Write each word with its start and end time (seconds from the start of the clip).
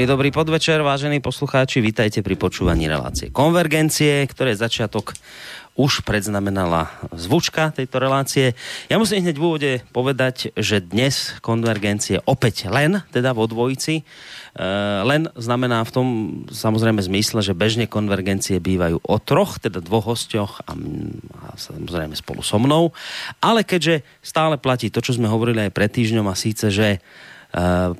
Príjemný 0.00 0.16
dobrý 0.16 0.32
podvečer, 0.32 0.80
vážení 0.80 1.20
poslucháči, 1.20 1.84
vítajte 1.84 2.24
pri 2.24 2.32
počúvaní 2.32 2.88
relácie 2.88 3.28
Konvergencie, 3.28 4.24
ktoré 4.32 4.56
začiatok 4.56 5.12
už 5.76 6.08
predznamenala 6.08 6.88
zvučka 7.12 7.68
tejto 7.68 8.00
relácie. 8.00 8.56
Ja 8.88 8.96
musím 8.96 9.28
hneď 9.28 9.36
v 9.36 9.44
úvode 9.44 9.72
povedať, 9.92 10.56
že 10.56 10.80
dnes 10.80 11.36
konvergencie 11.44 12.24
opäť 12.24 12.72
len, 12.72 13.04
teda 13.12 13.36
vo 13.36 13.44
dvojici, 13.44 14.00
e, 14.00 14.04
len 15.04 15.28
znamená 15.36 15.84
v 15.84 15.92
tom 15.92 16.06
samozrejme 16.48 17.04
zmysle, 17.04 17.44
že 17.44 17.52
bežne 17.52 17.84
konvergencie 17.84 18.56
bývajú 18.56 19.04
o 19.04 19.16
troch, 19.20 19.60
teda 19.60 19.84
dvoch 19.84 20.16
hostiach 20.16 20.64
a, 20.64 20.80
a 21.44 21.48
samozrejme 21.60 22.16
spolu 22.16 22.40
so 22.40 22.56
mnou. 22.56 22.96
Ale 23.44 23.68
keďže 23.68 24.00
stále 24.24 24.56
platí 24.56 24.88
to, 24.88 25.04
čo 25.04 25.20
sme 25.20 25.28
hovorili 25.28 25.68
aj 25.68 25.76
pred 25.76 25.92
týždňom 25.92 26.24
a 26.24 26.40
síce, 26.40 26.72
že 26.72 27.04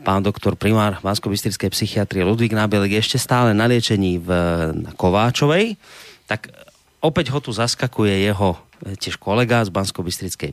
pán 0.07 0.23
doktor 0.23 0.55
primár 0.55 1.03
bansko 1.03 1.27
psychiatrie 1.75 2.23
Ludvík 2.23 2.55
Nábelek 2.55 2.95
je 2.95 3.03
ešte 3.03 3.19
stále 3.19 3.51
na 3.51 3.67
liečení 3.67 4.23
v, 4.23 4.29
na 4.79 4.95
Kováčovej, 4.95 5.75
tak 6.31 6.55
opäť 7.03 7.35
ho 7.35 7.43
tu 7.43 7.51
zaskakuje 7.51 8.31
jeho 8.31 8.55
eh, 8.55 8.70
tiež 8.81 9.21
kolega 9.21 9.61
z 9.61 9.71
bansko 9.71 10.01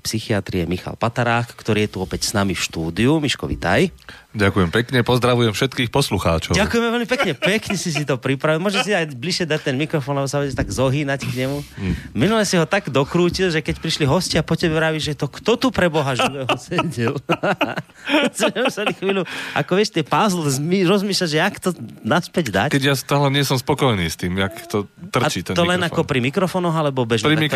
psychiatrie 0.04 0.68
Michal 0.68 1.00
Patarák, 1.00 1.56
ktorý 1.56 1.88
je 1.88 1.92
tu 1.96 1.98
opäť 2.04 2.28
s 2.28 2.32
nami 2.36 2.54
v 2.54 2.62
štúdiu. 2.62 3.24
Miško, 3.24 3.48
vitaj. 3.48 3.90
Ďakujem 4.38 4.70
pekne, 4.70 5.02
pozdravujem 5.02 5.50
všetkých 5.56 5.90
poslucháčov. 5.90 6.54
Ďakujeme 6.54 6.88
veľmi 6.94 7.08
pekne, 7.10 7.32
pekne 7.34 7.74
si 7.74 7.90
si 7.90 8.06
to 8.06 8.22
pripravil. 8.22 8.62
Môžeš 8.62 8.82
si 8.86 8.92
aj 8.94 9.18
bližšie 9.18 9.50
dať 9.50 9.72
ten 9.72 9.76
mikrofón, 9.80 10.14
lebo 10.14 10.30
sa 10.30 10.46
tak 10.46 10.70
zohýnať 10.70 11.26
k 11.26 11.48
nemu. 11.48 11.58
Mm. 11.64 11.94
Minule 12.14 12.44
si 12.46 12.54
ho 12.54 12.70
tak 12.70 12.94
dokrútil, 12.94 13.50
že 13.50 13.66
keď 13.66 13.82
prišli 13.82 14.06
hostia, 14.06 14.46
po 14.46 14.54
tebe 14.54 14.78
vraví, 14.78 15.02
že 15.02 15.18
to 15.18 15.26
kto 15.26 15.58
tu 15.58 15.68
pre 15.74 15.90
Boha 15.90 16.14
živého 16.14 16.54
sedel. 16.70 17.18
museli 18.68 18.94
chvíľu, 18.94 19.24
ako 19.58 19.72
vieš, 19.74 19.90
tie 19.96 20.06
puzzle 20.06 20.46
rozmýšľať, 20.86 21.30
že 21.32 21.38
jak 21.42 21.56
to 21.58 21.70
naspäť 22.06 22.46
dať. 22.54 22.70
Keď 22.78 22.84
ja 22.84 22.96
stále 23.00 23.34
nie 23.34 23.42
som 23.42 23.58
spokojný 23.58 24.06
s 24.06 24.20
tým, 24.20 24.38
jak 24.38 24.54
to 24.70 24.86
trčí 25.10 25.42
A 25.48 25.58
to 25.58 25.66
len 25.66 25.82
mikrofón. 25.82 25.98
ako 25.98 26.02
pri 26.06 26.20
mikrofónoch, 26.22 26.76
alebo 26.78 27.10
bežne 27.10 27.26
pri 27.26 27.50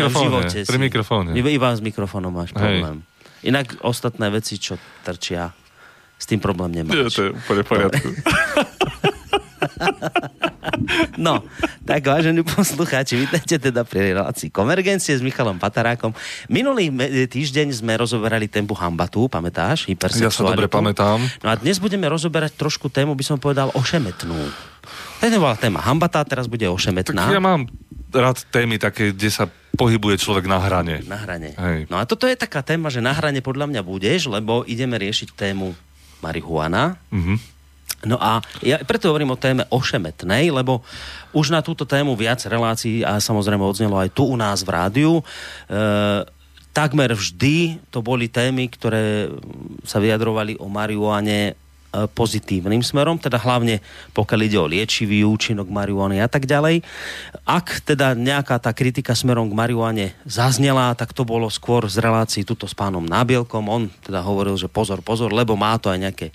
mikrofóne, 0.62 0.70
pri 0.70 0.78
mikrofóne. 0.78 1.30
Iba, 1.34 1.48
iba 1.50 1.68
s 1.74 1.80
mikrofónom 1.82 2.32
máš 2.32 2.50
problém. 2.54 3.02
Hej. 3.02 3.50
Inak 3.50 3.66
ostatné 3.82 4.30
veci, 4.30 4.54
čo 4.58 4.78
trčia, 5.02 5.50
s 6.18 6.24
tým 6.30 6.38
problém 6.38 6.70
nemáš. 6.70 6.94
Nie, 6.94 7.10
to 7.10 7.22
je 7.26 7.30
úplne 7.34 7.62
v 7.62 7.68
poriadku. 7.68 8.08
No, 11.16 11.44
tak 11.86 12.02
vážení 12.02 12.42
poslucháči, 12.42 13.14
vítajte 13.14 13.58
teda 13.58 13.86
pri 13.86 14.12
relácii 14.12 14.50
Konvergencie 14.50 15.14
s 15.14 15.22
Michalom 15.22 15.56
Patarákom. 15.56 16.10
Minulý 16.50 16.90
týždeň 17.30 17.70
sme 17.70 17.94
rozoberali 17.94 18.50
tému 18.50 18.74
hambatu, 18.74 19.30
pamätáš? 19.30 19.86
Ja 20.18 20.32
sa 20.32 20.42
dobre 20.48 20.66
pamätám. 20.66 21.22
No 21.44 21.48
a 21.48 21.54
dnes 21.54 21.78
budeme 21.78 22.10
rozoberať 22.10 22.58
trošku 22.58 22.90
tému, 22.90 23.14
by 23.14 23.24
som 23.24 23.38
povedal, 23.38 23.70
ošemetnú. 23.76 24.38
To 25.22 25.38
bola 25.38 25.54
téma 25.54 25.78
hambata, 25.78 26.26
teraz 26.26 26.50
bude 26.50 26.66
ošemetná. 26.66 27.30
Tak 27.30 27.34
ja 27.38 27.42
mám 27.42 27.70
rád 28.10 28.42
témy 28.50 28.82
také, 28.82 29.14
kde 29.14 29.30
sa 29.30 29.46
pohybuje 29.82 30.16
človek 30.22 30.46
na 30.46 30.62
hrane. 30.62 31.02
Na 31.04 31.18
hrane. 31.18 31.58
Hej. 31.58 31.90
No 31.90 31.98
a 31.98 32.06
toto 32.06 32.30
je 32.30 32.38
taká 32.38 32.62
téma, 32.62 32.86
že 32.88 33.02
na 33.02 33.10
hrane 33.10 33.42
podľa 33.42 33.66
mňa 33.66 33.82
budeš, 33.82 34.30
lebo 34.30 34.62
ideme 34.64 34.94
riešiť 34.94 35.34
tému 35.34 35.74
marihuana. 36.22 37.02
Mm-hmm. 37.10 37.36
No 38.02 38.18
a 38.18 38.42
ja 38.66 38.82
preto 38.82 39.10
hovorím 39.10 39.34
o 39.34 39.38
téme 39.38 39.62
ošemetnej, 39.70 40.50
lebo 40.50 40.82
už 41.30 41.54
na 41.54 41.62
túto 41.62 41.86
tému 41.86 42.18
viac 42.18 42.42
relácií 42.46 43.06
a 43.06 43.22
samozrejme 43.22 43.62
odznelo 43.62 43.94
aj 43.98 44.10
tu 44.10 44.26
u 44.26 44.34
nás 44.34 44.66
v 44.66 44.74
rádiu. 44.74 45.12
E, 45.18 45.24
takmer 46.74 47.14
vždy 47.14 47.78
to 47.94 48.02
boli 48.02 48.26
témy, 48.26 48.66
ktoré 48.74 49.30
sa 49.86 50.02
vyjadrovali 50.02 50.58
o 50.58 50.66
marihuane 50.66 51.54
pozitívnym 51.92 52.80
smerom, 52.80 53.20
teda 53.20 53.36
hlavne 53.36 53.84
pokiaľ 54.16 54.40
ide 54.48 54.58
o 54.58 54.66
liečivý 54.66 55.28
účinok 55.28 55.68
marihuany 55.68 56.24
a 56.24 56.28
tak 56.28 56.48
ďalej. 56.48 56.80
Ak 57.44 57.84
teda 57.84 58.16
nejaká 58.16 58.56
tá 58.56 58.72
kritika 58.72 59.12
smerom 59.12 59.52
k 59.52 59.58
marihuane 59.58 60.06
zaznela, 60.24 60.96
tak 60.96 61.12
to 61.12 61.28
bolo 61.28 61.52
skôr 61.52 61.84
z 61.92 62.00
relácií 62.00 62.42
tuto 62.48 62.64
s 62.64 62.72
pánom 62.72 63.04
Nábielkom. 63.04 63.68
On 63.68 63.82
teda 64.02 64.24
hovoril, 64.24 64.56
že 64.56 64.72
pozor, 64.72 65.04
pozor, 65.04 65.36
lebo 65.36 65.52
má 65.52 65.76
to 65.76 65.92
aj 65.92 65.98
nejaké 66.00 66.26
e, 66.32 66.34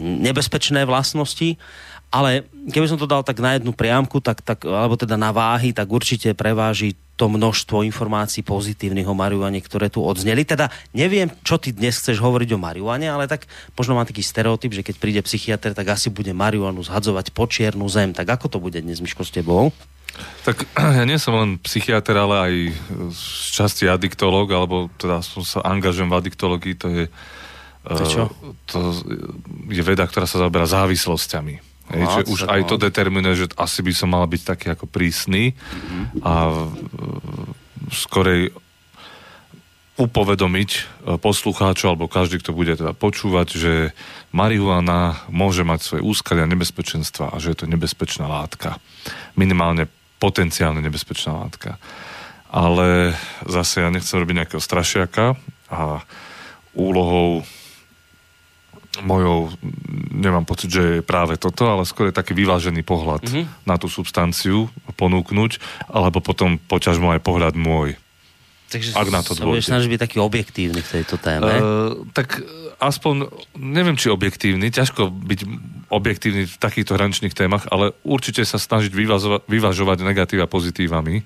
nebezpečné 0.00 0.86
vlastnosti. 0.86 1.58
Ale 2.08 2.48
keby 2.72 2.88
som 2.88 2.96
to 2.96 3.04
dal 3.04 3.20
tak 3.20 3.36
na 3.40 3.60
jednu 3.60 3.76
priamku, 3.76 4.24
tak, 4.24 4.40
tak, 4.40 4.64
alebo 4.64 4.96
teda 4.96 5.20
na 5.20 5.28
váhy, 5.28 5.76
tak 5.76 5.92
určite 5.92 6.32
preváži 6.32 6.96
to 7.18 7.26
množstvo 7.26 7.82
informácií 7.82 8.46
pozitívnych 8.46 9.10
o 9.10 9.12
marihuane, 9.12 9.58
ktoré 9.58 9.90
tu 9.90 10.06
odzneli. 10.06 10.46
Teda 10.46 10.70
neviem, 10.94 11.26
čo 11.42 11.58
ty 11.58 11.74
dnes 11.74 11.98
chceš 11.98 12.22
hovoriť 12.22 12.54
o 12.54 12.62
marihuane, 12.62 13.10
ale 13.10 13.26
tak 13.26 13.50
možno 13.74 13.98
mám 13.98 14.06
taký 14.06 14.22
stereotyp, 14.22 14.70
že 14.70 14.86
keď 14.86 14.94
príde 15.02 15.20
psychiatr, 15.26 15.74
tak 15.74 15.90
asi 15.90 16.14
bude 16.14 16.30
marihuanu 16.30 16.78
zhadzovať 16.86 17.34
po 17.34 17.50
čiernu 17.50 17.90
zem. 17.90 18.14
Tak 18.14 18.38
ako 18.38 18.46
to 18.46 18.58
bude 18.62 18.78
dnes, 18.78 19.02
Miško, 19.02 19.26
s 19.26 19.34
tebou? 19.34 19.74
Tak 20.46 20.62
ja 21.02 21.04
nie 21.04 21.18
som 21.18 21.34
len 21.34 21.58
psychiatr, 21.58 22.14
ale 22.14 22.34
aj 22.38 22.54
z 23.10 23.22
časti 23.50 23.90
adiktolog, 23.90 24.46
alebo 24.54 24.86
teda 24.96 25.18
som 25.20 25.42
sa 25.42 25.60
angažujem 25.66 26.08
v 26.08 26.18
adiktologii, 26.22 26.74
to 26.78 26.86
je, 26.86 27.04
to, 27.82 28.04
čo? 28.06 28.22
to 28.70 28.94
je 29.74 29.82
veda, 29.82 30.06
ktorá 30.06 30.30
sa 30.30 30.38
zaoberá 30.38 30.70
závislosťami. 30.70 31.67
Hej, 31.88 32.04
no, 32.04 32.20
už 32.28 32.40
aj 32.48 32.68
to 32.68 32.76
determinuje, 32.76 33.44
že 33.44 33.46
asi 33.56 33.80
by 33.80 33.92
som 33.96 34.12
mal 34.12 34.28
byť 34.28 34.42
taký 34.44 34.66
ako 34.76 34.84
prísny 34.84 35.56
mm-hmm. 35.56 36.20
a 36.20 36.34
e, 36.52 36.56
skorej 37.88 38.42
upovedomiť 39.98 40.70
e, 40.70 40.80
poslucháčov 41.18 41.96
alebo 41.96 42.06
každý, 42.06 42.38
kto 42.38 42.54
bude 42.54 42.76
teda 42.76 42.94
počúvať, 42.94 43.48
že 43.56 43.72
marihuana 44.30 45.26
môže 45.32 45.66
mať 45.66 45.80
svoje 45.82 46.02
úskalia 46.04 46.46
nebezpečenstva 46.46 47.34
a 47.34 47.36
že 47.42 47.56
je 47.56 47.64
to 47.64 47.66
nebezpečná 47.66 48.30
látka. 48.30 48.78
Minimálne 49.34 49.90
potenciálne 50.22 50.78
nebezpečná 50.78 51.34
látka. 51.34 51.82
Ale 52.48 53.12
zase 53.44 53.84
ja 53.84 53.92
nechcem 53.92 54.16
robiť 54.20 54.44
nejakého 54.44 54.62
strašiaka 54.62 55.36
a 55.68 56.00
úlohou 56.72 57.44
mojou, 59.04 59.52
nemám 60.10 60.42
pocit, 60.42 60.72
že 60.72 60.82
je 60.98 61.06
práve 61.06 61.38
toto, 61.38 61.70
ale 61.70 61.86
skôr 61.86 62.10
je 62.10 62.16
taký 62.16 62.34
vyvážený 62.34 62.82
pohľad 62.82 63.22
mm-hmm. 63.22 63.44
na 63.68 63.78
tú 63.78 63.86
substanciu 63.86 64.66
ponúknuť, 64.98 65.62
alebo 65.86 66.18
potom 66.18 66.58
poťažmo 66.58 67.14
aj 67.14 67.20
pohľad 67.22 67.54
môj. 67.54 67.94
Takže 68.68 68.92
ak 68.92 69.08
na 69.08 69.24
to 69.24 69.32
sa 69.32 69.48
budeš 69.48 69.72
snažiť 69.72 69.88
byť 69.88 70.00
taký 70.00 70.16
objektívny 70.20 70.80
v 70.84 70.90
tejto 71.00 71.16
téme. 71.16 71.48
Uh, 71.48 72.04
tak 72.12 72.44
aspoň, 72.76 73.32
neviem 73.56 73.96
či 73.96 74.12
objektívny, 74.12 74.68
ťažko 74.68 75.08
byť 75.08 75.40
objektívny 75.88 76.44
v 76.44 76.56
takýchto 76.60 76.92
hraničných 76.92 77.32
témach, 77.32 77.64
ale 77.72 77.96
určite 78.04 78.44
sa 78.44 78.60
snažiť 78.60 78.92
vyvažovať 79.48 79.98
negatíva 80.04 80.44
pozitívami, 80.44 81.24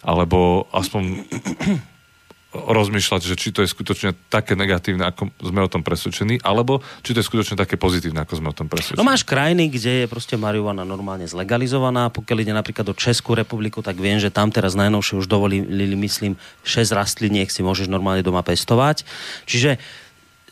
alebo 0.00 0.64
aspoň 0.72 1.28
rozmýšľať, 2.50 3.20
že 3.22 3.38
či 3.38 3.54
to 3.54 3.62
je 3.62 3.70
skutočne 3.70 4.10
také 4.26 4.58
negatívne, 4.58 5.06
ako 5.06 5.30
sme 5.38 5.60
o 5.62 5.70
tom 5.70 5.86
presvedčení, 5.86 6.42
alebo 6.42 6.82
či 7.06 7.14
to 7.14 7.22
je 7.22 7.26
skutočne 7.30 7.54
také 7.54 7.78
pozitívne, 7.78 8.26
ako 8.26 8.42
sme 8.42 8.50
o 8.50 8.56
tom 8.56 8.66
presvedčení. 8.66 8.98
No 8.98 9.06
máš 9.06 9.22
krajiny, 9.22 9.70
kde 9.70 10.02
je 10.02 10.06
proste 10.10 10.34
marihuana 10.34 10.82
normálne 10.82 11.30
zlegalizovaná. 11.30 12.10
Pokiaľ 12.10 12.38
ide 12.42 12.50
napríklad 12.50 12.90
do 12.90 12.94
Českú 12.98 13.38
republiku, 13.38 13.86
tak 13.86 13.94
viem, 14.02 14.18
že 14.18 14.34
tam 14.34 14.50
teraz 14.50 14.74
najnovšie 14.74 15.22
už 15.22 15.30
dovolili, 15.30 15.94
myslím, 15.94 16.34
6 16.66 16.90
rastliniek 16.90 17.46
si 17.46 17.62
môžeš 17.62 17.86
normálne 17.86 18.26
doma 18.26 18.42
pestovať. 18.42 19.06
Čiže 19.46 19.78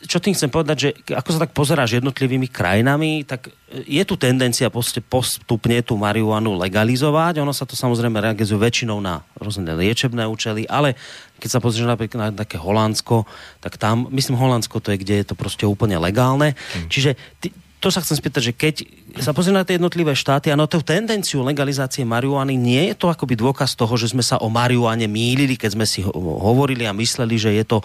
čo 0.07 0.23
tým 0.23 0.31
chcem 0.31 0.47
povedať, 0.47 0.77
že 0.79 0.89
ako 1.11 1.29
sa 1.35 1.43
tak 1.43 1.51
pozeráš 1.51 1.99
jednotlivými 1.99 2.47
krajinami, 2.47 3.27
tak 3.27 3.51
je 3.69 4.03
tu 4.07 4.15
tendencia 4.15 4.71
postupne 4.71 5.77
tú 5.83 5.99
marihuanu 5.99 6.55
legalizovať. 6.55 7.43
Ono 7.43 7.51
sa 7.51 7.67
to 7.67 7.75
samozrejme 7.75 8.15
realizuje 8.15 8.55
väčšinou 8.55 9.03
na 9.03 9.27
rôzne 9.35 9.67
liečebné 9.75 10.23
účely, 10.23 10.63
ale 10.71 10.95
keď 11.43 11.49
sa 11.51 11.59
pozrieš 11.59 11.91
napríklad 11.91 12.31
na 12.31 12.31
také 12.31 12.55
Holandsko, 12.55 13.27
tak 13.59 13.75
tam, 13.75 14.07
myslím 14.15 14.39
Holandsko 14.39 14.79
to 14.79 14.95
je, 14.95 15.03
kde 15.03 15.15
je 15.23 15.25
to 15.27 15.35
proste 15.35 15.67
úplne 15.67 15.99
legálne. 15.99 16.55
Hmm. 16.55 16.87
Čiže 16.87 17.19
ty, 17.43 17.51
to 17.79 17.87
sa 17.87 18.03
chcem 18.03 18.19
spýtať, 18.19 18.41
že 18.43 18.53
keď 18.53 18.75
sa 19.23 19.31
pozrieme 19.31 19.63
na 19.63 19.67
tie 19.67 19.79
jednotlivé 19.79 20.11
štáty, 20.11 20.51
áno, 20.51 20.67
tú 20.67 20.83
tendenciu 20.83 21.39
legalizácie 21.47 22.03
marihuany, 22.03 22.59
nie 22.59 22.91
je 22.91 22.95
to 22.99 23.07
akoby 23.07 23.39
dôkaz 23.39 23.79
toho, 23.79 23.95
že 23.95 24.11
sme 24.11 24.19
sa 24.19 24.35
o 24.43 24.51
marihuane 24.51 25.07
mýlili, 25.07 25.55
keď 25.55 25.79
sme 25.79 25.87
si 25.87 26.03
hovorili 26.03 26.83
a 26.83 26.91
mysleli, 26.91 27.39
že 27.39 27.55
je 27.55 27.63
to 27.63 27.79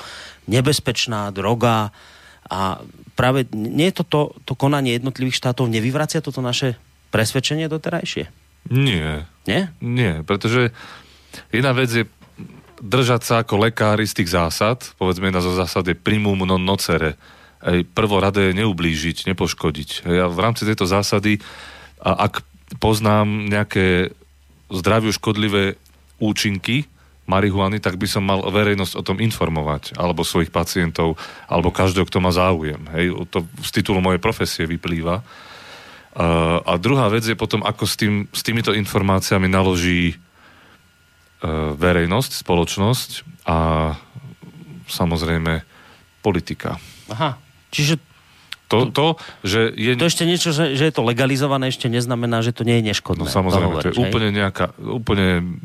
nebezpečná 0.50 1.31
droga 1.31 1.94
a 2.50 2.82
práve 3.14 3.46
nie 3.55 3.94
je 3.94 4.02
to, 4.02 4.05
to, 4.05 4.20
to 4.43 4.52
konanie 4.58 4.99
jednotlivých 4.99 5.38
štátov, 5.38 5.70
nevyvracia 5.70 6.19
toto 6.19 6.43
naše 6.43 6.75
presvedčenie 7.14 7.70
doterajšie? 7.70 8.26
Nie. 8.75 9.31
Nie? 9.47 9.70
Nie, 9.79 10.26
pretože 10.26 10.75
jedna 11.55 11.70
vec 11.70 11.94
je 11.94 12.05
držať 12.82 13.23
sa 13.23 13.35
ako 13.47 13.70
lekári 13.70 14.05
z 14.05 14.19
tých 14.19 14.35
zásad, 14.35 14.82
povedzme 14.99 15.31
jedna 15.31 15.40
zo 15.40 15.55
zásad 15.55 15.87
je 15.87 15.97
primum 15.97 16.37
non 16.43 16.61
nocere, 16.61 17.14
prvoradé 17.96 18.52
neublížiť, 18.52 19.25
nepoškodiť. 19.32 20.05
Ja 20.05 20.28
v 20.28 20.38
rámci 20.38 20.69
tejto 20.69 20.84
zásady, 20.84 21.40
a 22.05 22.28
ak 22.28 22.44
poznám 22.76 23.49
nejaké 23.49 24.12
zdraviu 24.69 25.12
škodlivé 25.12 25.81
účinky 26.20 26.84
marihuany, 27.25 27.81
tak 27.81 27.96
by 27.96 28.05
som 28.05 28.20
mal 28.20 28.44
verejnosť 28.44 29.00
o 29.00 29.02
tom 29.02 29.16
informovať, 29.16 29.96
alebo 29.96 30.28
svojich 30.28 30.52
pacientov, 30.52 31.16
alebo 31.49 31.72
každého, 31.72 32.05
kto 32.05 32.20
má 32.20 32.28
záujem. 32.28 32.84
Hej, 32.93 33.16
to 33.32 33.49
z 33.64 33.70
titulu 33.81 34.05
mojej 34.05 34.20
profesie 34.20 34.69
vyplýva. 34.69 35.25
Uh, 36.14 36.61
a 36.62 36.76
druhá 36.76 37.08
vec 37.08 37.25
je 37.25 37.34
potom, 37.34 37.64
ako 37.64 37.88
s, 37.88 37.96
tým, 37.96 38.28
s 38.31 38.44
týmito 38.44 38.76
informáciami 38.76 39.49
naloží 39.49 40.14
uh, 40.14 41.72
verejnosť, 41.75 42.44
spoločnosť 42.44 43.11
a 43.49 43.58
samozrejme 44.87 45.64
politika. 46.20 46.76
Aha, 47.08 47.40
čiže 47.75 47.99
to, 48.71 48.88
to, 48.88 49.06
že 49.44 49.76
je... 49.76 49.93
To 49.94 50.09
ešte 50.09 50.25
niečo, 50.25 50.50
že, 50.50 50.73
že 50.73 50.88
je 50.88 50.94
to 50.94 51.05
legalizované, 51.05 51.69
ešte 51.69 51.93
neznamená, 51.93 52.41
že 52.41 52.56
to 52.56 52.65
nie 52.65 52.81
je 52.81 52.97
neškodné. 52.97 53.29
No 53.29 53.31
samozrejme, 53.31 53.61
to, 53.61 53.71
hovoríš, 53.71 53.85
to 53.85 53.91
je 53.93 54.00
úplne 54.00 54.29
nejaká, 54.32 54.73
úplne 54.81 55.61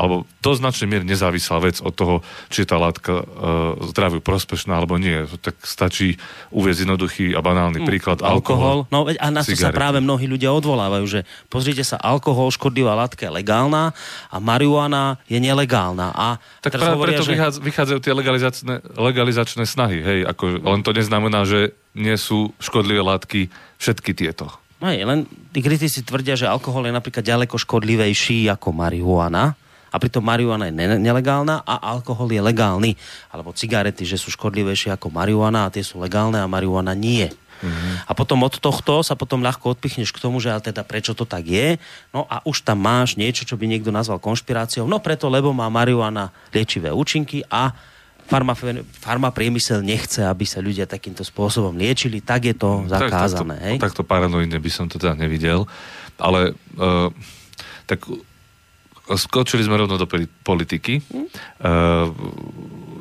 alebo 0.00 0.24
to 0.40 0.56
značne 0.56 0.88
mier 0.88 1.04
nezávislá 1.04 1.60
vec 1.60 1.84
od 1.84 1.92
toho, 1.92 2.24
či 2.48 2.64
je 2.64 2.68
tá 2.72 2.80
látka 2.80 3.20
uh, 3.20 3.76
zdraviu 3.92 4.24
prospešná 4.24 4.80
alebo 4.80 4.96
nie. 4.96 5.28
Tak 5.44 5.60
stačí 5.60 6.16
uvieť 6.48 6.88
jednoduchý 6.88 7.36
a 7.36 7.44
banálny 7.44 7.84
príklad. 7.84 8.24
Alkohol, 8.24 8.88
alkohol. 8.88 8.88
No 8.88 9.04
a 9.04 9.26
na 9.28 9.44
to 9.44 9.52
sa 9.52 9.68
práve 9.68 10.00
mnohí 10.00 10.24
ľudia 10.24 10.48
odvolávajú, 10.56 11.04
že 11.04 11.20
pozrite 11.52 11.84
sa, 11.84 12.00
alkohol, 12.00 12.48
škodlivá 12.48 12.96
látka 12.96 13.28
je 13.28 13.32
legálna 13.36 13.92
a 14.32 14.36
marihuana 14.40 15.20
je 15.28 15.36
nelegálna. 15.36 16.16
A 16.16 16.40
tak 16.64 16.80
práve 16.80 16.96
hovoria, 16.96 17.20
preto 17.20 17.28
že... 17.28 17.36
vychádzajú 17.60 18.00
tie 18.00 18.16
legalizačné, 18.16 18.74
legalizačné 18.96 19.68
snahy. 19.68 20.00
Hej, 20.00 20.18
ako, 20.24 20.64
len 20.64 20.80
to 20.80 20.96
neznamená, 20.96 21.44
že 21.44 21.76
nie 21.92 22.16
sú 22.16 22.56
škodlivé 22.62 23.04
látky 23.04 23.52
všetky 23.76 24.16
tieto. 24.16 24.48
Hej, 24.80 25.04
len 25.04 25.28
tí 25.52 25.60
kritici 25.60 26.00
tvrdia, 26.00 26.40
že 26.40 26.48
alkohol 26.48 26.88
je 26.88 26.96
napríklad 26.96 27.20
ďaleko 27.20 27.60
škodlivejší 27.60 28.48
ako 28.48 28.72
marihuana 28.72 29.59
a 29.90 29.96
pritom 29.98 30.22
marihuana 30.22 30.70
je 30.70 30.74
nelegálna 30.98 31.66
a 31.66 31.74
alkohol 31.90 32.30
je 32.30 32.38
legálny. 32.38 32.94
Alebo 33.34 33.50
cigarety, 33.50 34.06
že 34.06 34.16
sú 34.16 34.30
škodlivejšie 34.30 34.94
ako 34.94 35.10
marihuana 35.10 35.66
a 35.66 35.72
tie 35.74 35.82
sú 35.82 35.98
legálne 35.98 36.38
a 36.38 36.46
marihuana 36.46 36.94
nie. 36.94 37.26
Mm-hmm. 37.60 38.08
A 38.08 38.12
potom 38.16 38.40
od 38.40 38.56
tohto 38.56 39.04
sa 39.04 39.12
potom 39.12 39.44
ľahko 39.44 39.76
odpichneš 39.76 40.16
k 40.16 40.22
tomu, 40.22 40.40
že 40.40 40.48
ale 40.48 40.64
teda 40.64 40.80
prečo 40.80 41.12
to 41.12 41.28
tak 41.28 41.44
je. 41.44 41.76
No 42.08 42.24
a 42.24 42.40
už 42.48 42.64
tam 42.64 42.80
máš 42.80 43.20
niečo, 43.20 43.44
čo 43.44 43.60
by 43.60 43.68
niekto 43.68 43.92
nazval 43.92 44.16
konšpiráciou. 44.16 44.88
No 44.88 44.96
preto, 44.96 45.28
lebo 45.28 45.52
má 45.52 45.68
marihuana 45.68 46.32
liečivé 46.56 46.88
účinky 46.88 47.44
a 47.52 47.76
farma, 48.30 48.56
farma 48.96 49.28
priemysel 49.28 49.84
nechce, 49.84 50.24
aby 50.24 50.48
sa 50.48 50.64
ľudia 50.64 50.88
takýmto 50.88 51.26
spôsobom 51.26 51.76
liečili, 51.76 52.24
tak 52.24 52.48
je 52.48 52.56
to 52.56 52.88
zakázané. 52.88 53.76
Tak, 53.76 53.92
takto, 53.92 54.00
takto 54.00 54.02
paranoidne 54.08 54.56
by 54.56 54.70
som 54.72 54.88
to 54.88 54.96
teda 54.96 55.18
nevidel. 55.18 55.68
Ale 56.16 56.56
uh, 56.80 57.12
tak 57.84 58.06
skočili 59.18 59.64
sme 59.66 59.80
rovno 59.80 59.98
do 59.98 60.06
politiky. 60.44 61.02
Uh, 61.58 62.10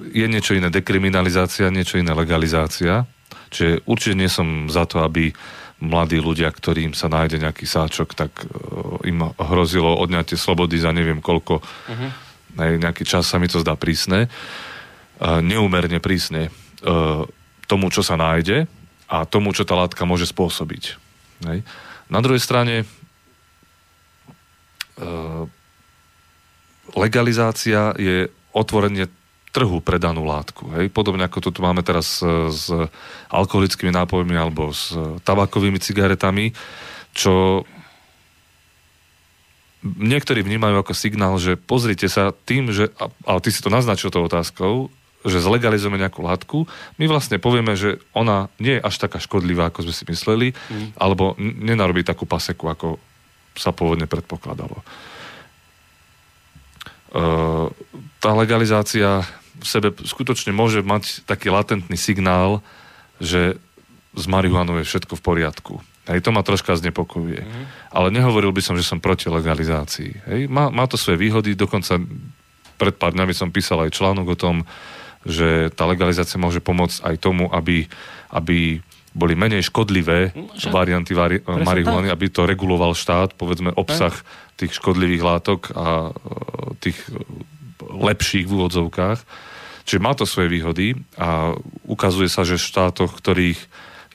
je 0.09 0.25
niečo 0.25 0.57
iné 0.57 0.73
dekriminalizácia, 0.73 1.69
niečo 1.69 2.01
iné 2.01 2.13
legalizácia. 2.17 3.05
Čiže 3.53 3.85
určite 3.85 4.15
nie 4.17 4.29
som 4.29 4.69
za 4.69 4.89
to, 4.89 5.05
aby 5.05 5.33
mladí 5.79 6.17
ľudia, 6.17 6.49
ktorým 6.51 6.91
sa 6.97 7.07
nájde 7.07 7.41
nejaký 7.41 7.65
sáčok, 7.69 8.17
tak 8.17 8.31
uh, 8.41 9.01
im 9.05 9.29
hrozilo 9.37 9.97
odňatie 10.01 10.37
slobody 10.37 10.81
za 10.81 10.89
neviem 10.95 11.21
koľko. 11.21 11.61
Uh-huh. 11.61 12.09
nejaký 12.57 13.05
čas 13.05 13.29
sa 13.29 13.37
mi 13.37 13.45
to 13.45 13.61
zdá 13.61 13.77
prísne. 13.77 14.29
Uh, 15.19 15.43
neúmerne 15.43 15.99
prísne 15.99 16.49
tomu, 17.67 17.91
čo 17.91 17.99
sa 17.99 18.15
nájde 18.15 18.63
a 19.11 19.27
tomu, 19.27 19.51
čo 19.51 19.67
tá 19.67 19.75
látka 19.75 20.07
môže 20.07 20.23
spôsobiť. 20.31 20.95
Na 22.07 22.19
druhej 22.23 22.39
strane 22.39 22.87
legalizácia 26.95 27.93
je 27.97 28.29
otvorenie 28.53 29.09
trhu 29.49 29.81
pre 29.81 29.97
danú 29.97 30.25
látku. 30.25 30.69
Hej? 30.77 30.93
Podobne 30.93 31.25
ako 31.25 31.49
to 31.49 31.49
tu 31.49 31.59
máme 31.65 31.81
teraz 31.81 32.21
s, 32.21 32.25
s 32.53 32.65
alkoholickými 33.33 33.89
nápojmi 33.89 34.37
alebo 34.37 34.69
s 34.69 34.93
tabakovými 35.25 35.81
cigaretami, 35.81 36.53
čo 37.17 37.65
niektorí 39.81 40.43
vnímajú 40.43 40.75
ako 40.83 40.93
signál, 40.93 41.39
že 41.39 41.55
pozrite 41.55 42.05
sa 42.11 42.35
tým, 42.45 42.69
že, 42.69 42.91
ale 43.23 43.39
ty 43.41 43.49
si 43.49 43.63
to 43.63 43.71
naznačil 43.71 44.11
tou 44.11 44.27
otázkou, 44.27 44.91
že 45.23 45.43
zlegalizujeme 45.43 45.99
nejakú 45.99 46.23
látku, 46.23 46.63
my 46.95 47.05
vlastne 47.11 47.43
povieme, 47.43 47.75
že 47.75 47.99
ona 48.15 48.47
nie 48.55 48.79
je 48.79 48.85
až 48.85 48.95
taká 49.03 49.19
škodlivá, 49.19 49.67
ako 49.67 49.87
sme 49.87 49.95
si 49.95 50.03
mysleli, 50.07 50.47
mm. 50.55 50.95
alebo 50.95 51.35
nenarobí 51.39 52.07
takú 52.07 52.23
paseku, 52.23 52.71
ako 52.71 52.87
sa 53.59 53.75
pôvodne 53.75 54.07
predpokladalo. 54.07 54.79
Eh, 57.09 57.67
tá 58.21 58.31
legalizácia 58.37 59.25
v 59.59 59.65
sebe 59.65 59.89
skutočne 59.91 60.53
môže 60.53 60.85
mať 60.85 61.25
taký 61.25 61.49
latentný 61.49 61.97
signál, 61.97 62.61
že 63.17 63.57
s 64.13 64.25
marihuanou 64.29 64.77
je 64.79 64.85
všetko 64.87 65.17
v 65.17 65.25
poriadku. 65.25 65.73
Hej, 66.09 66.25
to 66.25 66.33
ma 66.33 66.41
troška 66.41 66.73
znepokojuje. 66.77 67.41
Mm-hmm. 67.45 67.65
Ale 67.93 68.07
nehovoril 68.09 68.49
by 68.49 68.61
som, 68.65 68.73
že 68.77 68.85
som 68.85 69.01
proti 69.01 69.29
legalizácii. 69.29 70.11
Hej, 70.25 70.41
má, 70.49 70.73
má 70.73 70.85
to 70.89 70.97
svoje 70.97 71.21
výhody, 71.21 71.53
dokonca 71.53 72.01
pred 72.79 72.95
pár 72.95 73.13
dňami 73.13 73.33
som 73.35 73.53
písal 73.53 73.85
aj 73.85 73.93
článok 73.93 74.33
o 74.33 74.39
tom, 74.39 74.55
že 75.27 75.69
tá 75.75 75.83
legalizácia 75.83 76.39
môže 76.39 76.63
pomôcť 76.63 77.03
aj 77.03 77.15
tomu, 77.19 77.51
aby, 77.51 77.85
aby 78.31 78.79
boli 79.13 79.33
menej 79.33 79.65
škodlivé 79.65 80.31
Že? 80.53 80.69
varianty 80.69 81.13
vari- 81.17 81.41
marihuany, 81.41 82.13
aby 82.13 82.29
to 82.29 82.45
reguloval 82.45 82.93
štát, 82.93 83.33
povedzme 83.33 83.73
obsah 83.73 84.13
tých 84.59 84.75
škodlivých 84.77 85.23
látok 85.23 85.73
a 85.73 86.09
e, 86.09 86.79
tých 86.83 86.99
lepších 87.89 88.45
v 88.45 88.53
úvodzovkách. 88.53 89.19
Čiže 89.89 90.03
má 90.03 90.13
to 90.13 90.29
svoje 90.29 90.53
výhody 90.53 90.93
a 91.17 91.57
ukazuje 91.89 92.29
sa, 92.29 92.45
že 92.45 92.61
v 92.61 92.67
štátoch, 92.69 93.17
ktorých 93.17 93.57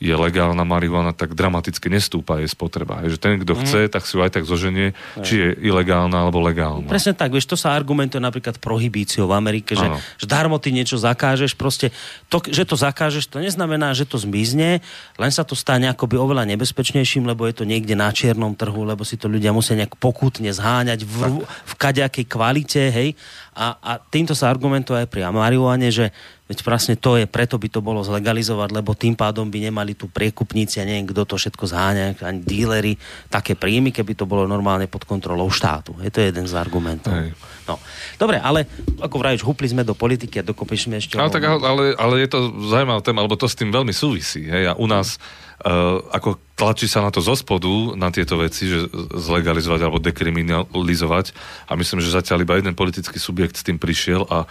je 0.03 0.11
legálna 0.11 0.67
marihuana, 0.67 1.15
tak 1.15 1.39
dramaticky 1.39 1.87
nestúpa 1.87 2.43
jej 2.43 2.51
spotreba. 2.51 2.99
Že 3.07 3.19
ten, 3.19 3.35
kto 3.41 3.53
chce, 3.63 3.81
mm. 3.87 3.91
tak 3.95 4.03
si 4.03 4.19
ju 4.19 4.21
aj 4.27 4.33
tak 4.35 4.45
zoženie, 4.45 4.91
či 5.23 5.35
je 5.39 5.49
ilegálna 5.71 6.19
alebo 6.19 6.43
legálna. 6.43 6.91
Presne 6.91 7.15
tak, 7.15 7.31
vieš, 7.31 7.47
to 7.47 7.55
sa 7.55 7.79
argumentuje 7.79 8.19
napríklad 8.19 8.59
prohibíciou 8.59 9.31
v 9.31 9.35
Amerike, 9.39 9.79
že, 9.79 9.87
že 10.19 10.27
darmo 10.27 10.59
ty 10.59 10.75
niečo 10.75 10.99
zakážeš, 10.99 11.55
proste 11.55 11.95
to, 12.27 12.43
že 12.43 12.67
to 12.67 12.75
zakážeš, 12.75 13.31
to 13.31 13.39
neznamená, 13.39 13.95
že 13.95 14.03
to 14.03 14.19
zmizne, 14.19 14.83
len 15.15 15.31
sa 15.31 15.47
to 15.47 15.55
stane 15.55 15.87
akoby 15.87 16.19
oveľa 16.19 16.43
nebezpečnejším, 16.51 17.31
lebo 17.31 17.47
je 17.47 17.55
to 17.55 17.65
niekde 17.65 17.95
na 17.95 18.11
čiernom 18.11 18.59
trhu, 18.59 18.83
lebo 18.83 19.07
si 19.07 19.15
to 19.15 19.31
ľudia 19.31 19.55
musia 19.55 19.79
nejak 19.79 19.95
pokutne 19.97 20.51
zháňať 20.51 21.07
v, 21.07 21.47
v 21.47 21.75
kaďakej 21.79 22.25
kvalite, 22.27 22.83
hej, 22.91 23.15
a, 23.55 23.79
a 23.79 23.93
týmto 24.03 24.35
sa 24.35 24.51
argumentuje 24.51 25.07
aj 25.07 25.09
pri 25.09 25.31
marihuane, 25.31 25.87
že 25.95 26.11
Veď 26.45 26.61
vlastne 26.61 26.93
to 27.01 27.17
je, 27.17 27.25
preto 27.25 27.57
by 27.57 27.73
to 27.73 27.81
bolo 27.81 28.05
zlegalizovať, 28.05 28.69
lebo 28.77 28.93
tým 28.93 29.17
pádom 29.17 29.49
by 29.49 29.73
nemali 29.73 29.97
tu 29.97 30.13
priekupníci 30.13 30.77
a 30.77 30.85
neviem, 30.85 31.09
kto 31.09 31.25
to 31.25 31.41
všetko 31.41 31.65
zháňa, 31.65 32.21
ani 32.21 32.45
dílery, 32.45 33.01
také 33.33 33.57
príjmy, 33.57 33.97
keby 33.97 34.13
to 34.13 34.29
bolo 34.29 34.45
normálne 34.45 34.85
pod 34.85 35.09
kontrolou 35.09 35.49
štátu. 35.49 35.97
Je 36.05 36.13
to 36.13 36.21
jeden 36.21 36.45
z 36.45 36.53
argumentov. 36.53 37.17
Hej. 37.17 37.33
No. 37.65 37.81
Dobre, 38.21 38.37
ale 38.45 38.69
ako 39.01 39.17
vravíš, 39.25 39.41
hupli 39.41 39.73
sme 39.73 39.89
do 39.89 39.97
politiky 39.97 40.45
a 40.45 40.45
dokopy 40.45 40.77
sme 40.77 41.01
ešte... 41.01 41.17
Ale, 41.17 41.33
tak, 41.33 41.49
ale, 41.49 41.97
ale 41.97 42.15
je 42.21 42.29
to 42.29 42.53
zaujímavá 42.69 43.01
téma, 43.01 43.25
lebo 43.25 43.41
to 43.41 43.49
s 43.49 43.57
tým 43.57 43.73
veľmi 43.73 43.97
súvisí. 43.97 44.45
Hej? 44.45 44.69
A 44.69 44.73
u 44.77 44.85
nás 44.85 45.17
uh, 45.65 46.05
ako 46.13 46.37
tlačí 46.61 46.85
sa 46.85 47.01
na 47.01 47.09
to 47.09 47.25
zo 47.25 47.33
spodu, 47.33 47.97
na 47.97 48.13
tieto 48.13 48.37
veci, 48.37 48.69
že 48.69 48.85
zlegalizovať 49.17 49.81
alebo 49.81 49.97
dekriminalizovať. 49.97 51.33
A 51.65 51.73
myslím, 51.81 52.05
že 52.05 52.13
zatiaľ 52.13 52.45
iba 52.45 52.61
jeden 52.61 52.77
politický 52.77 53.17
subjekt 53.17 53.57
s 53.57 53.65
tým 53.65 53.81
prišiel 53.81 54.29
a 54.29 54.45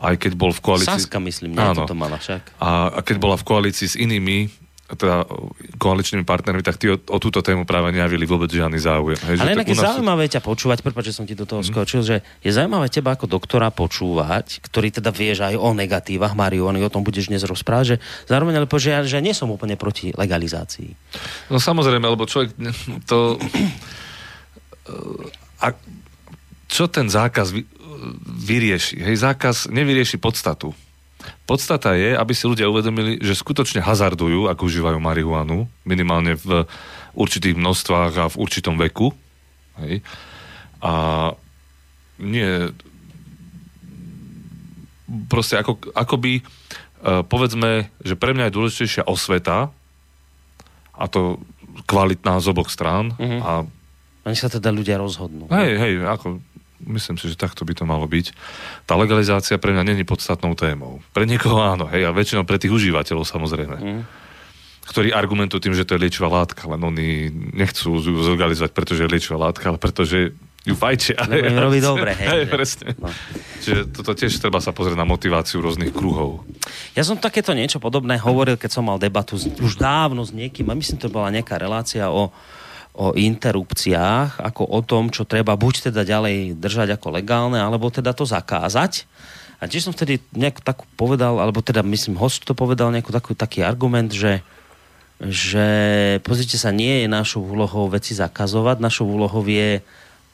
aj 0.00 0.16
keď 0.16 0.32
bol 0.34 0.50
v 0.50 0.60
koalícii... 0.64 1.04
Saska, 1.04 1.20
myslím, 1.20 1.54
nie 1.54 1.60
Áno. 1.60 1.84
to 1.84 1.92
mala 1.92 2.16
však. 2.16 2.56
A, 2.56 2.88
a 2.88 3.00
keď 3.04 3.16
bola 3.20 3.36
v 3.36 3.44
koalícii 3.44 3.86
s 3.86 3.96
inými 4.00 4.48
teda 4.90 5.22
koaličnými 5.78 6.26
partnermi, 6.26 6.66
tak 6.66 6.74
tí 6.74 6.90
o, 6.90 6.98
o 6.98 7.18
túto 7.22 7.38
tému 7.46 7.62
práve 7.62 7.94
nejavili 7.94 8.26
vôbec 8.26 8.50
žiadny 8.50 8.78
záujem. 8.82 9.18
Hej, 9.22 9.36
Ale 9.38 9.54
inak 9.54 9.70
je 9.70 9.78
zaujímavé 9.78 10.26
ťa 10.26 10.42
počúvať, 10.42 10.82
prepáč, 10.82 11.14
že 11.14 11.22
som 11.22 11.26
ti 11.28 11.38
do 11.38 11.46
toho 11.46 11.62
mm. 11.62 11.68
skočil, 11.70 12.02
že 12.02 12.26
je 12.42 12.50
zaujímavé 12.50 12.90
teba 12.90 13.14
ako 13.14 13.30
doktora 13.30 13.70
počúvať, 13.70 14.58
ktorý 14.66 14.90
teda 14.90 15.14
vieš 15.14 15.46
aj 15.46 15.54
o 15.54 15.70
negatívach 15.70 16.34
marihuany, 16.34 16.82
o 16.82 16.90
tom 16.90 17.06
budeš 17.06 17.30
dnes 17.30 17.46
rozprávať, 17.46 17.84
že 17.86 17.96
zároveň 18.26 18.58
ale 18.58 18.66
že, 18.66 18.90
ja, 18.90 19.00
že 19.06 19.22
nie 19.22 19.30
som 19.36 19.46
úplne 19.52 19.78
proti 19.78 20.10
legalizácii. 20.10 20.90
No 21.54 21.62
samozrejme, 21.62 22.06
lebo 22.10 22.26
človek 22.26 22.50
to... 23.06 23.38
A 25.60 25.76
čo 26.70 26.88
ten 26.90 27.06
zákaz 27.06 27.52
vyrieši. 28.24 29.00
Hej, 29.00 29.16
zákaz 29.22 29.68
nevyrieši 29.68 30.16
podstatu. 30.16 30.72
Podstata 31.44 31.92
je, 31.92 32.16
aby 32.16 32.32
si 32.32 32.48
ľudia 32.48 32.70
uvedomili, 32.70 33.20
že 33.20 33.36
skutočne 33.36 33.84
hazardujú, 33.84 34.48
ak 34.48 34.64
užívajú 34.64 34.96
marihuanu, 34.96 35.68
minimálne 35.84 36.38
v 36.40 36.64
určitých 37.12 37.58
množstvách 37.60 38.12
a 38.16 38.24
v 38.32 38.38
určitom 38.40 38.80
veku. 38.80 39.12
Hej. 39.84 40.00
A 40.80 40.92
nie 42.20 42.72
proste 45.28 45.58
ako, 45.58 45.92
akoby 45.92 46.40
uh, 46.40 47.26
povedzme, 47.26 47.90
že 48.00 48.14
pre 48.14 48.32
mňa 48.32 48.48
je 48.48 48.56
dôležitejšia 48.56 49.04
osveta 49.10 49.74
a 50.94 51.04
to 51.10 51.42
kvalitná 51.88 52.38
z 52.38 52.46
oboch 52.52 52.70
strán 52.70 53.16
mm-hmm. 53.18 53.40
a 53.42 53.52
oni 54.20 54.36
sa 54.36 54.52
teda 54.52 54.68
ľudia 54.68 55.00
rozhodnú. 55.00 55.48
Hej, 55.48 55.80
hej, 55.80 55.92
ako 56.04 56.44
myslím 56.86 57.16
si, 57.20 57.28
že 57.28 57.36
takto 57.36 57.66
by 57.68 57.76
to 57.76 57.84
malo 57.84 58.08
byť. 58.08 58.32
Tá 58.88 58.96
legalizácia 58.96 59.60
pre 59.60 59.76
mňa 59.76 59.84
není 59.84 60.04
podstatnou 60.04 60.56
témou. 60.56 61.04
Pre 61.12 61.28
niekoho 61.28 61.60
áno, 61.60 61.88
hej, 61.92 62.08
a 62.08 62.14
väčšinou 62.14 62.48
pre 62.48 62.56
tých 62.56 62.72
užívateľov 62.72 63.24
samozrejme. 63.28 63.76
Mm. 63.80 64.02
ktorí 64.90 65.14
argumentujú 65.14 65.62
tým, 65.62 65.76
že 65.76 65.86
to 65.86 65.94
je 65.94 66.02
liečivá 66.02 66.26
látka, 66.26 66.66
len 66.66 66.82
oni 66.82 67.30
nechcú 67.54 68.02
ju 68.02 68.26
zorganizovať, 68.26 68.74
pretože 68.74 69.06
je 69.06 69.12
liečivá 69.12 69.38
látka, 69.38 69.70
ale 69.70 69.78
pretože 69.78 70.34
ju 70.60 70.74
fajčia. 70.76 71.24
Lebo 71.24 71.46
im 71.46 71.60
robí 71.60 71.80
dobre, 71.80 72.12
hej. 72.20 72.28
hej 72.28 72.44
presne. 72.52 72.92
No. 73.00 73.08
Čiže 73.64 73.88
toto 73.92 74.12
tiež 74.12 74.36
treba 74.36 74.60
sa 74.60 74.76
pozrieť 74.76 74.98
na 74.98 75.08
motiváciu 75.08 75.64
rôznych 75.64 75.92
kruhov. 75.92 76.44
Ja 76.92 77.00
som 77.00 77.16
takéto 77.16 77.56
niečo 77.56 77.80
podobné 77.80 78.20
hovoril, 78.20 78.60
keď 78.60 78.70
som 78.80 78.84
mal 78.84 79.00
debatu 79.00 79.40
s, 79.40 79.48
už 79.48 79.80
dávno 79.80 80.20
s 80.20 80.36
niekým, 80.36 80.68
a 80.68 80.76
myslím, 80.76 81.00
to 81.00 81.08
bola 81.08 81.32
nejaká 81.32 81.56
relácia 81.56 82.12
o, 82.12 82.28
o 83.00 83.16
interrupciách, 83.16 84.44
ako 84.44 84.62
o 84.68 84.80
tom, 84.84 85.08
čo 85.08 85.24
treba 85.24 85.56
buď 85.56 85.88
teda 85.88 86.04
ďalej 86.04 86.60
držať 86.60 87.00
ako 87.00 87.16
legálne, 87.16 87.56
alebo 87.56 87.88
teda 87.88 88.12
to 88.12 88.28
zakázať. 88.28 89.08
A 89.56 89.64
tiež 89.64 89.88
som 89.88 89.96
vtedy 89.96 90.20
nejak 90.36 90.60
takú 90.60 90.84
povedal, 91.00 91.40
alebo 91.40 91.64
teda 91.64 91.80
myslím, 91.80 92.20
host 92.20 92.44
to 92.44 92.52
povedal 92.52 92.92
nejakú 92.92 93.08
takú, 93.08 93.32
taký 93.32 93.64
argument, 93.64 94.12
že 94.12 94.44
že 95.20 95.68
pozrite 96.24 96.56
sa, 96.56 96.72
nie 96.72 97.04
je 97.04 97.08
našou 97.12 97.44
úlohou 97.44 97.92
veci 97.92 98.16
zakazovať, 98.16 98.80
našou 98.80 99.04
úlohou 99.04 99.44
je 99.44 99.84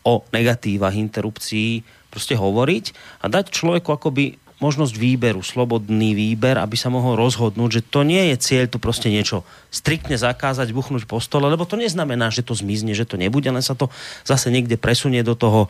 o 0.06 0.22
negatívach 0.30 0.94
interrupcií 0.94 1.82
proste 2.06 2.38
hovoriť 2.38 2.94
a 3.18 3.26
dať 3.26 3.50
človeku 3.50 3.90
akoby 3.90 4.38
možnosť 4.56 4.96
výberu, 4.96 5.44
slobodný 5.44 6.16
výber, 6.16 6.56
aby 6.56 6.80
sa 6.80 6.88
mohol 6.88 7.20
rozhodnúť, 7.20 7.80
že 7.80 7.82
to 7.84 8.08
nie 8.08 8.32
je 8.32 8.36
cieľ 8.40 8.64
tu 8.72 8.80
proste 8.80 9.12
niečo 9.12 9.44
striktne 9.68 10.16
zakázať, 10.16 10.72
buchnúť 10.72 11.04
po 11.04 11.20
stole, 11.20 11.44
lebo 11.52 11.68
to 11.68 11.76
neznamená, 11.76 12.32
že 12.32 12.40
to 12.40 12.56
zmizne, 12.56 12.96
že 12.96 13.04
to 13.04 13.20
nebude, 13.20 13.48
len 13.52 13.60
sa 13.60 13.76
to 13.76 13.92
zase 14.24 14.48
niekde 14.48 14.80
presunie 14.80 15.20
do 15.20 15.36
toho 15.36 15.68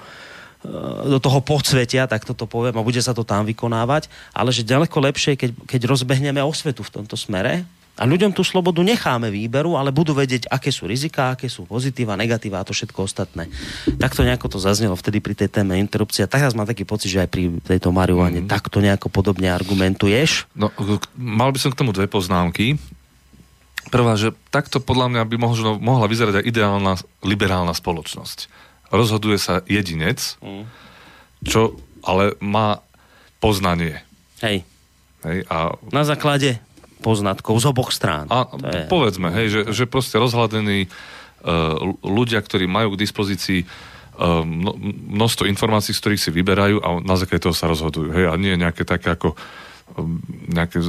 e, 0.63 1.11
do 1.11 1.19
toho 1.19 1.43
podsvetia, 1.43 2.07
tak 2.07 2.23
toto 2.23 2.47
poviem, 2.47 2.79
a 2.79 2.87
bude 2.87 3.03
sa 3.03 3.11
to 3.11 3.27
tam 3.27 3.43
vykonávať, 3.43 4.07
ale 4.31 4.55
že 4.55 4.63
ďaleko 4.63 5.03
lepšie, 5.03 5.35
keď, 5.35 5.51
keď 5.67 5.81
rozbehneme 5.91 6.39
osvetu 6.47 6.87
v 6.87 6.95
tomto 7.03 7.19
smere 7.19 7.67
a 7.97 8.05
ľuďom 8.05 8.37
tú 8.37 8.45
slobodu 8.45 8.85
necháme 8.85 9.33
výberu, 9.33 9.81
ale 9.81 9.89
budú 9.89 10.13
vedieť, 10.13 10.53
aké 10.53 10.69
sú 10.69 10.85
riziká, 10.85 11.33
aké 11.33 11.49
sú 11.49 11.65
pozitíva, 11.65 12.13
negatíva 12.13 12.61
a 12.61 12.67
to 12.69 12.77
všetko 12.77 13.09
ostatné. 13.09 13.49
Takto 13.97 14.21
nejako 14.21 14.53
to 14.53 14.59
zaznelo 14.61 14.93
vtedy 15.01 15.25
pri 15.25 15.33
tej 15.33 15.49
téme 15.49 15.81
interrupcia. 15.81 16.29
Teraz 16.29 16.53
mám 16.53 16.69
taký 16.69 16.85
pocit, 16.85 17.09
že 17.09 17.25
aj 17.25 17.33
pri 17.33 17.57
tejto 17.65 17.89
marihuane 17.97 18.45
mm. 18.45 18.53
takto 18.53 18.85
nejako 18.85 19.09
podobne 19.09 19.49
argumentuješ. 19.49 20.45
No, 20.53 20.69
mal 21.17 21.57
by 21.57 21.59
som 21.59 21.73
k 21.73 21.81
tomu 21.81 21.97
dve 21.97 22.05
poznámky. 22.05 22.77
Prvá, 23.89 24.13
že 24.21 24.37
takto 24.53 24.77
podľa 24.77 25.17
mňa 25.17 25.23
by 25.25 25.37
možno, 25.41 25.81
mohla 25.81 26.05
vyzerať 26.05 26.43
aj 26.43 26.45
ideálna 26.45 26.93
liberálna 27.25 27.73
spoločnosť. 27.73 28.53
Rozhoduje 28.93 29.41
sa 29.41 29.65
jedinec, 29.65 30.37
čo 31.47 31.61
ale 32.05 32.37
má 32.45 32.85
poznanie. 33.41 34.05
Hej, 34.45 34.67
Hej, 35.27 35.43
a 35.51 35.75
na 35.91 36.07
základe 36.07 36.63
poznatkov 37.05 37.61
z 37.61 37.67
oboch 37.69 37.91
strán. 37.93 38.27
A 38.33 38.49
je- 38.49 38.89
povedzme, 38.89 39.29
hej, 39.35 39.47
že, 39.53 39.61
že 39.73 39.85
proste 39.85 40.17
rozhľadení 40.17 40.89
uh, 40.89 41.77
ľudia, 42.03 42.41
ktorí 42.41 42.65
majú 42.65 42.97
k 42.97 43.03
dispozícii 43.05 43.65
uh, 43.65 44.43
mno, 44.43 44.75
množstvo 45.17 45.45
informácií, 45.49 45.93
z 45.93 46.01
ktorých 46.01 46.23
si 46.23 46.31
vyberajú 46.33 46.81
a 46.81 46.89
na 47.05 47.17
základe 47.21 47.45
toho 47.45 47.57
sa 47.57 47.69
rozhodujú. 47.69 48.13
Hej, 48.13 48.33
a 48.33 48.35
nie 48.41 48.57
nejaké 48.57 48.89
také 48.89 49.13
ako 49.13 49.37
um, 49.97 50.21
nejaké 50.49 50.81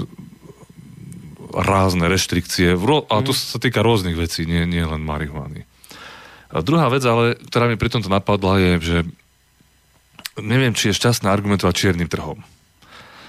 rázne 1.57 2.05
reštrikcie. 2.05 2.77
A 2.77 3.15
to 3.25 3.31
sa 3.33 3.57
týka 3.57 3.81
rôznych 3.81 4.13
vecí, 4.13 4.45
nie, 4.45 4.67
nie 4.69 4.83
len 4.83 5.01
marihuany. 5.01 5.65
A 6.47 6.63
druhá 6.63 6.87
vec, 6.87 7.03
ale, 7.03 7.35
ktorá 7.49 7.67
mi 7.67 7.75
pri 7.75 7.91
tomto 7.91 8.07
napadla, 8.07 8.55
je, 8.61 8.71
že 8.79 8.97
neviem, 10.39 10.71
či 10.71 10.91
je 10.91 10.99
šťastné 11.01 11.27
argumentovať 11.27 11.73
čiernym 11.75 12.07
trhom. 12.07 12.45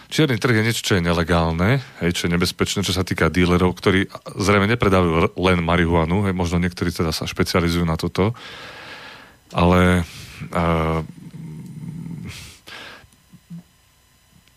Čierny 0.08 0.40
trh 0.40 0.56
je 0.56 0.64
niečo, 0.64 0.82
čo 0.82 0.96
je 0.96 1.04
nelegálne, 1.04 1.84
hej, 2.00 2.10
čo 2.16 2.22
je 2.26 2.32
nebezpečné, 2.32 2.80
čo 2.80 2.96
sa 2.96 3.04
týka 3.04 3.28
dílerov, 3.28 3.76
ktorí 3.76 4.08
zrejme 4.40 4.64
nepredávajú 4.72 5.36
len 5.36 5.60
marihuanu, 5.60 6.24
hej, 6.24 6.32
možno 6.32 6.56
niektorí 6.64 6.88
teda 6.88 7.12
sa 7.12 7.28
špecializujú 7.28 7.84
na 7.84 8.00
toto, 8.00 8.32
ale 9.52 10.08
uh, 10.48 11.04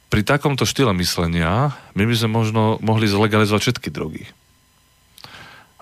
pri 0.08 0.22
takomto 0.24 0.64
štýle 0.64 0.96
myslenia 1.04 1.76
my 2.00 2.04
by 2.08 2.16
sme 2.16 2.32
možno 2.32 2.80
mohli 2.80 3.12
zlegalizovať 3.12 3.60
všetky 3.60 3.90
drogy. 3.92 4.24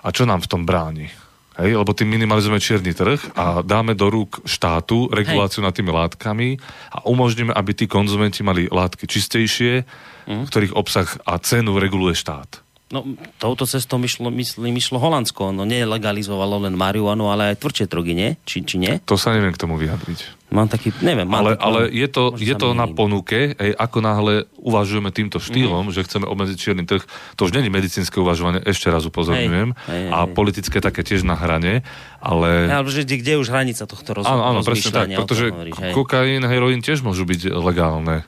A 0.02 0.10
čo 0.10 0.26
nám 0.26 0.42
v 0.42 0.50
tom 0.50 0.66
bráni? 0.66 1.14
Hej, 1.60 1.76
lebo 1.76 1.92
tým 1.92 2.08
minimalizujeme 2.08 2.56
čierny 2.56 2.96
trh 2.96 3.20
a 3.36 3.60
dáme 3.60 3.92
do 3.92 4.08
rúk 4.08 4.40
štátu 4.48 5.12
reguláciu 5.12 5.60
nad 5.60 5.76
tými 5.76 5.92
látkami 5.92 6.56
a 6.88 7.04
umožníme, 7.04 7.52
aby 7.52 7.76
tí 7.76 7.84
konzumenti 7.84 8.40
mali 8.40 8.64
látky 8.66 9.04
čistejšie, 9.04 9.84
Mhm. 10.24 10.48
ktorých 10.48 10.72
obsah 10.72 11.08
a 11.26 11.36
cenu 11.42 11.76
reguluje 11.76 12.16
štát. 12.16 12.64
No, 12.90 13.06
touto 13.38 13.70
cestou 13.70 14.02
myšlo, 14.02 14.34
myslím, 14.34 14.74
myšlo 14.74 14.98
Holandsko. 14.98 15.54
No, 15.54 15.62
nelegalizovalo 15.62 16.66
len 16.66 16.74
marihuanu, 16.74 17.30
ale 17.30 17.54
aj 17.54 17.62
tvrdšie 17.62 17.86
drogy, 17.86 18.18
nie? 18.18 18.34
Či, 18.42 18.66
či 18.66 18.82
nie? 18.82 18.98
To 19.06 19.14
sa 19.14 19.30
neviem 19.30 19.54
k 19.54 19.62
tomu 19.62 19.78
vyjadriť. 19.78 20.39
Mám 20.50 20.66
taký, 20.66 20.90
neviem. 20.98 21.24
Mám 21.24 21.40
Ale, 21.40 21.50
taký, 21.54 21.62
ale 21.62 21.80
je 21.88 22.08
to, 22.10 22.22
je 22.34 22.54
to 22.54 22.68
na 22.72 22.86
ponuke, 22.86 23.54
ej, 23.54 23.70
ako 23.70 23.98
náhle 23.98 24.34
uvažujeme 24.58 25.08
týmto 25.08 25.38
štýlom, 25.38 25.86
Mhm. 25.86 25.94
že 25.94 26.00
chceme 26.02 26.26
obmedziť 26.26 26.56
čierny 26.58 26.84
trh, 26.84 27.06
to 27.34 27.46
už 27.46 27.54
není 27.54 27.70
medicínske 27.70 28.18
uvažovanie, 28.18 28.58
ešte 28.60 28.90
raz 28.90 29.06
upozorňujem, 29.06 29.70
Hej, 29.70 29.86
hej, 29.86 30.02
hej, 30.02 30.10
a 30.10 30.18
hej. 30.26 30.34
politické 30.34 30.78
také 30.78 31.00
tiež 31.00 31.22
na 31.22 31.34
hrane, 31.34 31.86
ale... 32.18 32.66
Ale 32.66 32.90
že 32.90 33.06
kde, 33.06 33.38
je 33.38 33.38
už 33.38 33.48
hranica 33.48 33.86
tohto 33.86 34.10
roz, 34.10 34.26
Áno, 34.26 34.42
áno, 34.44 34.60
presne 34.60 34.90
tak, 34.90 35.06
pretože 35.08 35.54
hovoríš, 35.54 35.78
hej. 35.78 35.92
kokain, 35.94 36.42
heroín 36.42 36.82
tiež 36.82 37.00
môžu 37.00 37.22
byť 37.22 37.54
legálne. 37.54 38.26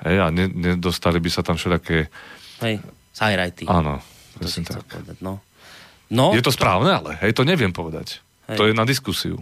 Hej, 0.00 0.16
a 0.16 0.26
ne, 0.32 0.48
nedostali 0.48 1.20
by 1.20 1.28
sa 1.28 1.44
tam 1.44 1.54
všelijaké... 1.54 2.08
Hej, 2.64 2.80
sajrajty. 3.12 3.68
Áno, 3.68 4.00
To 4.34 4.48
presne 4.48 4.64
tak. 4.64 4.80
povedať, 4.82 5.20
no. 5.20 5.44
No, 6.08 6.32
Je 6.32 6.40
to 6.40 6.50
správne, 6.50 6.90
ale 6.90 7.20
hej, 7.20 7.30
to 7.30 7.44
neviem 7.44 7.70
povedať. 7.70 8.24
Hej. 8.48 8.56
To 8.56 8.62
je 8.64 8.72
na 8.72 8.82
diskusiu. 8.82 9.38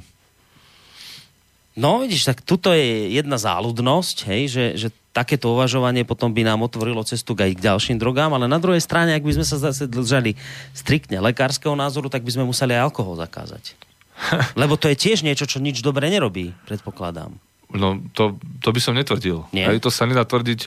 No, 1.78 2.02
vidíš, 2.02 2.26
tak 2.26 2.42
tuto 2.42 2.74
je 2.74 3.14
jedna 3.14 3.38
záľudnosť, 3.38 4.16
hej, 4.26 4.42
že, 4.50 4.64
že 4.74 4.88
takéto 5.14 5.54
uvažovanie 5.54 6.06
potom 6.06 6.30
by 6.30 6.46
nám 6.46 6.62
otvorilo 6.62 7.02
cestu 7.02 7.34
aj 7.38 7.54
k 7.58 7.64
ďalším 7.64 7.98
drogám, 7.98 8.34
ale 8.34 8.50
na 8.50 8.58
druhej 8.62 8.82
strane, 8.82 9.14
ak 9.14 9.26
by 9.26 9.38
sme 9.38 9.46
sa 9.46 9.58
zase 9.58 9.90
držali 9.90 10.38
striktne 10.74 11.18
lekárskeho 11.18 11.74
názoru, 11.74 12.06
tak 12.06 12.22
by 12.22 12.34
sme 12.34 12.44
museli 12.46 12.78
aj 12.78 12.92
alkohol 12.92 13.18
zakázať. 13.18 13.74
Lebo 14.60 14.78
to 14.78 14.90
je 14.90 14.98
tiež 14.98 15.26
niečo, 15.26 15.46
čo 15.46 15.62
nič 15.62 15.82
dobre 15.82 16.10
nerobí, 16.10 16.54
predpokladám. 16.66 17.34
No, 17.68 18.00
to, 18.16 18.40
to 18.64 18.70
by 18.72 18.80
som 18.80 18.96
netvrdil. 18.96 19.44
Nie? 19.52 19.68
Hej, 19.68 19.84
to 19.84 19.90
sa 19.92 20.08
nedá 20.08 20.24
tvrdiť, 20.24 20.60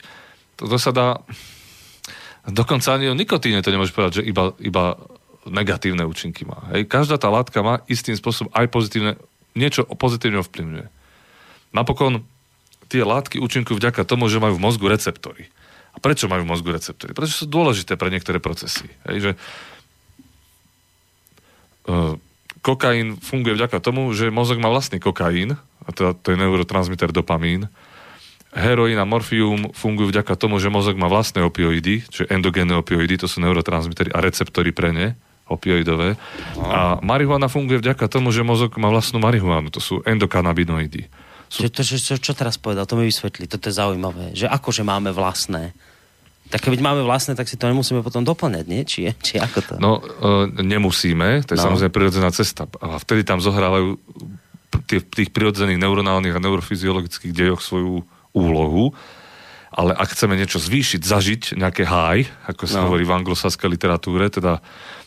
to, 0.60 0.64
to 0.68 0.76
sa 0.78 0.94
dá... 0.94 1.18
Dokonca 2.42 2.98
ani 2.98 3.06
o 3.06 3.14
nikotíne 3.14 3.62
to 3.62 3.70
nemôžeš 3.70 3.94
povedať, 3.94 4.12
že 4.18 4.26
iba, 4.26 4.50
iba 4.58 4.98
negatívne 5.46 6.06
účinky 6.06 6.42
má. 6.46 6.70
Hej, 6.74 6.90
každá 6.90 7.18
tá 7.18 7.30
látka 7.30 7.62
má 7.62 7.82
istým 7.86 8.14
spôsobom 8.14 8.50
aj 8.54 8.66
pozitívne, 8.70 9.12
niečo 9.54 9.86
pozitívne 9.86 10.42
ovplyvňuje. 10.42 11.01
Napokon 11.72 12.24
tie 12.92 13.02
látky 13.02 13.40
účinkujú 13.40 13.80
vďaka 13.80 14.04
tomu, 14.04 14.28
že 14.28 14.36
majú 14.36 14.60
v 14.60 14.64
mozgu 14.68 14.86
receptory. 14.92 15.48
A 15.92 16.00
prečo 16.00 16.28
majú 16.28 16.44
v 16.44 16.52
mozgu 16.52 16.72
receptory? 16.72 17.12
Pretože 17.16 17.44
sú 17.44 17.46
dôležité 17.48 17.96
pre 17.96 18.12
niektoré 18.12 18.40
procesy. 18.40 18.88
Hej, 19.08 19.16
že 19.20 19.30
uh, 21.88 22.16
kokain 22.64 23.16
funguje 23.20 23.56
vďaka 23.56 23.80
tomu, 23.80 24.12
že 24.12 24.32
mozog 24.32 24.60
má 24.60 24.68
vlastný 24.72 25.00
kokain, 25.00 25.56
a 25.56 25.88
to, 25.90 26.14
to 26.14 26.32
je 26.32 26.40
neurotransmiter 26.40 27.10
dopamín. 27.10 27.68
Heroín 28.52 29.00
a 29.00 29.08
morfium 29.08 29.72
fungujú 29.72 30.12
vďaka 30.12 30.36
tomu, 30.36 30.60
že 30.60 30.68
mozog 30.68 31.00
má 31.00 31.08
vlastné 31.08 31.40
opioidy, 31.40 32.04
čiže 32.04 32.28
endogénne 32.28 32.76
opioidy, 32.76 33.16
to 33.16 33.24
sú 33.24 33.40
neurotransmitery 33.40 34.12
a 34.12 34.20
receptory 34.20 34.76
pre 34.76 34.92
ne, 34.92 35.16
opioidové. 35.48 36.20
A 36.60 37.00
marihuana 37.00 37.48
funguje 37.48 37.80
vďaka 37.80 38.06
tomu, 38.12 38.28
že 38.30 38.44
mozog 38.44 38.76
má 38.76 38.92
vlastnú 38.92 39.24
marihuanu, 39.24 39.72
to 39.72 39.80
sú 39.80 40.04
endokanabinoidy. 40.04 41.08
Sú, 41.52 41.68
Čo, 41.68 41.68
to, 41.68 41.80
čo, 41.84 41.96
čo, 42.00 42.14
čo 42.16 42.32
teraz 42.32 42.56
povedal? 42.56 42.88
To 42.88 42.96
mi 42.96 43.04
vysvetli. 43.04 43.44
Toto 43.44 43.68
je 43.68 43.76
zaujímavé. 43.76 44.32
Že 44.32 44.48
akože 44.48 44.88
máme 44.88 45.12
vlastné. 45.12 45.76
Tak 46.48 46.64
keď 46.64 46.80
máme 46.80 47.04
vlastné, 47.04 47.36
tak 47.36 47.44
si 47.44 47.60
to 47.60 47.68
nemusíme 47.68 48.00
potom 48.00 48.24
doplňať, 48.24 48.64
nie? 48.64 48.88
Či, 48.88 49.12
či 49.20 49.36
ako 49.36 49.58
to? 49.60 49.72
No, 49.76 50.00
e, 50.00 50.64
nemusíme, 50.64 51.44
to 51.44 51.52
je 51.52 51.60
No. 51.60 51.68
samozrejme 51.68 51.92
prirodzená 51.92 52.32
cesta. 52.32 52.64
A 52.80 52.96
vtedy 52.96 53.24
tam 53.28 53.36
zohrávajú 53.44 54.00
tie, 54.88 55.04
tých 55.04 55.28
prirodzených 55.28 55.76
neuronálnych 55.76 56.32
a 56.32 56.40
neurofyziologických 56.40 57.36
dejoch 57.36 57.60
svoju 57.60 58.00
úlohu. 58.32 58.96
Ale 59.72 59.92
ak 59.92 60.12
chceme 60.12 60.36
niečo 60.36 60.56
zvýšiť, 60.56 61.00
zažiť 61.04 61.42
nejaké 61.56 61.84
high, 61.84 62.28
ako 62.48 62.64
sa 62.64 62.80
no. 62.80 62.88
hovorí 62.88 63.04
v 63.04 63.12
anglosaskej 63.12 63.68
literatúre, 63.72 64.28
teda 64.28 64.60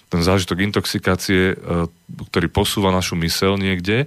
ten 0.10 0.22
zážitok 0.22 0.62
intoxikácie, 0.62 1.54
e, 1.54 1.90
ktorý 2.30 2.54
posúva 2.54 2.94
našu 2.94 3.18
mysel 3.22 3.58
niekde, 3.58 4.06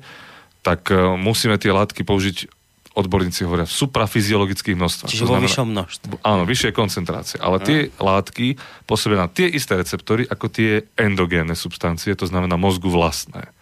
tak 0.63 0.91
e, 0.91 0.99
musíme 1.17 1.57
tie 1.57 1.71
látky 1.71 2.03
použiť, 2.03 2.51
odborníci 2.99 3.47
hovoria, 3.47 3.63
v 3.63 3.75
suprafyziologických 3.79 4.75
množstvách. 4.75 5.11
Čiže 5.11 5.31
vo 5.31 5.39
vyššom 5.39 5.69
množstve. 5.71 6.19
Áno, 6.27 6.43
vyššie 6.43 6.75
koncentrácie. 6.75 7.39
Ale 7.39 7.63
tie 7.63 7.79
látky 7.95 8.59
pôsobia 8.91 9.23
na 9.23 9.31
tie 9.31 9.47
isté 9.47 9.79
receptory, 9.79 10.27
ako 10.27 10.51
tie 10.51 10.83
endogénne 10.99 11.55
substancie, 11.55 12.19
to 12.19 12.27
znamená 12.27 12.59
mozgu 12.59 12.91
vlastné. 12.91 13.55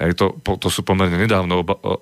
Hej, 0.00 0.16
to, 0.16 0.32
po- 0.40 0.56
to 0.56 0.72
sú 0.72 0.80
pomerne 0.80 1.20
nedávno 1.20 1.60
oba, 1.60 1.76
o- 1.84 2.00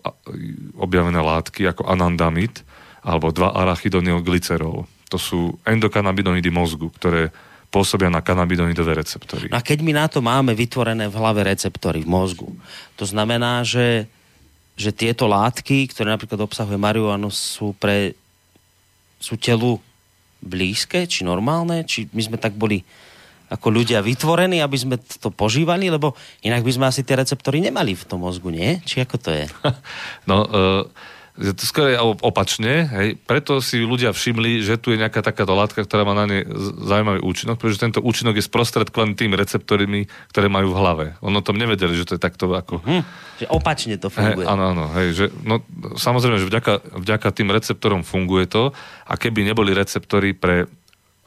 objavené 0.78 1.18
látky 1.18 1.66
ako 1.66 1.90
anandamid 1.90 2.62
alebo 3.02 3.34
2 3.34 3.58
arachidonylglycerol. 3.58 4.86
To 5.10 5.18
sú 5.18 5.58
endokanabinoidy 5.66 6.54
mozgu, 6.54 6.94
ktoré 6.94 7.34
pôsobia 7.68 8.08
na 8.08 8.24
kanabinoidové 8.24 8.96
receptory. 8.96 9.52
A 9.52 9.60
keď 9.60 9.84
my 9.84 9.92
na 9.92 10.06
to 10.08 10.24
máme 10.24 10.56
vytvorené 10.56 11.08
v 11.08 11.18
hlave 11.20 11.44
receptory 11.44 12.00
v 12.00 12.08
mozgu, 12.08 12.48
to 12.96 13.04
znamená, 13.04 13.60
že, 13.60 14.08
že 14.72 14.88
tieto 14.90 15.28
látky, 15.28 15.92
ktoré 15.92 16.08
napríklad 16.08 16.40
obsahuje 16.40 16.80
marihuanu, 16.80 17.28
sú 17.28 17.76
pre 17.76 18.16
sú 19.18 19.34
telu 19.34 19.82
blízke, 20.38 21.04
či 21.10 21.26
normálne, 21.26 21.82
či 21.82 22.06
my 22.14 22.22
sme 22.22 22.38
tak 22.38 22.54
boli 22.54 22.86
ako 23.48 23.72
ľudia 23.72 24.04
vytvorení, 24.04 24.60
aby 24.60 24.76
sme 24.76 24.96
to 25.00 25.32
požívali, 25.32 25.88
lebo 25.88 26.12
inak 26.44 26.60
by 26.60 26.72
sme 26.72 26.84
asi 26.86 27.02
tie 27.02 27.16
receptory 27.16 27.64
nemali 27.64 27.96
v 27.96 28.06
tom 28.06 28.22
mozgu, 28.22 28.52
nie? 28.52 28.78
Či 28.84 29.02
ako 29.02 29.16
to 29.18 29.30
je? 29.32 29.44
No, 30.30 30.44
uh, 30.44 30.84
je 31.38 31.54
to 31.54 31.64
skôr 31.64 31.94
opačne, 32.02 32.90
hej. 32.90 33.08
preto 33.22 33.62
si 33.62 33.78
ľudia 33.78 34.10
všimli, 34.10 34.58
že 34.66 34.74
tu 34.74 34.90
je 34.90 34.98
nejaká 34.98 35.22
takáto 35.22 35.54
látka, 35.54 35.86
ktorá 35.86 36.02
má 36.02 36.10
na 36.10 36.26
ne 36.26 36.42
zaujímavý 36.82 37.22
účinok, 37.22 37.62
pretože 37.62 37.78
tento 37.78 38.02
účinok 38.02 38.34
je 38.34 38.44
sprostredkovaný 38.44 39.14
tým 39.14 39.38
receptormi, 39.38 40.10
ktoré 40.34 40.50
majú 40.50 40.74
v 40.74 40.78
hlave. 40.82 41.06
Ono 41.22 41.38
tom 41.38 41.54
nevedeli, 41.54 41.94
že 41.94 42.10
to 42.10 42.18
je 42.18 42.22
takto 42.22 42.50
ako... 42.50 42.82
Hm, 42.82 43.02
že 43.38 43.46
opačne 43.46 43.94
to 44.02 44.10
funguje. 44.10 44.42
Hej, 44.42 44.50
áno, 44.50 44.64
áno, 44.74 44.84
hej, 44.98 45.08
že, 45.14 45.26
no, 45.46 45.62
samozrejme, 45.94 46.42
že 46.42 46.50
vďaka, 46.50 46.98
vďaka 47.06 47.28
tým 47.30 47.54
receptorom 47.54 48.02
funguje 48.02 48.50
to 48.50 48.74
a 49.06 49.14
keby 49.14 49.46
neboli 49.46 49.70
receptory 49.70 50.34
pre 50.34 50.66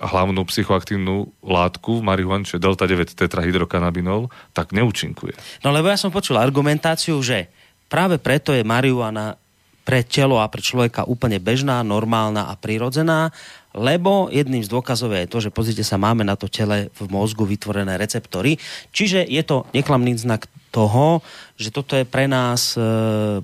hlavnú 0.02 0.42
psychoaktívnu 0.50 1.30
látku 1.46 2.02
v 2.02 2.06
marihuane, 2.06 2.44
čiže 2.44 2.60
delta-9 2.60 3.16
tetrahydrokanabinol, 3.16 4.34
tak 4.52 4.74
neúčinkuje. 4.74 5.38
No 5.62 5.70
lebo 5.70 5.88
ja 5.88 5.96
som 5.96 6.10
počul 6.10 6.42
argumentáciu, 6.42 7.22
že 7.22 7.48
práve 7.86 8.18
preto 8.18 8.52
je 8.52 8.66
marihuana 8.66 9.38
pre 9.82 10.06
telo 10.06 10.38
a 10.38 10.50
pre 10.50 10.62
človeka 10.62 11.10
úplne 11.10 11.42
bežná, 11.42 11.82
normálna 11.82 12.50
a 12.50 12.58
prirodzená, 12.58 13.34
lebo 13.72 14.28
jedným 14.28 14.62
z 14.62 14.70
dôkazov 14.70 15.16
je 15.16 15.32
to, 15.32 15.40
že 15.40 15.54
pozrite 15.54 15.84
sa, 15.88 15.96
máme 15.96 16.28
na 16.28 16.36
to 16.36 16.52
tele 16.52 16.92
v 16.92 17.06
mozgu 17.08 17.48
vytvorené 17.48 17.96
receptory, 17.96 18.60
čiže 18.92 19.24
je 19.24 19.42
to 19.48 19.64
neklamný 19.72 20.14
znak 20.20 20.46
toho, 20.72 21.20
že 21.60 21.68
toto 21.68 22.00
je 22.00 22.08
pre 22.08 22.32
nás 22.32 22.80
e, 22.80 22.82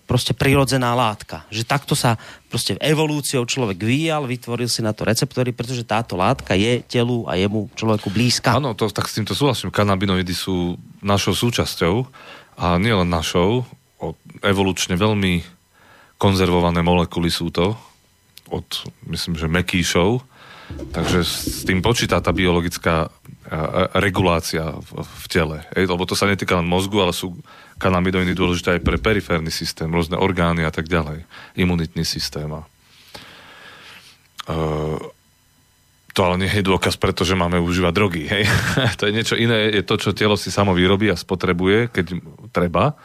proste 0.08 0.32
prirodzená 0.32 0.96
látka. 0.96 1.44
Že 1.52 1.68
takto 1.68 1.94
sa 1.94 2.16
proste 2.48 2.80
evolúciou 2.80 3.44
človek 3.44 3.84
vyjal, 3.84 4.24
vytvoril 4.24 4.72
si 4.72 4.80
na 4.80 4.96
to 4.96 5.04
receptory, 5.04 5.52
pretože 5.52 5.84
táto 5.84 6.16
látka 6.16 6.56
je 6.56 6.80
telu 6.88 7.28
a 7.28 7.36
jemu 7.36 7.68
človeku 7.76 8.08
blízka. 8.08 8.56
Áno, 8.56 8.72
to, 8.80 8.88
tak 8.88 9.12
s 9.12 9.20
týmto 9.20 9.36
súhlasím. 9.36 9.76
Kanabinoidy 9.76 10.32
sú 10.32 10.80
našou 11.04 11.36
súčasťou 11.36 12.08
a 12.58 12.80
nielen 12.80 13.12
našou, 13.12 13.68
evolučne 14.42 14.96
veľmi 14.96 15.57
konzervované 16.18 16.82
molekuly 16.82 17.30
sú 17.30 17.54
to, 17.54 17.78
od, 18.50 18.66
myslím, 19.10 19.38
že 19.38 19.48
mekýšov, 19.50 20.22
takže 20.92 21.24
s 21.24 21.64
tým 21.64 21.80
počíta 21.80 22.20
tá 22.20 22.36
biologická 22.36 23.08
regulácia 23.96 24.76
v, 24.76 24.90
v 25.08 25.26
tele. 25.32 25.58
Ej, 25.72 25.88
lebo 25.88 26.04
to 26.04 26.20
sa 26.20 26.28
netýka 26.28 26.60
len 26.60 26.68
mozgu, 26.68 27.00
ale 27.00 27.16
sú 27.16 27.40
kanamidoiny 27.80 28.36
dôležité 28.36 28.76
aj 28.76 28.82
pre 28.84 29.00
periférny 29.00 29.48
systém, 29.48 29.88
rôzne 29.88 30.20
orgány 30.20 30.68
a 30.68 30.72
tak 30.72 30.92
ďalej. 30.92 31.24
Imunitný 31.56 32.04
systém. 32.04 32.52
A, 32.52 32.68
uh, 34.52 35.00
to 36.12 36.20
ale 36.26 36.44
nie 36.44 36.52
je 36.52 36.66
dôkaz, 36.66 37.00
pretože 37.00 37.40
máme 37.40 37.62
užívať 37.64 37.94
drogy. 37.96 38.24
Hej? 38.28 38.52
to 39.00 39.08
je 39.08 39.16
niečo 39.16 39.40
iné, 39.40 39.72
je 39.72 39.84
to, 39.88 39.96
čo 39.96 40.12
telo 40.12 40.36
si 40.36 40.52
samo 40.52 40.76
vyrobí 40.76 41.08
a 41.08 41.16
spotrebuje, 41.16 41.88
keď 41.96 42.20
treba. 42.52 43.00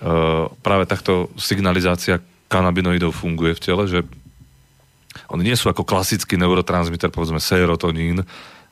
Uh, 0.00 0.48
práve 0.64 0.88
takto 0.88 1.28
signalizácia 1.36 2.24
kanabinoidov 2.46 3.14
funguje 3.14 3.54
v 3.58 3.62
tele, 3.62 3.84
že 3.90 4.00
oni 5.32 5.42
nie 5.42 5.56
sú 5.58 5.72
ako 5.72 5.82
klasický 5.82 6.38
neurotransmiter, 6.38 7.10
povedzme 7.10 7.40
serotonín, 7.42 8.22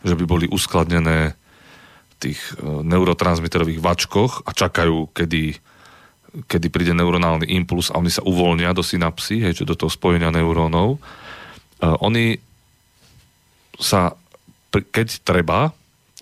že 0.05 0.15
by 0.15 0.25
boli 0.29 0.47
uskladnené 0.47 1.35
v 1.35 2.15
tých 2.21 2.41
e, 2.61 2.85
neurotransmiterových 2.85 3.81
vačkoch 3.81 4.45
a 4.45 4.51
čakajú, 4.53 5.11
kedy, 5.11 5.57
kedy 6.47 6.67
príde 6.69 6.93
neuronálny 6.95 7.49
impuls 7.49 7.91
a 7.91 7.99
oni 7.99 8.13
sa 8.13 8.23
uvoľnia 8.23 8.77
do 8.77 8.85
synapsy, 8.85 9.41
hej, 9.41 9.65
do 9.65 9.75
toho 9.75 9.91
spojenia 9.91 10.31
neurónov. 10.31 11.01
Uh, 11.83 11.99
oni 12.01 12.39
sa, 13.77 14.15
keď 14.71 15.21
treba, 15.27 15.75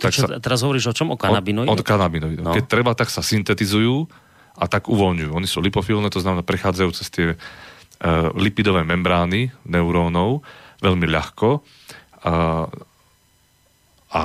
tak 0.03 0.11
Čo, 0.11 0.27
sa, 0.27 0.43
teraz 0.43 0.67
hovoríš 0.67 0.91
o 0.91 0.95
čom? 0.97 1.15
O 1.15 1.17
kanabinoidoch? 1.21 1.71
O, 1.71 1.79
o 1.79 1.87
kanabinoidoch. 1.87 2.43
No. 2.43 2.55
Keď 2.57 2.65
treba, 2.67 2.91
tak 2.99 3.13
sa 3.13 3.23
syntetizujú 3.23 4.11
a 4.57 4.65
tak 4.69 4.89
uvoľňujú. 4.89 5.31
Oni 5.33 5.49
sú 5.49 5.65
lipofilné, 5.65 6.13
to 6.13 6.21
znamená 6.21 6.45
prechádzajú 6.45 6.91
cez 6.93 7.09
tie 7.09 7.27
uh, 7.33 7.39
lipidové 8.37 8.85
membrány 8.85 9.53
neurónov 9.65 10.45
veľmi 10.83 11.07
ľahko 11.09 11.61
uh, 11.61 12.67
a 14.13 14.25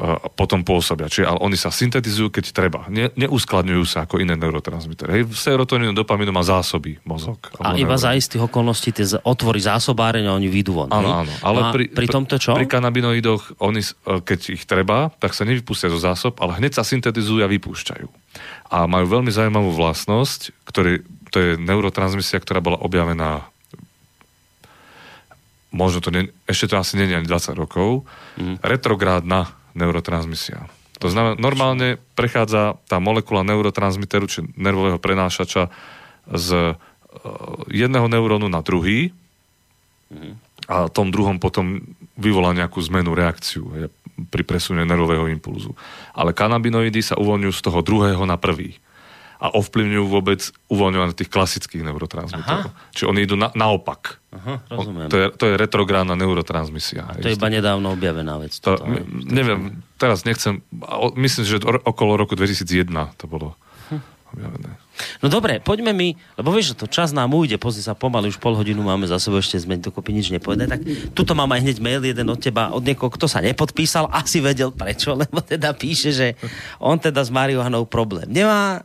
a 0.00 0.30
potom 0.32 0.62
pôsobia. 0.62 1.10
Čiže, 1.10 1.28
ale 1.28 1.38
oni 1.44 1.58
sa 1.58 1.68
syntetizujú, 1.68 2.32
keď 2.32 2.44
treba. 2.54 2.86
Ne, 2.88 3.12
neuskladňujú 3.18 3.84
sa 3.84 4.08
ako 4.08 4.22
iné 4.22 4.38
neurotransmitery. 4.38 5.20
Hej, 5.20 5.22
serotonínu, 5.34 5.92
dopamínu 5.92 6.32
má 6.32 6.40
zásoby 6.40 6.96
mozog. 7.04 7.52
A 7.60 7.76
iba 7.76 7.98
za 8.00 8.16
istých 8.16 8.46
okolností 8.48 8.94
tie 8.94 9.04
otvory 9.20 9.60
zásobáreň 9.60 10.30
a 10.30 10.32
oni 10.32 10.48
vyjdú 10.48 10.72
von. 10.72 10.88
Áno, 10.88 11.26
áno. 11.26 11.32
Ale 11.44 11.58
a 11.60 11.70
pri, 11.74 11.84
pri 11.90 12.06
tomto 12.08 12.40
čo? 12.40 12.56
Pri 12.56 12.70
kanabinoidoch, 12.70 13.60
oni, 13.60 13.82
e, 13.82 14.22
keď 14.24 14.40
ich 14.54 14.64
treba, 14.64 15.12
tak 15.20 15.34
sa 15.36 15.44
nevypustia 15.44 15.92
zo 15.92 16.00
zásob, 16.00 16.40
ale 16.40 16.62
hneď 16.62 16.80
sa 16.80 16.84
syntetizujú 16.86 17.44
a 17.44 17.50
vypúšťajú. 17.50 18.06
A 18.70 18.86
majú 18.86 19.06
veľmi 19.18 19.34
zaujímavú 19.34 19.74
vlastnosť, 19.74 20.54
ktorý, 20.62 21.02
to 21.34 21.36
je 21.42 21.50
neurotransmisia, 21.58 22.38
ktorá 22.38 22.62
bola 22.62 22.78
objavená 22.78 23.50
možno 25.70 26.02
to 26.02 26.10
ne, 26.10 26.30
ešte 26.50 26.74
to 26.74 26.82
asi 26.82 26.98
nie 26.98 27.06
je 27.10 27.18
ani 27.22 27.30
20 27.30 27.54
rokov, 27.54 28.02
mm. 28.38 28.58
retrográdna 28.62 29.54
neurotransmisia. 29.78 30.66
To 30.98 31.08
znamená, 31.08 31.38
normálne 31.38 31.96
prechádza 32.18 32.76
tá 32.90 32.98
molekula 32.98 33.46
neurotransmiteru, 33.46 34.26
či 34.28 34.44
nervového 34.58 35.00
prenášača 35.00 35.72
z 36.28 36.74
uh, 36.74 36.76
jedného 37.70 38.10
neurónu 38.10 38.50
na 38.50 38.60
druhý 38.60 39.14
a 40.66 40.90
tom 40.90 41.14
druhom 41.14 41.38
potom 41.38 41.82
vyvolá 42.20 42.52
nejakú 42.52 42.78
zmenu, 42.92 43.16
reakciu 43.16 43.64
je, 43.72 43.86
pri 44.28 44.44
presune 44.44 44.84
nervového 44.84 45.26
impulzu. 45.32 45.72
Ale 46.12 46.36
kanabinoidy 46.36 47.00
sa 47.00 47.16
uvoľňujú 47.16 47.52
z 47.56 47.62
toho 47.64 47.80
druhého 47.80 48.22
na 48.28 48.36
prvý 48.36 48.76
a 49.40 49.48
ovplyvňujú 49.56 50.04
vôbec 50.04 50.52
uvoľňovanie 50.68 51.16
tých 51.16 51.32
klasických 51.32 51.80
neurotransmiterov. 51.80 52.76
Čiže 52.92 53.08
oni 53.08 53.24
idú 53.24 53.40
na, 53.40 53.48
naopak. 53.56 54.20
Aha, 54.36 54.60
rozumiem. 54.68 55.08
To 55.08 55.16
je, 55.16 55.26
to 55.32 55.44
je 55.48 55.54
retrográdna 55.56 56.12
neurotransmisia. 56.12 57.08
A 57.08 57.16
to 57.16 57.32
je 57.32 57.40
iba 57.40 57.48
nedávno 57.48 57.96
objavená 57.96 58.36
vec. 58.36 58.60
To, 58.60 58.76
m- 58.84 59.24
neviem, 59.24 59.80
teraz 59.96 60.28
nechcem, 60.28 60.60
myslím, 61.16 61.44
že 61.48 61.56
okolo 61.64 62.20
roku 62.20 62.36
2001 62.36 62.92
to 63.16 63.24
bolo 63.24 63.56
hm. 63.88 64.04
objavené. 64.36 64.70
No 65.20 65.32
dobre, 65.32 65.60
poďme 65.60 65.92
mi, 65.92 66.18
lebo 66.36 66.52
vieš, 66.54 66.76
to 66.76 66.88
čas 66.90 67.12
nám 67.14 67.32
ujde, 67.32 67.56
pozri 67.56 67.84
sa 67.84 67.96
pomaly, 67.96 68.32
už 68.32 68.40
pol 68.40 68.56
hodinu 68.56 68.80
máme 68.84 69.04
za 69.04 69.20
sebou, 69.20 69.40
ešte 69.40 69.60
sme 69.60 69.80
dokopy 69.80 70.16
nič 70.16 70.32
nepovedať, 70.32 70.68
tak 70.68 70.80
tuto 71.12 71.32
mám 71.36 71.50
aj 71.52 71.60
hneď 71.64 71.76
mail 71.80 72.02
jeden 72.04 72.28
od 72.28 72.40
teba, 72.40 72.72
od 72.72 72.84
niekoho, 72.84 73.12
kto 73.12 73.26
sa 73.28 73.44
nepodpísal, 73.44 74.08
asi 74.20 74.38
vedel 74.40 74.72
prečo, 74.72 75.12
lebo 75.12 75.40
teda 75.44 75.72
píše, 75.76 76.10
že 76.12 76.26
on 76.80 76.96
teda 77.00 77.24
s 77.24 77.30
Marihuanou 77.32 77.84
problém 77.84 78.28
nemá, 78.30 78.84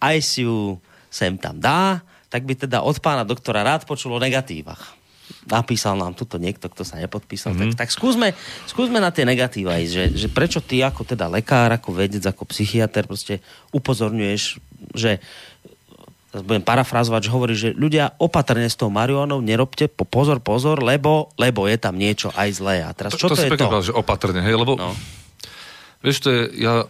aj 0.00 0.16
si 0.20 0.44
ju 0.44 0.80
sem 1.14 1.38
tam 1.38 1.62
dá, 1.62 2.02
tak 2.26 2.42
by 2.42 2.66
teda 2.66 2.82
od 2.82 2.98
pána 2.98 3.22
doktora 3.22 3.62
rád 3.62 3.86
počul 3.86 4.18
o 4.18 4.18
negatívach. 4.18 4.98
Napísal 5.46 5.94
nám 5.94 6.18
tuto 6.18 6.36
niekto, 6.36 6.66
kto 6.66 6.82
sa 6.82 6.98
nepodpísal. 6.98 7.54
Mm-hmm. 7.54 7.78
Tak, 7.78 7.86
tak 7.86 7.90
skúsme, 7.94 8.34
skúsme 8.66 8.98
na 8.98 9.14
tie 9.14 9.22
negatíva 9.22 9.78
ísť, 9.78 9.92
že, 9.92 10.04
že 10.26 10.28
prečo 10.28 10.58
ty 10.58 10.82
ako 10.82 11.06
teda 11.06 11.30
lekár, 11.30 11.70
ako 11.70 11.94
vedec, 11.94 12.26
ako 12.26 12.44
psychiatr 12.50 13.06
proste 13.06 13.40
upozorňuješ, 13.72 14.42
že 14.92 15.22
budem 16.42 16.64
parafrazovať, 16.64 17.20
že 17.22 17.30
hovorí, 17.30 17.54
že 17.54 17.70
ľudia 17.70 18.18
opatrne 18.18 18.66
s 18.66 18.74
tou 18.74 18.90
marihuanou 18.90 19.38
nerobte, 19.38 19.86
po, 19.86 20.02
pozor, 20.02 20.42
pozor, 20.42 20.82
lebo, 20.82 21.30
lebo 21.38 21.70
je 21.70 21.78
tam 21.78 21.94
niečo 21.94 22.34
aj 22.34 22.48
zlé. 22.58 22.82
A 22.82 22.90
teraz, 22.90 23.14
čo 23.14 23.30
to, 23.30 23.38
to, 23.38 23.46
to 23.46 23.46
je 23.46 23.50
to? 23.54 23.70
Povedal, 23.70 23.86
že 23.86 23.94
opatrne, 23.94 24.40
hej, 24.42 24.56
lebo 24.58 24.74
no. 24.74 24.90
vieš, 26.02 26.26
to 26.26 26.28
je, 26.34 26.42
ja 26.58 26.88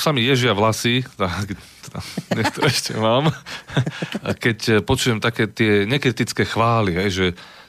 sa 0.00 0.10
mi 0.10 0.24
ježia 0.26 0.56
vlasy, 0.56 1.06
tak, 1.14 1.54
to 2.56 2.60
ešte 2.72 2.98
mám, 2.98 3.30
keď 4.42 4.82
počujem 4.82 5.22
také 5.22 5.46
tie 5.46 5.86
nekritické 5.86 6.42
chvály, 6.42 6.98
hej, 6.98 7.10
že 7.12 7.26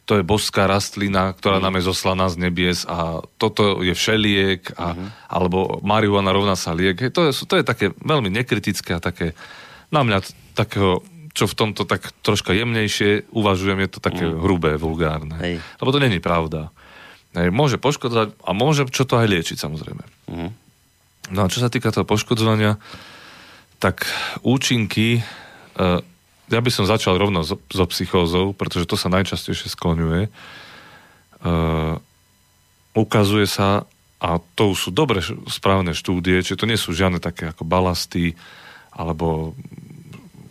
to 0.08 0.16
je 0.16 0.24
boská 0.24 0.72
rastlina, 0.72 1.36
ktorá 1.36 1.60
nám 1.60 1.84
je 1.84 1.92
zoslaná 1.92 2.32
z 2.32 2.40
nebies 2.40 2.88
a 2.88 3.20
toto 3.36 3.84
je 3.84 3.92
všeliek, 3.92 4.72
a, 4.80 4.96
uh-huh. 4.96 5.08
alebo 5.28 5.84
marihuana 5.84 6.32
rovná 6.32 6.56
sa 6.56 6.72
liek. 6.72 6.96
Hej, 7.04 7.12
to, 7.12 7.28
je, 7.28 7.32
to 7.44 7.60
je 7.60 7.68
také 7.68 7.92
veľmi 8.00 8.32
nekritické 8.32 8.96
a 8.96 9.04
také 9.04 9.36
na 9.92 10.02
mňa 10.04 10.18
takého 10.58 11.04
čo 11.38 11.46
v 11.46 11.54
tomto 11.54 11.86
tak 11.86 12.10
troška 12.26 12.50
jemnejšie 12.50 13.30
uvažujem, 13.30 13.78
je 13.86 13.90
to 13.94 14.00
také 14.02 14.26
uh-huh. 14.26 14.42
hrubé, 14.42 14.74
vulgárne. 14.82 15.38
Hej. 15.38 15.62
Lebo 15.78 15.94
to 15.94 16.02
není 16.02 16.18
pravda. 16.18 16.74
Hej, 17.38 17.54
môže 17.54 17.78
poškodzovať 17.78 18.34
a 18.42 18.52
môže 18.58 18.90
čo 18.90 19.06
to 19.06 19.22
aj 19.22 19.30
liečiť, 19.30 19.58
samozrejme. 19.62 20.02
Uh-huh. 20.02 20.50
No 21.30 21.40
a 21.46 21.52
čo 21.54 21.62
sa 21.62 21.70
týka 21.70 21.94
toho 21.94 22.10
poškodzovania, 22.10 22.82
tak 23.78 24.10
účinky, 24.42 25.22
uh, 25.78 26.02
ja 26.50 26.60
by 26.64 26.72
som 26.74 26.90
začal 26.90 27.22
rovno 27.22 27.46
so, 27.46 27.62
so 27.70 27.86
psychózou, 27.86 28.58
pretože 28.58 28.90
to 28.90 28.98
sa 28.98 29.14
najčastejšie 29.14 29.70
skloňuje. 29.70 30.34
Uh, 31.46 32.02
ukazuje 32.98 33.46
sa, 33.46 33.86
a 34.18 34.42
to 34.58 34.74
sú 34.74 34.90
dobre 34.90 35.22
správne 35.46 35.94
štúdie, 35.94 36.42
čiže 36.42 36.58
to 36.58 36.66
nie 36.66 36.82
sú 36.82 36.98
žiadne 36.98 37.22
také 37.22 37.54
ako 37.54 37.62
balasty 37.62 38.34
alebo 38.98 39.54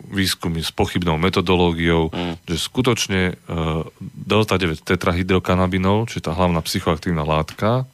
výskumy 0.07 0.63
s 0.63 0.71
pochybnou 0.71 1.19
metodológiou, 1.19 2.07
mm. 2.09 2.47
že 2.47 2.55
skutočne 2.57 3.21
uh, 3.35 3.83
delta 3.99 4.55
9 4.55 4.79
tetrahydrokanabinol, 4.87 6.07
čiže 6.07 6.31
tá 6.31 6.33
hlavná 6.33 6.63
psychoaktívna 6.63 7.27
látka, 7.27 7.83
uh, 7.83 7.85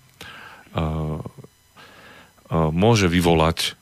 uh, 0.77 2.69
môže 2.69 3.09
vyvolať 3.09 3.73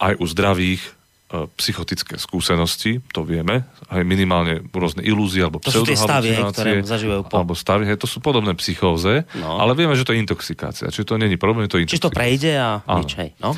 aj 0.00 0.16
u 0.16 0.24
zdravých 0.24 0.80
uh, 0.80 1.52
psychotické 1.60 2.16
skúsenosti, 2.16 3.04
to 3.12 3.28
vieme, 3.28 3.68
aj 3.92 4.00
minimálne 4.08 4.64
rôzne 4.72 5.04
ilúzie 5.04 5.44
alebo 5.44 5.60
to 5.60 5.68
sú 5.68 5.84
tie 5.84 6.00
stavy, 6.00 6.32
ktoré 6.48 6.80
zažívajú 6.80 7.28
po... 7.28 7.44
Alebo 7.44 7.52
stavy, 7.52 7.92
to 8.00 8.08
sú 8.08 8.24
podobné 8.24 8.56
psychóze, 8.56 9.28
no. 9.36 9.60
ale 9.60 9.76
vieme, 9.76 9.92
že 9.92 10.08
to 10.08 10.16
je 10.16 10.24
intoxikácia, 10.24 10.88
čiže 10.88 11.12
to 11.12 11.20
není 11.20 11.36
problém, 11.36 11.68
je 11.68 11.76
to 11.76 11.80
intoxikácia. 11.84 12.00
Čiže 12.00 12.08
to 12.08 12.16
prejde 12.16 12.52
a 12.56 12.80
nič, 13.04 13.10
hej. 13.20 13.36
No? 13.36 13.52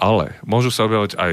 Ale 0.00 0.40
môžu 0.48 0.72
sa 0.72 0.88
objavať 0.88 1.12
aj 1.20 1.32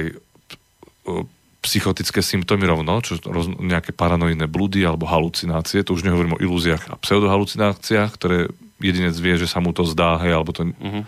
psychotické 1.67 2.24
symptómy 2.24 2.70
rovno, 2.70 3.02
čo 3.04 3.20
roz, 3.28 3.50
nejaké 3.60 3.91
paranoidné 3.91 4.48
blúdy 4.48 4.86
alebo 4.86 5.10
halucinácie, 5.10 5.84
to 5.84 5.98
už 5.98 6.06
nehovorím 6.08 6.38
o 6.38 6.43
ilúziách 6.43 6.93
a 6.93 7.00
pseudohalucináciách, 7.02 8.10
ktoré 8.13 8.48
jedinec 8.80 9.17
vie, 9.17 9.36
že 9.36 9.50
sa 9.50 9.60
mu 9.60 9.74
to 9.74 9.84
zdá, 9.84 10.22
hej, 10.22 10.38
alebo 10.38 10.54
to 10.54 10.70
uh-huh. 10.70 11.04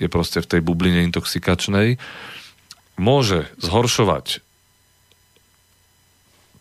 je 0.00 0.08
proste 0.08 0.40
v 0.40 0.50
tej 0.50 0.60
bubline 0.64 1.04
intoxikačnej. 1.06 2.00
Môže 2.98 3.46
zhoršovať 3.60 4.42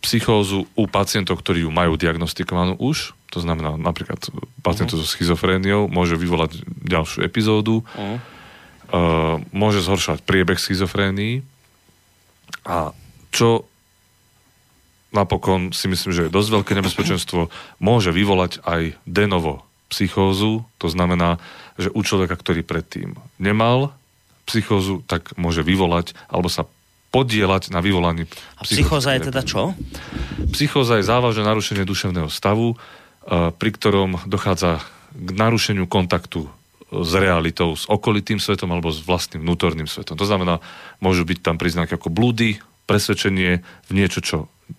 psychózu 0.06 0.70
u 0.78 0.84
pacientov, 0.86 1.41
ktorí 1.41 1.65
ju 1.65 1.72
majú 1.74 1.98
diagnostikovanú 1.98 2.78
už, 2.78 3.17
to 3.34 3.41
znamená 3.41 3.80
napríklad 3.80 4.20
pacientov 4.62 5.02
uh-huh. 5.02 5.10
so 5.10 5.15
schizofréniou, 5.15 5.89
môže 5.89 6.20
vyvolať 6.20 6.62
ďalšiu 6.86 7.26
epizódu, 7.26 7.82
uh-huh. 7.82 8.20
uh, 8.93 9.36
môže 9.56 9.82
zhoršovať 9.82 10.22
priebeh 10.28 10.60
schizofrénii 10.60 11.57
a 12.68 12.92
čo 13.32 13.64
napokon 15.16 15.72
si 15.72 15.88
myslím, 15.88 16.12
že 16.12 16.26
je 16.28 16.36
dosť 16.36 16.50
veľké 16.52 16.72
nebezpečenstvo, 16.78 17.48
môže 17.80 18.12
vyvolať 18.12 18.60
aj 18.68 19.00
denovo 19.08 19.64
psychózu, 19.88 20.68
to 20.78 20.92
znamená, 20.92 21.40
že 21.80 21.88
u 21.96 22.04
človeka, 22.04 22.36
ktorý 22.36 22.68
predtým 22.68 23.16
nemal 23.40 23.96
psychózu, 24.44 25.04
tak 25.08 25.36
môže 25.40 25.64
vyvolať 25.64 26.12
alebo 26.28 26.52
sa 26.52 26.68
podielať 27.12 27.72
na 27.72 27.80
vyvolaní 27.80 28.28
A 28.60 28.68
psychóza 28.68 29.16
je 29.16 29.32
teda 29.32 29.42
čo? 29.48 29.72
Psychóza 30.52 31.00
je 31.00 31.08
závažné 31.08 31.48
narušenie 31.48 31.88
duševného 31.88 32.28
stavu, 32.28 32.76
eh, 32.76 33.52
pri 33.56 33.70
ktorom 33.72 34.20
dochádza 34.28 34.84
k 35.16 35.30
narušeniu 35.32 35.88
kontaktu 35.88 36.52
s 36.88 37.12
realitou, 37.19 37.76
s 37.76 37.84
okolitým 37.88 38.39
svetom 38.39 38.71
alebo 38.71 38.88
s 38.88 39.04
vlastným 39.04 39.43
vnútorným 39.43 39.91
svetom. 39.91 40.15
To 40.15 40.28
znamená, 40.28 40.63
môžu 41.04 41.28
byť 41.28 41.39
tam 41.43 41.60
príznaky 41.60 42.00
ako 42.00 42.08
blúdy, 42.08 42.63
presvedčenie 42.88 43.60
v 43.62 43.91
niečo, 43.91 44.23
čo 44.23 44.38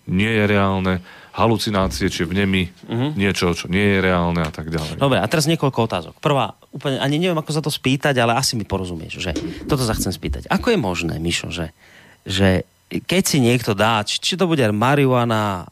nie 0.09 0.29
je 0.29 0.43
reálne, 0.49 1.05
halucinácie, 1.33 2.09
či 2.09 2.25
v 2.25 2.33
nemi 2.35 2.61
uh-huh. 2.67 3.13
niečo, 3.13 3.53
čo 3.53 3.69
nie 3.69 3.97
je 3.97 3.97
reálne 4.01 4.41
a 4.41 4.51
tak 4.51 4.73
ďalej. 4.73 4.97
Dobre, 4.97 5.21
a 5.21 5.27
teraz 5.29 5.45
niekoľko 5.45 5.79
otázok. 5.85 6.13
Prvá, 6.19 6.57
úplne, 6.73 6.99
ani 6.99 7.21
neviem, 7.21 7.37
ako 7.37 7.51
sa 7.53 7.61
to 7.63 7.71
spýtať, 7.71 8.17
ale 8.17 8.35
asi 8.35 8.57
mi 8.57 8.65
porozumieš, 8.65 9.21
že 9.21 9.31
toto 9.69 9.85
sa 9.85 9.95
chcem 9.95 10.11
spýtať. 10.11 10.49
Ako 10.49 10.73
je 10.73 10.79
možné, 10.81 11.15
Mišo, 11.21 11.53
že, 11.53 11.71
že 12.25 12.67
keď 12.89 13.23
si 13.23 13.37
niekto 13.39 13.77
dá, 13.77 14.01
či, 14.03 14.17
či 14.19 14.33
to 14.35 14.49
bude 14.49 14.65
marihuana, 14.73 15.69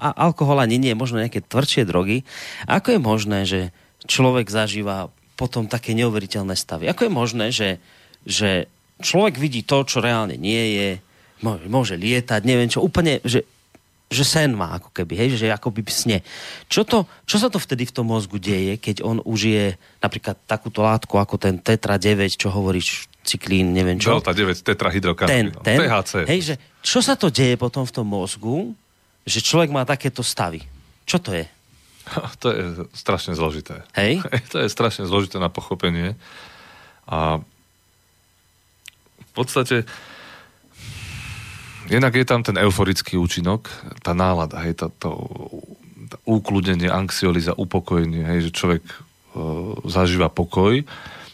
a 0.00 0.08
alkohol 0.16 0.64
ani 0.64 0.80
nie, 0.80 0.96
možno 0.96 1.20
nejaké 1.20 1.44
tvrdšie 1.44 1.84
drogy, 1.84 2.24
ako 2.64 2.96
je 2.96 3.00
možné, 3.02 3.38
že 3.44 3.60
človek 4.08 4.48
zažíva 4.48 5.12
potom 5.40 5.64
také 5.64 5.96
neuveriteľné 5.96 6.52
stavy? 6.52 6.92
Ako 6.92 7.08
je 7.08 7.12
možné, 7.12 7.46
že, 7.48 7.80
že 8.28 8.68
človek 9.00 9.40
vidí 9.40 9.64
to, 9.64 9.80
čo 9.88 10.04
reálne 10.04 10.36
nie 10.36 10.76
je, 10.76 10.88
môže, 11.40 11.64
môže 11.72 11.94
lietať, 11.96 12.44
neviem 12.44 12.68
čo, 12.68 12.84
úplne, 12.84 13.24
že, 13.24 13.48
že 14.12 14.24
sen 14.28 14.52
má 14.52 14.76
ako 14.76 14.92
keby, 14.92 15.16
hej, 15.16 15.40
že 15.40 15.48
ako 15.48 15.72
by 15.72 15.80
sne. 15.88 16.18
Čo, 16.68 16.84
to, 16.84 17.08
čo 17.24 17.40
sa 17.40 17.48
to 17.48 17.56
vtedy 17.56 17.88
v 17.88 17.94
tom 17.96 18.12
mozgu 18.12 18.36
deje, 18.36 18.76
keď 18.76 19.00
on 19.00 19.24
užije 19.24 19.80
napríklad 20.04 20.36
takúto 20.44 20.84
látku 20.84 21.16
ako 21.16 21.40
ten 21.40 21.56
Tetra 21.56 21.96
9, 21.96 22.36
čo 22.36 22.52
hovoríš, 22.52 23.08
cyklín, 23.24 23.72
neviem 23.72 23.96
čo. 23.96 24.16
Delta 24.16 24.36
9, 24.36 24.60
tetrahydrokanabinol. 24.64 25.64
Ten, 25.64 25.78
ten, 25.78 25.78
THC. 25.88 26.12
Hej, 26.28 26.40
že 26.42 26.54
čo 26.84 27.00
sa 27.00 27.16
to 27.16 27.28
deje 27.28 27.56
potom 27.56 27.84
v 27.84 27.92
tom 27.92 28.08
mozgu, 28.08 28.72
že 29.24 29.44
človek 29.44 29.70
má 29.72 29.84
takéto 29.84 30.24
stavy? 30.24 30.64
Čo 31.04 31.20
to 31.20 31.36
je? 31.36 31.44
To 32.42 32.46
je 32.50 32.64
strašne 32.96 33.36
zložité. 33.36 33.82
Hej? 33.96 34.24
To 34.52 34.62
je 34.64 34.68
strašne 34.68 35.04
zložité 35.04 35.38
na 35.38 35.52
pochopenie. 35.52 36.16
A 37.10 37.42
v 39.20 39.32
podstate 39.32 39.86
Jednak 41.90 42.14
je 42.14 42.22
tam 42.22 42.46
ten 42.46 42.54
euforický 42.54 43.18
účinok, 43.18 43.66
tá 44.06 44.14
nálada, 44.14 44.62
hej, 44.62 44.78
tá, 44.78 44.86
to, 44.94 45.26
tá 46.06 46.22
úkludenie, 46.22 46.86
anxioliza, 46.86 47.50
upokojenie, 47.58 48.22
hej, 48.30 48.46
že 48.46 48.54
človek 48.54 48.84
e, 48.86 48.94
zažíva 49.90 50.30
pokoj 50.30 50.86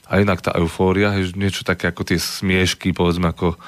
a 0.08 0.12
inak 0.16 0.40
tá 0.40 0.56
eufória, 0.56 1.12
hej, 1.12 1.36
niečo 1.36 1.60
také 1.60 1.92
ako 1.92 2.08
tie 2.08 2.16
smiešky, 2.16 2.96
povedzme, 2.96 3.36
ako 3.36 3.60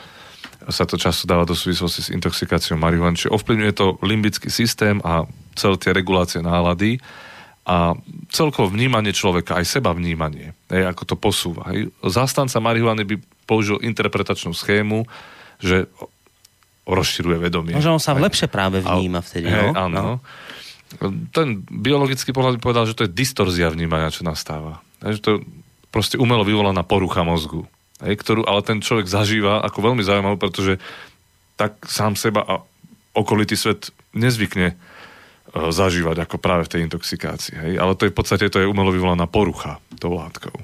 sa 0.72 0.88
to 0.88 0.96
často 0.96 1.28
dáva 1.28 1.44
do 1.44 1.52
súvislosti 1.52 2.08
s 2.08 2.12
intoxikáciou 2.12 2.80
marihuany, 2.80 3.20
čiže 3.20 3.36
ovplyvňuje 3.36 3.72
to 3.76 4.00
limbický 4.00 4.48
systém 4.48 5.04
a 5.04 5.28
celé 5.58 5.76
tie 5.76 5.90
regulácie 5.90 6.38
nálady 6.38 7.02
a 7.68 7.92
celkovo 8.32 8.72
vnímanie 8.72 9.12
človeka, 9.12 9.60
aj 9.60 9.66
seba 9.68 9.92
vnímanie, 9.92 10.56
hej, 10.72 10.88
ako 10.88 11.02
to 11.04 11.16
posúva. 11.20 11.68
Hej. 11.74 11.92
Zastanca 12.00 12.62
marihuany 12.64 13.04
by 13.04 13.16
použil 13.44 13.76
interpretačnú 13.84 14.56
schému, 14.56 15.04
že 15.60 15.90
rozširuje 16.88 17.36
vedomie. 17.36 17.76
Možno 17.76 18.00
on 18.00 18.02
sa 18.02 18.16
aj, 18.16 18.24
lepšie 18.24 18.48
práve 18.48 18.80
vníma 18.80 19.20
vtedy, 19.20 19.52
hej, 19.52 19.76
no? 19.76 19.76
Áno. 19.76 19.98
No. 20.00 20.14
Ten 21.36 21.60
biologický 21.68 22.32
pohľad 22.32 22.56
by 22.56 22.60
povedal, 22.64 22.88
že 22.88 22.96
to 22.96 23.04
je 23.04 23.12
distorzia 23.12 23.68
vnímania, 23.68 24.08
čo 24.08 24.24
nastáva. 24.24 24.80
Hej, 25.04 25.20
že 25.20 25.22
to 25.22 25.28
je 25.36 25.38
proste 25.92 26.16
umelo 26.16 26.48
vyvolaná 26.48 26.80
porucha 26.80 27.20
mozgu. 27.20 27.68
Hej, 28.00 28.16
ktorú 28.24 28.48
ale 28.48 28.64
ten 28.64 28.80
človek 28.80 29.04
zažíva 29.04 29.60
ako 29.60 29.92
veľmi 29.92 30.00
zaujímavú, 30.00 30.40
pretože 30.40 30.80
tak 31.60 31.76
sám 31.84 32.16
seba 32.16 32.40
a 32.46 32.54
okolitý 33.12 33.58
svet 33.58 33.90
nezvykne 34.14 34.78
zažívať 35.52 36.28
ako 36.28 36.36
práve 36.36 36.68
v 36.68 36.72
tej 36.76 36.80
intoxikácii. 36.88 37.54
Hej? 37.56 37.72
Ale 37.80 37.96
to 37.96 38.08
je 38.08 38.12
v 38.12 38.16
podstate 38.16 38.48
to 38.52 38.60
je 38.60 38.68
umelo 38.68 38.92
vyvolaná 38.92 39.24
porucha 39.24 39.80
tou 39.96 40.12
látkou. 40.14 40.54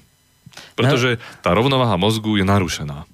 Pretože 0.74 1.22
tá 1.42 1.54
rovnováha 1.54 1.94
mozgu 1.98 2.38
je 2.38 2.44
narušená. 2.46 3.06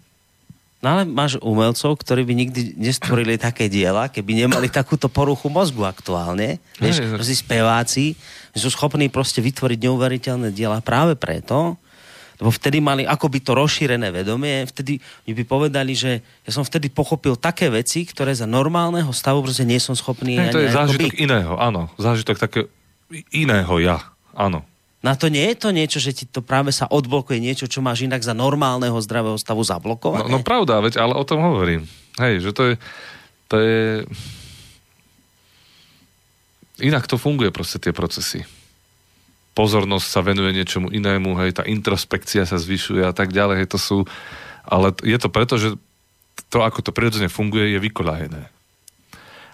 No 0.81 0.87
ale 0.89 1.05
máš 1.05 1.37
umelcov, 1.45 2.01
ktorí 2.01 2.25
by 2.25 2.33
nikdy 2.33 2.61
nestvorili 2.81 3.37
také 3.37 3.69
diela, 3.69 4.09
keby 4.09 4.49
nemali 4.49 4.73
takúto 4.73 5.13
poruchu 5.13 5.53
mozgu 5.53 5.85
aktuálne. 5.85 6.57
Vieš, 6.81 7.21
že 7.21 7.37
speváci 7.37 8.17
sú 8.57 8.73
schopní 8.73 9.13
proste 9.13 9.45
vytvoriť 9.45 9.77
neuveriteľné 9.77 10.49
diela 10.57 10.81
práve 10.81 11.21
preto, 11.21 11.77
lebo 12.41 12.49
vtedy 12.49 12.81
mali 12.81 13.05
akoby 13.05 13.45
to 13.45 13.53
rozšírené 13.53 14.09
vedomie, 14.09 14.65
vtedy 14.65 14.97
mi 15.29 15.33
by 15.37 15.45
povedali, 15.45 15.93
že 15.93 16.25
ja 16.25 16.51
som 16.51 16.65
vtedy 16.65 16.89
pochopil 16.89 17.37
také 17.37 17.69
veci, 17.69 18.09
ktoré 18.09 18.33
za 18.33 18.49
normálneho 18.49 19.13
stavu 19.13 19.45
proste 19.45 19.69
nie 19.69 19.77
som 19.77 19.93
schopný. 19.93 20.41
Ne, 20.41 20.49
to 20.49 20.65
je 20.65 20.73
zážitok 20.73 21.13
akoby... 21.13 21.25
iného, 21.29 21.53
áno. 21.61 21.93
Zážitok 22.01 22.37
také 22.41 22.61
iného 23.29 23.77
ja, 23.77 24.01
áno. 24.33 24.65
Na 25.01 25.17
to 25.17 25.33
nie 25.33 25.49
je 25.53 25.57
to 25.57 25.69
niečo, 25.73 25.97
že 25.97 26.13
ti 26.13 26.25
to 26.29 26.45
práve 26.45 26.77
sa 26.77 26.85
odblokuje 26.85 27.41
niečo, 27.41 27.65
čo 27.65 27.81
máš 27.81 28.05
inak 28.05 28.21
za 28.21 28.37
normálneho 28.37 28.97
zdravého 29.01 29.37
stavu 29.41 29.65
zablokované? 29.65 30.29
No, 30.29 30.41
no 30.41 30.45
pravda, 30.45 30.81
veď, 30.85 31.01
ale 31.01 31.17
o 31.17 31.25
tom 31.25 31.41
hovorím. 31.41 31.89
Hej, 32.21 32.45
že 32.45 32.51
to 32.53 32.63
je, 32.69 32.75
to 33.49 33.57
je... 33.61 33.81
Inak 36.85 37.09
to 37.09 37.17
funguje 37.17 37.49
proste 37.53 37.81
tie 37.81 37.97
procesy. 37.97 38.45
Pozornosť 39.57 40.07
sa 40.07 40.21
venuje 40.23 40.55
niečomu 40.55 40.93
inému, 40.95 41.35
hej, 41.43 41.59
tá 41.59 41.63
introspekcia 41.67 42.47
sa 42.47 42.57
zvyšuje 42.61 43.03
a 43.03 43.11
tak 43.11 43.35
ďalej, 43.35 43.65
hej, 43.65 43.69
to 43.71 43.79
sú... 43.79 43.99
Ale 44.63 44.95
je 45.03 45.19
to 45.19 45.29
preto, 45.33 45.59
že 45.59 45.75
to, 46.53 46.63
ako 46.63 46.85
to 46.85 46.95
prirodzene 46.95 47.27
funguje, 47.27 47.75
je 47.75 47.83
vykoľajené. 47.83 48.60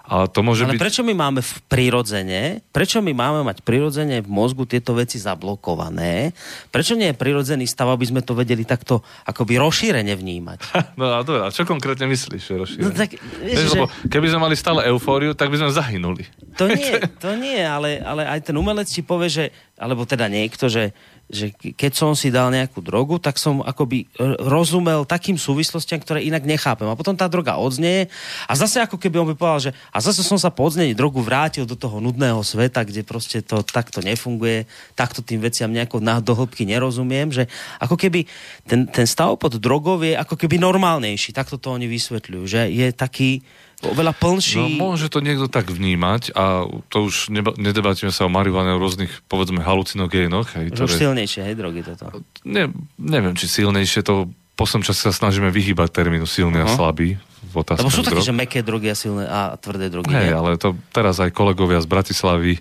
Ale, 0.07 0.31
to 0.31 0.39
môže 0.39 0.63
Ale 0.63 0.79
byť... 0.79 0.81
prečo 0.81 1.01
my 1.03 1.11
máme 1.11 1.43
v 1.43 1.53
prirodzene, 1.67 2.63
prečo 2.71 3.03
my 3.03 3.11
máme 3.11 3.43
mať 3.43 3.59
prirodzene 3.59 4.23
v 4.23 4.29
mozgu 4.31 4.63
tieto 4.63 4.95
veci 4.95 5.19
zablokované? 5.19 6.31
Prečo 6.71 6.95
nie 6.95 7.11
je 7.11 7.19
prirodzený 7.19 7.67
stav, 7.67 7.91
aby 7.91 8.07
sme 8.07 8.23
to 8.23 8.31
vedeli 8.31 8.63
takto 8.63 9.03
akoby 9.27 9.59
rozšírene 9.59 10.15
vnímať? 10.15 10.59
No 10.97 11.13
a 11.13 11.21
dobre, 11.21 11.45
a 11.45 11.53
čo 11.53 11.67
konkrétne 11.67 12.09
myslíš, 12.09 12.41
že 12.41 12.53
rozšírene? 12.57 12.85
No, 12.87 12.95
tak, 12.95 13.19
vieš, 13.43 13.75
Lebo 13.75 13.85
keby 14.09 14.27
sme 14.33 14.39
mali 14.39 14.55
stále 14.57 14.87
eufóriu, 14.89 15.35
tak 15.37 15.51
by 15.51 15.61
sme 15.61 15.69
zahynuli. 15.69 16.25
To 16.57 16.65
nie, 16.65 16.97
to 17.23 17.37
nie 17.37 17.61
ale, 17.61 18.01
ale 18.01 18.25
aj 18.25 18.49
ten 18.49 18.55
umelec 18.55 18.87
ti 18.89 19.05
povie, 19.05 19.29
že 19.29 19.45
alebo 19.77 20.09
teda 20.09 20.25
niekto, 20.25 20.73
že, 20.73 20.89
že 21.27 21.51
keď 21.51 21.91
som 21.91 22.15
si 22.15 22.31
dal 22.31 22.47
nejakú 22.55 22.79
drogu, 22.79 23.19
tak 23.19 23.35
som 23.35 23.59
akoby 23.59 24.07
rozumel 24.39 25.03
takým 25.03 25.35
súvislostiam, 25.35 25.99
ktoré 25.99 26.23
inak 26.23 26.47
nechápem. 26.47 26.87
A 26.87 26.95
potom 26.95 27.19
tá 27.19 27.27
droga 27.27 27.59
odznie 27.59 28.07
a 28.47 28.53
zase 28.55 28.79
ako 28.79 28.95
keby 28.95 29.19
on 29.19 29.27
by 29.31 29.35
povedal, 29.35 29.67
že 29.67 29.71
a 29.91 29.99
zase 29.99 30.23
som 30.23 30.39
sa 30.39 30.47
po 30.47 30.63
odznení 30.63 30.95
drogu 30.95 31.19
vrátil 31.19 31.67
do 31.67 31.75
toho 31.75 31.99
nudného 31.99 32.39
sveta, 32.47 32.87
kde 32.87 33.03
proste 33.03 33.43
to 33.43 33.59
takto 33.59 33.99
nefunguje, 33.99 34.63
takto 34.95 35.19
tým 35.19 35.43
veciam 35.43 35.67
nejako 35.67 35.99
na 35.99 36.23
dohlbky 36.23 36.63
nerozumiem, 36.63 37.27
že 37.35 37.51
ako 37.83 37.99
keby 37.99 38.23
ten, 38.63 38.87
ten 38.87 39.03
stav 39.03 39.35
pod 39.35 39.59
drogou 39.59 39.99
je 39.99 40.15
ako 40.15 40.39
keby 40.39 40.55
normálnejší, 40.63 41.35
takto 41.35 41.59
to 41.59 41.75
oni 41.75 41.91
vysvetľujú, 41.91 42.43
že 42.47 42.61
je 42.71 42.87
taký, 42.95 43.43
oveľa 43.85 44.13
plnší. 44.17 44.57
No, 44.57 44.89
môže 44.89 45.05
to 45.13 45.21
niekto 45.21 45.45
tak 45.45 45.69
vnímať 45.69 46.33
a 46.33 46.65
to 46.89 46.97
už 47.05 47.29
neba, 47.29 47.53
nedebatíme 47.53 48.09
sa 48.09 48.25
o 48.25 48.31
marihuane, 48.31 48.73
o 48.73 48.81
rôznych, 48.81 49.11
povedzme, 49.29 49.61
halucinogénoch. 49.61 50.57
Hej, 50.57 50.73
ktoré... 50.73 50.89
Už 50.89 50.97
silnejšie, 50.97 51.41
hej, 51.45 51.55
drogy 51.55 51.85
toto. 51.85 52.25
Ne, 52.41 52.73
neviem, 52.97 53.37
či 53.37 53.45
silnejšie, 53.45 54.01
to 54.01 54.33
po 54.57 54.65
som 54.65 54.81
čase 54.81 55.05
sa 55.05 55.13
snažíme 55.13 55.53
vyhýbať 55.53 55.93
termínu 55.93 56.25
silný 56.25 56.65
uh-huh. 56.65 56.73
a 56.73 56.77
slabý 56.77 57.21
v 57.53 57.55
otázke 57.61 57.85
Lebo 57.85 57.93
sú 57.93 58.01
také, 58.01 58.25
že 58.25 58.33
meké 58.33 58.65
drogy 58.65 58.89
a 58.89 58.97
silné 58.97 59.29
a 59.29 59.53
tvrdé 59.53 59.93
drogy. 59.93 60.09
Hej, 60.09 60.33
ale 60.33 60.57
to 60.57 60.73
teraz 60.89 61.21
aj 61.21 61.29
kolegovia 61.29 61.77
z 61.77 61.85
Bratislavy, 61.85 62.57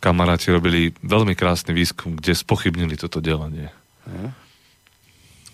kamaráti 0.00 0.48
robili 0.48 0.96
veľmi 1.04 1.36
krásny 1.36 1.76
výskum, 1.76 2.16
kde 2.16 2.32
spochybnili 2.32 2.96
toto 2.96 3.20
delenie. 3.20 3.68
Uh-huh. 4.08 4.32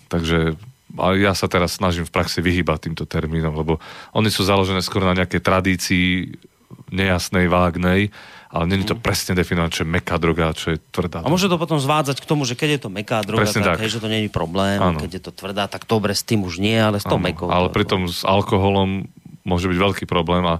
Takže 0.07 0.55
a 0.99 1.15
ja 1.15 1.31
sa 1.31 1.47
teraz 1.47 1.79
snažím 1.79 2.03
v 2.03 2.13
praxi 2.13 2.43
vyhýbať 2.43 2.89
týmto 2.89 3.05
termínom, 3.07 3.55
lebo 3.55 3.79
oni 4.11 4.27
sú 4.27 4.43
založené 4.43 4.83
skôr 4.83 5.05
na 5.05 5.15
nejakej 5.15 5.41
tradícii 5.43 6.35
nejasnej, 6.91 7.47
vágnej, 7.47 8.11
ale 8.51 8.63
není 8.67 8.83
to 8.83 8.99
mm. 8.99 9.03
presne 9.03 9.31
definované, 9.31 9.71
čo 9.71 9.87
je 9.87 9.89
meká 9.89 10.19
droga, 10.19 10.51
čo 10.51 10.75
je 10.75 10.77
tvrdá. 10.91 11.23
A 11.23 11.31
môže 11.31 11.47
to 11.47 11.55
potom 11.55 11.79
zvádzať 11.79 12.19
k 12.19 12.25
tomu, 12.27 12.43
že 12.43 12.59
keď 12.59 12.69
je 12.75 12.79
to 12.83 12.89
meká 12.91 13.23
droga, 13.23 13.47
presne 13.47 13.63
tak, 13.63 13.79
tak. 13.79 13.87
Hej, 13.87 13.95
že 13.95 14.03
to 14.03 14.11
není 14.11 14.27
problém, 14.27 14.79
ano. 14.83 14.99
keď 14.99 15.11
je 15.19 15.21
to 15.23 15.31
tvrdá, 15.31 15.71
tak 15.71 15.87
dobre 15.87 16.11
s 16.11 16.27
tým 16.27 16.43
už 16.43 16.59
nie, 16.59 16.75
ale 16.75 16.99
s 16.99 17.07
tou 17.07 17.15
mekou. 17.15 17.47
Ale 17.47 17.71
pritom 17.71 18.11
s 18.11 18.27
alkoholom 18.27 19.07
môže 19.47 19.71
byť 19.71 19.77
veľký 19.79 20.05
problém 20.05 20.43
a 20.43 20.59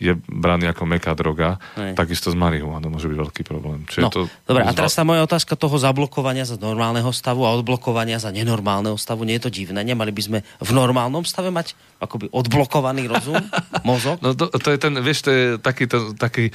je 0.00 0.16
braný 0.24 0.72
ako 0.72 0.88
meká 0.88 1.12
droga, 1.12 1.60
Hej. 1.76 1.92
takisto 1.92 2.32
s 2.32 2.36
marihuanou 2.36 2.88
môže 2.88 3.04
byť 3.04 3.18
veľký 3.20 3.42
problém. 3.44 3.84
Čiže 3.84 4.00
no, 4.00 4.08
to 4.08 4.20
dobre, 4.48 4.64
a 4.64 4.72
teraz 4.72 4.96
tá 4.96 5.04
moja 5.04 5.20
otázka 5.28 5.60
toho 5.60 5.76
zablokovania 5.76 6.48
za 6.48 6.56
normálneho 6.56 7.12
stavu 7.12 7.44
a 7.44 7.52
odblokovania 7.52 8.16
za 8.16 8.32
nenormálneho 8.32 8.96
stavu, 8.96 9.28
nie 9.28 9.36
je 9.36 9.44
to 9.44 9.52
divné? 9.52 9.84
Nemali 9.84 10.08
by 10.08 10.22
sme 10.24 10.38
v 10.40 10.70
normálnom 10.72 11.28
stave 11.28 11.52
mať 11.52 11.76
akoby 12.00 12.32
odblokovaný 12.32 13.12
rozum, 13.12 13.36
mozog? 13.88 14.24
No 14.24 14.32
to, 14.32 14.48
to 14.48 14.68
je 14.72 14.78
ten, 14.80 14.96
vieš, 15.04 15.28
to 15.28 15.30
je 15.30 15.44
taký, 15.60 15.84
to, 15.84 16.16
taký 16.16 16.48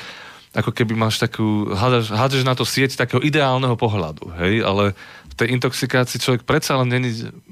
ako 0.55 0.71
keby 0.73 0.97
máš 0.97 1.21
takú, 1.21 1.69
hádzaš, 1.69 2.15
hádzaš 2.15 2.43
na 2.47 2.55
to 2.58 2.65
sieť 2.65 2.97
takého 2.97 3.21
ideálneho 3.21 3.77
pohľadu, 3.77 4.34
hej, 4.41 4.65
ale 4.65 4.97
v 5.29 5.34
tej 5.38 5.47
intoxikácii 5.53 6.17
človek 6.17 6.47
predsa 6.47 6.79
len 6.79 6.89
není, 6.89 7.12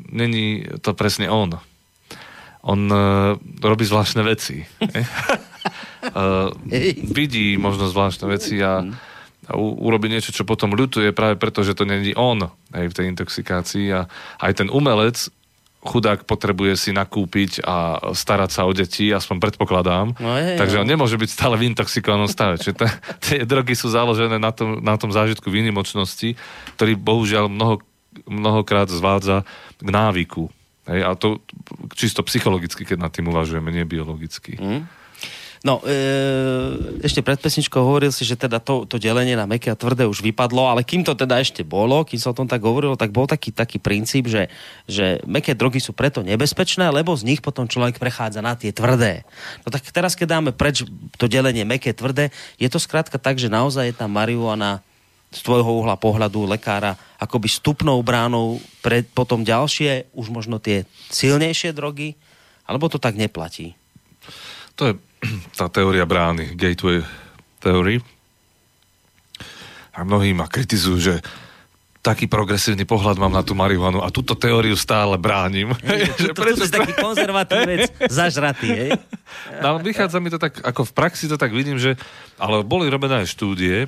není 0.10 0.46
to 0.82 0.96
presne 0.96 1.28
on. 1.28 1.60
On 2.64 2.80
uh, 2.88 3.36
robí 3.60 3.84
zvláštne 3.84 4.24
veci. 4.24 4.64
uh, 5.74 6.52
vidí 7.14 7.56
možno 7.58 7.90
zvláštne 7.90 8.26
veci 8.30 8.60
a, 8.60 8.84
a 9.48 9.54
u, 9.58 9.78
urobí 9.88 10.08
niečo, 10.08 10.36
čo 10.36 10.48
potom 10.48 10.74
ľutuje 10.74 11.16
práve 11.16 11.40
preto, 11.40 11.62
že 11.66 11.78
to 11.78 11.88
není 11.88 12.14
on 12.14 12.50
aj 12.74 12.86
v 12.90 12.96
tej 12.96 13.06
intoxikácii 13.14 13.88
a 13.94 14.06
aj 14.42 14.52
ten 14.64 14.70
umelec 14.70 15.30
chudák 15.84 16.24
potrebuje 16.24 16.80
si 16.80 16.90
nakúpiť 16.96 17.60
a 17.68 18.00
starať 18.16 18.50
sa 18.56 18.64
o 18.64 18.72
deti, 18.72 19.12
aspoň 19.12 19.38
predpokladám. 19.44 20.16
No 20.16 20.32
je, 20.40 20.56
Takže 20.56 20.80
on 20.80 20.88
nemôže 20.88 21.20
byť 21.20 21.30
stále 21.30 21.60
v 21.60 21.68
intoxikovanom 21.76 22.32
stave. 22.32 22.56
Čiže 22.56 22.74
tie 23.20 23.40
drogy 23.44 23.76
sú 23.76 23.92
založené 23.92 24.40
na 24.40 24.56
tom, 24.56 24.80
na 24.80 24.96
tom 24.96 25.12
zážitku 25.12 25.52
výnimočnosti, 25.52 26.40
ktorý 26.80 26.96
bohužiaľ 26.96 27.52
mnoho, 27.52 27.84
mnohokrát 28.24 28.88
zvádza 28.88 29.44
k 29.84 29.90
návyku. 29.92 30.48
Hej, 30.88 31.00
a 31.04 31.12
to 31.16 31.44
čisto 31.96 32.24
psychologicky, 32.28 32.84
keď 32.84 33.08
nad 33.08 33.12
tým 33.12 33.32
uvažujeme, 33.32 33.72
nie 33.72 33.88
biologicky. 33.88 34.60
Mm. 34.60 34.84
No, 35.64 35.80
e, 35.88 35.96
ešte 37.08 37.24
pred 37.24 37.40
pesničkou 37.40 37.80
hovoril 37.80 38.12
si, 38.12 38.28
že 38.28 38.36
teda 38.36 38.60
to, 38.60 38.84
to 38.84 39.00
delenie 39.00 39.32
na 39.32 39.48
meké 39.48 39.72
a 39.72 39.80
tvrdé 39.80 40.04
už 40.04 40.20
vypadlo, 40.20 40.68
ale 40.68 40.84
kým 40.84 41.08
to 41.08 41.16
teda 41.16 41.40
ešte 41.40 41.64
bolo, 41.64 42.04
kým 42.04 42.20
sa 42.20 42.36
o 42.36 42.38
tom 42.38 42.52
tak 42.52 42.60
hovorilo, 42.60 43.00
tak 43.00 43.16
bol 43.16 43.24
taký, 43.24 43.56
taký 43.56 43.80
princíp, 43.80 44.28
že, 44.28 44.52
že 44.92 45.24
meké 45.24 45.56
drogy 45.56 45.80
sú 45.80 45.96
preto 45.96 46.20
nebezpečné, 46.20 46.92
lebo 46.92 47.16
z 47.16 47.24
nich 47.24 47.40
potom 47.40 47.64
človek 47.64 47.96
prechádza 47.96 48.44
na 48.44 48.60
tie 48.60 48.76
tvrdé. 48.76 49.24
No 49.64 49.72
tak 49.72 49.88
teraz, 49.88 50.20
keď 50.20 50.36
dáme 50.36 50.52
preč 50.52 50.84
to 51.16 51.32
delenie 51.32 51.64
meké, 51.64 51.96
tvrdé, 51.96 52.36
je 52.60 52.68
to 52.68 52.76
skrátka 52.76 53.16
tak, 53.16 53.40
že 53.40 53.48
naozaj 53.48 53.88
je 53.88 53.96
tá 53.96 54.12
marihuana 54.12 54.84
z 55.32 55.40
tvojho 55.48 55.80
uhla 55.80 55.96
pohľadu 55.96 56.44
lekára 56.44 57.00
akoby 57.24 57.48
stupnou 57.48 58.04
bránou 58.04 58.60
pre 58.84 59.08
potom 59.16 59.48
ďalšie, 59.48 60.12
už 60.12 60.28
možno 60.28 60.60
tie 60.60 60.84
silnejšie 61.08 61.72
drogy, 61.72 62.20
alebo 62.68 62.92
to 62.92 63.00
tak 63.00 63.16
neplatí? 63.16 63.80
To 64.76 64.92
je 64.92 64.94
tá 65.60 65.72
teória 65.72 66.04
brány, 66.04 66.56
gateway 66.56 67.04
theory. 67.64 68.04
A 69.94 70.02
mnohí 70.02 70.34
ma 70.34 70.50
kritizujú, 70.50 70.98
že 71.00 71.16
taký 72.04 72.28
progresívny 72.28 72.84
pohľad 72.84 73.16
mám 73.16 73.32
na 73.32 73.48
tú 73.48 73.56
marihuanu 73.56 74.04
a 74.04 74.12
túto 74.12 74.36
teóriu 74.36 74.76
stále 74.76 75.16
bránim. 75.16 75.72
Tu, 76.20 76.28
tu, 76.28 76.36
tu, 76.36 76.42
tu 76.60 76.68
taký 76.68 76.92
konzervatívec 77.00 77.88
zažratý, 78.20 78.68
hej? 78.68 78.92
No, 79.64 79.80
vychádza 79.80 80.20
mi 80.20 80.28
to 80.28 80.36
tak, 80.36 80.60
ako 80.60 80.84
v 80.84 80.92
praxi 80.92 81.32
to 81.32 81.40
tak 81.40 81.56
vidím, 81.56 81.80
že, 81.80 81.96
ale 82.36 82.60
boli 82.68 82.92
robené 82.92 83.24
aj 83.24 83.32
štúdie, 83.32 83.88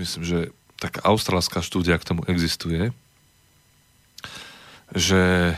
myslím, 0.00 0.24
že 0.24 0.38
taká 0.80 1.04
austrálska 1.04 1.60
štúdia 1.60 2.00
k 2.00 2.08
tomu 2.08 2.24
existuje, 2.24 2.96
že 4.96 5.52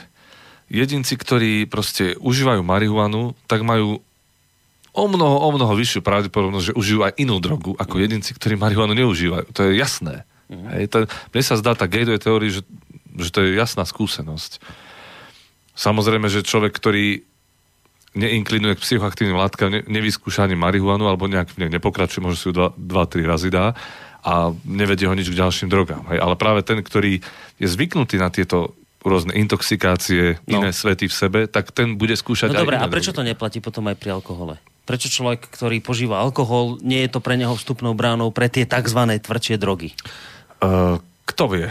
jedinci, 0.66 1.14
ktorí 1.14 1.70
proste 1.70 2.18
užívajú 2.18 2.66
marihuanu, 2.66 3.38
tak 3.46 3.62
majú 3.62 4.02
o 4.98 5.06
mnoho, 5.06 5.36
o 5.46 5.48
mnoho 5.54 5.72
vyššiu 5.78 6.02
pravdepodobnosť, 6.02 6.74
že 6.74 6.76
užijú 6.76 7.06
aj 7.06 7.14
inú 7.22 7.38
drogu 7.38 7.78
ako 7.78 8.02
jedinci, 8.02 8.34
ktorí 8.34 8.58
marihuanu 8.58 8.98
neužívajú. 8.98 9.46
To 9.54 9.60
je 9.70 9.78
jasné. 9.78 10.26
Mm. 10.50 10.66
Hej, 10.74 10.84
to, 10.90 10.96
mne 11.06 11.42
sa 11.46 11.54
zdá 11.54 11.78
tá 11.78 11.86
gateway 11.86 12.18
teórii, 12.18 12.50
že, 12.50 12.62
že 13.14 13.30
to 13.30 13.46
je 13.46 13.54
jasná 13.54 13.86
skúsenosť. 13.86 14.58
Samozrejme, 15.78 16.26
že 16.26 16.42
človek, 16.42 16.74
ktorý 16.74 17.22
neinklinuje 18.18 18.74
k 18.74 18.82
psychoaktívnym 18.82 19.38
látkam, 19.38 19.70
ne, 19.70 19.86
nevyskúša 19.86 20.50
ani 20.50 20.58
marihuanu, 20.58 21.06
alebo 21.06 21.30
nejak 21.30 21.54
v 21.54 21.66
nej 21.66 21.70
nepokračuje, 21.78 22.24
možno 22.24 22.38
si 22.40 22.48
ju 22.50 22.54
2-3 22.56 23.22
razy 23.22 23.48
dá 23.52 23.78
a 24.26 24.50
nevedie 24.66 25.06
ho 25.06 25.14
nič 25.14 25.30
k 25.30 25.38
ďalším 25.38 25.70
drogám. 25.70 26.02
Hej. 26.10 26.18
Ale 26.18 26.34
práve 26.34 26.66
ten, 26.66 26.82
ktorý 26.82 27.22
je 27.60 27.68
zvyknutý 27.68 28.18
na 28.18 28.32
tieto 28.32 28.74
rôzne 29.06 29.30
intoxikácie, 29.38 30.42
no. 30.42 30.58
iné 30.58 30.74
svety 30.74 31.06
v 31.06 31.14
sebe, 31.14 31.40
tak 31.46 31.70
ten 31.70 31.94
bude 31.94 32.18
skúšať 32.18 32.50
no 32.50 32.58
aj 32.58 32.62
dobre, 32.66 32.76
a 32.76 32.90
prečo 32.90 33.14
drogy. 33.14 33.22
to 33.22 33.30
neplatí 33.30 33.58
potom 33.62 33.86
aj 33.86 33.96
pri 33.96 34.18
alkohole? 34.18 34.58
Prečo 34.88 35.12
človek, 35.12 35.52
ktorý 35.52 35.84
požíva 35.84 36.24
alkohol, 36.24 36.80
nie 36.80 37.04
je 37.04 37.12
to 37.12 37.20
pre 37.20 37.36
neho 37.36 37.52
vstupnou 37.52 37.92
bránou 37.92 38.32
pre 38.32 38.48
tie 38.48 38.64
tzv. 38.64 39.20
tvrdšie 39.20 39.60
drogy? 39.60 39.92
Uh, 40.64 40.96
kto 41.28 41.44
vie? 41.52 41.68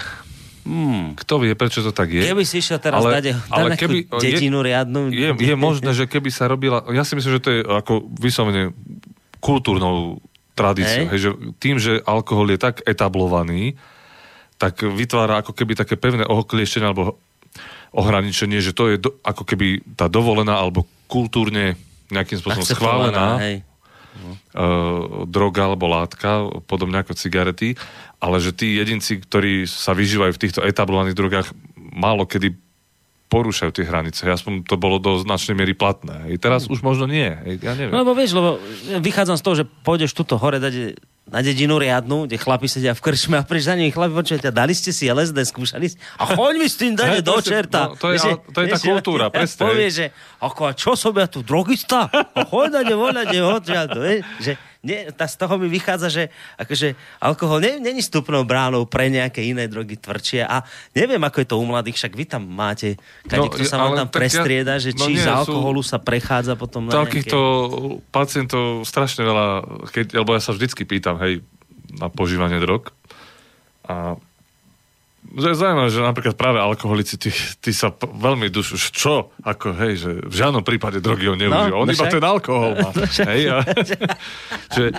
Hmm. 0.67 1.15
Kto 1.17 1.41
vie, 1.41 1.57
prečo 1.57 1.81
to 1.81 1.89
tak 1.89 2.13
je? 2.13 2.21
Keby 2.21 2.43
si 2.45 2.61
išiel 2.61 2.77
teraz 2.77 3.01
ale, 3.01 3.17
dať, 3.17 3.25
ale 3.49 3.73
keby, 3.73 4.05
dedinu 4.21 4.61
je, 4.61 4.65
riadnu... 4.69 5.01
Je, 5.09 5.29
je 5.33 5.55
možné, 5.67 5.97
že 5.97 6.05
keby 6.05 6.29
sa 6.29 6.45
robila... 6.45 6.85
Ja 6.93 7.01
si 7.01 7.17
myslím, 7.17 7.39
že 7.39 7.41
to 7.41 7.49
je 7.49 7.59
ako 7.65 8.05
vyslovene 8.21 8.75
kultúrnou 9.41 10.21
tradíciou. 10.53 11.07
Hej. 11.07 11.11
Hej, 11.15 11.19
že 11.23 11.29
tým, 11.57 11.75
že 11.81 12.03
alkohol 12.03 12.53
je 12.53 12.59
tak 12.59 12.83
etablovaný, 12.85 13.79
tak 14.61 14.81
vytvára 14.83 15.41
ako 15.41 15.57
keby 15.57 15.73
také 15.73 15.95
pevné 15.95 16.25
ohokliešenie 16.25 16.85
alebo 16.85 17.17
ohraničenie, 17.95 18.59
že 18.59 18.75
to 18.75 18.91
je 18.91 18.97
do, 18.99 19.09
ako 19.23 19.47
keby 19.47 19.81
tá 19.95 20.11
dovolená 20.11 20.59
alebo 20.59 20.83
kultúrne 21.07 21.79
nejakým 22.11 22.37
spôsobom 22.39 22.67
schválená 22.67 23.39
hej. 23.41 23.55
Uh, 24.57 25.29
droga 25.29 25.69
alebo 25.69 25.85
látka, 25.85 26.49
podobne 26.65 27.05
ako 27.05 27.13
cigarety, 27.13 27.77
ale 28.17 28.41
že 28.41 28.49
tí 28.49 28.73
jedinci, 28.73 29.21
ktorí 29.21 29.69
sa 29.69 29.93
vyžívajú 29.93 30.33
v 30.33 30.41
týchto 30.41 30.65
etablovaných 30.65 31.13
drogách, 31.13 31.47
málo 31.77 32.25
kedy 32.25 32.57
porúšajú 33.27 33.71
tie 33.75 33.85
hranice. 33.85 34.23
Aspoň 34.25 34.65
to 34.65 34.79
bolo 34.79 34.97
do 34.97 35.19
značnej 35.19 35.53
miery 35.53 35.75
platné. 35.75 36.31
I 36.31 36.39
teraz 36.39 36.71
už 36.71 36.79
možno 36.79 37.05
nie. 37.05 37.27
Ja 37.59 37.75
neviem. 37.75 37.91
No, 37.91 38.07
lebo 38.07 38.15
vieš, 38.15 38.33
lebo 38.33 38.57
vychádzam 39.03 39.37
z 39.37 39.43
toho, 39.43 39.55
že 39.61 39.65
pôjdeš 39.83 40.15
tuto 40.15 40.39
hore 40.39 40.57
dať 40.63 40.97
na 41.27 41.43
dedinu 41.43 41.75
riadnu, 41.75 42.23
kde 42.25 42.39
chlapi 42.39 42.71
sedia 42.71 42.95
v 42.95 43.01
krčme 43.03 43.35
a 43.35 43.43
preč 43.43 43.67
za 43.67 43.75
nimi 43.75 43.91
chlapi, 43.91 44.15
počujete, 44.15 44.47
dali 44.47 44.71
ste 44.71 44.95
si 44.95 45.11
LSD, 45.11 45.43
skúšali 45.43 45.91
ste? 45.91 45.99
A 46.15 46.23
choď 46.23 46.53
mi 46.55 46.67
s 46.71 46.75
tým 46.79 46.95
dať 46.95 47.19
do 47.19 47.35
čerta. 47.43 47.91
No, 47.91 47.99
to, 47.99 48.15
je, 48.15 48.19
vieš, 48.23 48.39
to 48.55 48.59
je 48.63 48.67
tá 48.71 48.79
kultúra, 48.79 49.27
ja, 49.27 49.33
presne. 49.35 49.59
Povie, 49.59 49.87
že 49.91 50.05
ako, 50.39 50.61
a 50.63 50.71
čo 50.71 50.95
som 50.95 51.11
ja 51.11 51.27
tu, 51.27 51.43
drogista? 51.43 52.07
A 52.07 52.47
choď 52.47 52.79
dať, 52.79 52.87
voľať, 52.95 53.27
to, 53.91 53.99
vieš, 53.99 54.23
že 54.39 54.51
nie, 54.85 55.09
tá, 55.13 55.25
z 55.25 55.35
toho 55.41 55.57
mi 55.57 55.67
vychádza, 55.69 56.07
že 56.09 56.23
akože 56.57 56.93
alkohol 57.21 57.61
není 57.81 58.01
stupnou 58.01 58.45
bránou 58.45 58.85
pre 58.85 59.09
nejaké 59.09 59.41
iné 59.41 59.65
drogy 59.65 59.97
tvrdšie 59.97 60.45
a 60.45 60.61
neviem, 60.93 61.21
ako 61.21 61.37
je 61.41 61.47
to 61.47 61.57
u 61.57 61.65
mladých, 61.65 61.97
však 61.97 62.13
vy 62.13 62.25
tam 62.29 62.43
máte, 62.45 62.95
kade, 63.25 63.47
no, 63.47 63.53
kto 63.53 63.63
sa 63.65 63.77
vám 63.81 64.05
tam 64.05 64.09
prestrieda, 64.13 64.77
ja, 64.77 64.83
že 64.89 64.91
no 64.93 65.09
či 65.09 65.17
nie, 65.17 65.23
z 65.23 65.27
alkoholu 65.27 65.81
sa 65.81 65.97
prechádza 65.97 66.53
potom 66.53 66.87
na 66.87 66.93
Takýchto 66.93 67.39
nejaké... 67.39 68.13
pacientov 68.13 68.85
strašne 68.85 69.25
veľa, 69.25 69.47
keď, 69.89 70.05
lebo 70.21 70.37
ja 70.37 70.41
sa 70.41 70.53
vždycky 70.53 70.85
pýtam, 70.85 71.17
hej, 71.19 71.41
na 71.97 72.11
požívanie 72.11 72.59
drog 72.59 72.91
A 73.87 74.19
že 75.35 75.47
je 75.51 75.59
zaujímavé, 75.59 75.89
že 75.91 75.99
napríklad 75.99 76.35
práve 76.39 76.59
alkoholici, 76.63 77.19
tí, 77.19 77.29
tí 77.59 77.75
sa 77.75 77.91
p- 77.91 78.07
veľmi 78.07 78.47
dušu, 78.47 78.79
čo? 78.95 79.35
Ako, 79.43 79.75
hej, 79.75 79.93
že 79.99 80.11
v 80.23 80.33
žiadnom 80.33 80.63
prípade 80.63 81.03
drogy 81.03 81.27
on 81.27 81.35
neužíva. 81.35 81.73
No, 81.73 81.83
on 81.83 81.87
no 81.89 81.93
iba 81.93 82.07
ten 82.07 82.23
alkohol 82.23 82.71
má. 82.79 82.89
No 82.97 83.03
hej, 83.33 83.43
a, 83.51 83.57
že, 84.77 84.95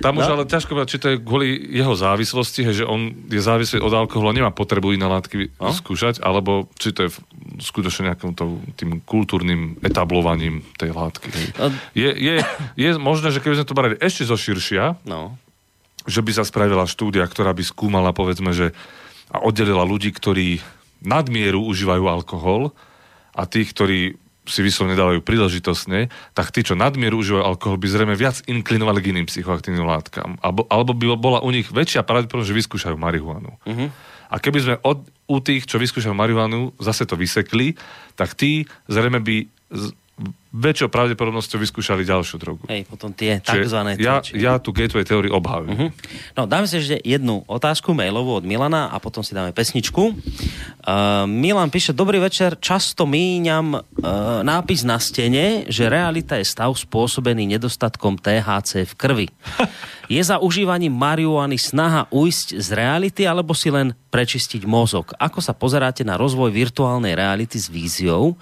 tam 0.00 0.16
už 0.16 0.26
no. 0.26 0.32
ale 0.40 0.42
ťažko 0.48 0.72
povedať, 0.72 0.90
či 0.96 0.98
to 1.02 1.08
je 1.12 1.16
kvôli 1.20 1.48
jeho 1.68 1.92
závislosti, 1.92 2.60
hej, 2.64 2.74
že 2.82 2.84
on 2.88 3.12
je 3.28 3.42
závislý 3.42 3.84
od 3.84 3.92
alkoholu, 3.92 4.32
nemá 4.32 4.48
potrebu 4.54 4.96
iné 4.96 5.04
látky 5.04 5.52
no. 5.60 5.74
skúšať, 5.74 6.24
alebo 6.24 6.72
či 6.80 6.96
to 6.96 7.06
je 7.06 7.10
skutočne 7.60 8.12
nejakým 8.12 8.32
to, 8.32 8.62
tým 8.78 9.04
kultúrnym 9.04 9.76
etablovaním 9.84 10.64
tej 10.80 10.96
látky. 10.96 11.28
Hej. 11.28 11.46
No. 11.60 11.68
Je, 11.92 12.10
je, 12.10 12.34
je 12.78 12.88
možné, 12.96 13.34
že 13.34 13.42
keby 13.44 13.60
sme 13.60 13.68
to 13.68 13.76
brali 13.76 13.94
ešte 14.00 14.24
zo 14.24 14.38
širšia, 14.38 15.02
no. 15.04 15.36
že 16.08 16.24
by 16.24 16.30
sa 16.32 16.44
spravila 16.46 16.88
štúdia, 16.88 17.28
ktorá 17.28 17.52
by 17.52 17.62
skúmala, 17.66 18.16
povedzme, 18.16 18.56
že 18.56 18.72
a 19.32 19.40
oddelila 19.40 19.88
ľudí, 19.88 20.12
ktorí 20.12 20.60
nadmieru 21.00 21.64
užívajú 21.64 22.04
alkohol 22.06 22.76
a 23.32 23.48
tých, 23.48 23.72
ktorí 23.72 24.00
si 24.42 24.60
vyslovne 24.60 24.98
dávajú 24.98 25.22
príležitosne, 25.22 26.10
tak 26.34 26.50
tí, 26.50 26.66
čo 26.66 26.74
nadmieru 26.74 27.22
užívajú 27.22 27.46
alkohol, 27.46 27.78
by 27.78 27.86
zrejme 27.86 28.14
viac 28.18 28.42
inklinovali 28.50 28.98
k 28.98 29.10
iným 29.14 29.26
psychoaktívnym 29.30 29.86
látkam. 29.86 30.34
Alebo, 30.42 30.66
alebo 30.66 30.92
by 30.92 31.14
bola 31.14 31.38
u 31.46 31.50
nich 31.54 31.70
väčšia 31.70 32.02
pravdepodobnosť, 32.02 32.50
že 32.50 32.58
vyskúšajú 32.58 32.96
marihuanu. 32.98 33.54
Uh-huh. 33.62 33.88
A 34.32 34.36
keby 34.42 34.58
sme 34.58 34.74
od, 34.82 35.06
u 35.30 35.38
tých, 35.38 35.70
čo 35.70 35.78
vyskúšajú 35.78 36.10
marihuanu, 36.10 36.74
zase 36.82 37.06
to 37.06 37.14
vysekli, 37.14 37.78
tak 38.18 38.34
tí 38.34 38.66
zrejme 38.90 39.22
by 39.22 39.46
väčšou 40.52 40.92
pravdepodobnosťou 40.92 41.58
vyskúšali 41.64 42.04
ďalšiu 42.04 42.36
drogu. 42.36 42.62
Hej, 42.68 42.84
potom 42.84 43.08
tie 43.16 43.40
takzvané... 43.40 43.96
Ja, 43.96 44.20
ja 44.36 44.60
tú 44.60 44.76
gateway 44.76 45.00
teóriu 45.00 45.32
obhajujem. 45.32 45.72
Uh-huh. 45.72 45.90
No, 46.36 46.44
dáme 46.44 46.68
si 46.68 46.76
ešte 46.76 47.00
jednu 47.00 47.40
otázku 47.48 47.96
mailovú 47.96 48.36
od 48.36 48.44
Milana 48.44 48.92
a 48.92 49.00
potom 49.00 49.24
si 49.24 49.32
dáme 49.32 49.56
pesničku. 49.56 50.12
Uh, 50.12 51.24
Milan 51.24 51.72
píše, 51.72 51.96
dobrý 51.96 52.20
večer, 52.20 52.60
často 52.60 53.08
míňam 53.08 53.80
uh, 53.80 54.44
nápis 54.44 54.84
na 54.84 55.00
stene, 55.00 55.64
že 55.72 55.88
realita 55.88 56.36
je 56.36 56.44
stav 56.44 56.68
spôsobený 56.76 57.48
nedostatkom 57.56 58.20
THC 58.20 58.84
v 58.84 58.92
krvi. 59.00 59.26
Je 60.12 60.20
za 60.20 60.36
užívaním 60.36 60.92
marihuany 60.92 61.56
snaha 61.56 62.04
ujsť 62.12 62.60
z 62.60 62.68
reality 62.76 63.24
alebo 63.24 63.56
si 63.56 63.72
len 63.72 63.96
prečistiť 64.12 64.68
mozog? 64.68 65.16
Ako 65.16 65.40
sa 65.40 65.56
pozeráte 65.56 66.04
na 66.04 66.20
rozvoj 66.20 66.52
virtuálnej 66.52 67.16
reality 67.16 67.56
s 67.56 67.72
víziou, 67.72 68.36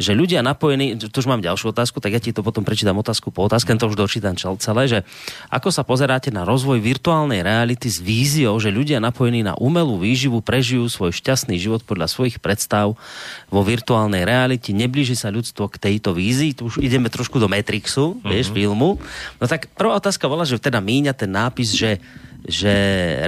že 0.00 0.16
ľudia 0.16 0.40
napojení, 0.40 0.96
tu 0.96 1.12
už 1.12 1.28
mám 1.28 1.44
ďalšiu 1.50 1.74
otázku, 1.74 1.98
tak 1.98 2.14
ja 2.14 2.22
ti 2.22 2.30
to 2.30 2.46
potom 2.46 2.62
prečítam 2.62 2.94
otázku 3.02 3.34
po 3.34 3.50
otázke, 3.50 3.74
to 3.74 3.90
už 3.90 3.98
dočítam 3.98 4.38
celé, 4.38 4.82
že 4.86 4.98
ako 5.50 5.74
sa 5.74 5.82
pozeráte 5.82 6.30
na 6.30 6.46
rozvoj 6.46 6.78
virtuálnej 6.78 7.42
reality 7.42 7.90
s 7.90 7.98
víziou, 7.98 8.54
že 8.62 8.70
ľudia 8.70 9.02
napojení 9.02 9.42
na 9.42 9.58
umelú 9.58 9.98
výživu 9.98 10.38
prežijú 10.38 10.86
svoj 10.86 11.10
šťastný 11.10 11.58
život 11.58 11.82
podľa 11.82 12.06
svojich 12.06 12.38
predstav 12.38 12.94
vo 13.50 13.60
virtuálnej 13.66 14.22
realite, 14.22 14.70
neblíži 14.70 15.18
sa 15.18 15.34
ľudstvo 15.34 15.66
k 15.66 15.90
tejto 15.90 16.14
vízii, 16.14 16.54
tu 16.54 16.70
už 16.70 16.78
ideme 16.78 17.10
trošku 17.10 17.42
do 17.42 17.50
Matrixu, 17.50 18.14
uh-huh. 18.14 18.30
vieš, 18.30 18.54
filmu. 18.54 19.02
No 19.42 19.44
tak 19.50 19.66
prvá 19.74 19.98
otázka 19.98 20.30
bola, 20.30 20.46
že 20.46 20.62
teda 20.62 20.78
míňa 20.78 21.12
ten 21.18 21.34
nápis, 21.34 21.74
že 21.74 21.98
že 22.40 22.72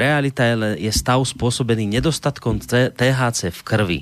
realita 0.01 0.41
je, 0.41 0.89
je 0.89 0.93
stav 0.93 1.21
spôsobený 1.21 1.85
nedostatkom 2.01 2.57
THC 2.97 3.53
v 3.53 3.61
krvi. 3.61 4.01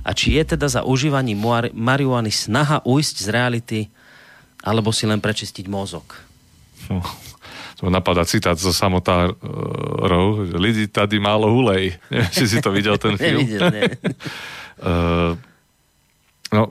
A 0.00 0.10
či 0.16 0.40
je 0.40 0.56
teda 0.56 0.66
za 0.68 0.80
užívaním 0.82 1.40
marihuany 1.76 2.32
snaha 2.32 2.80
ujsť 2.84 3.16
z 3.20 3.28
reality, 3.28 3.80
alebo 4.64 4.92
si 4.92 5.04
len 5.08 5.20
prečistiť 5.20 5.66
mozog? 5.68 6.16
No, 6.88 7.04
to 7.80 7.88
napadá 7.88 8.28
citát 8.28 8.60
zo 8.60 8.76
samotárov, 8.76 10.52
že 10.52 10.56
lidi 10.60 10.84
tady 10.88 11.16
málo 11.16 11.48
hulej. 11.48 11.96
Neviem, 12.12 12.32
či 12.32 12.44
si 12.44 12.58
to 12.60 12.68
videl 12.72 13.00
ten 13.00 13.16
film. 13.20 13.40
Nevidel, 13.40 13.72
nie. 13.72 13.88
uh, 14.84 15.32
no, 16.56 16.62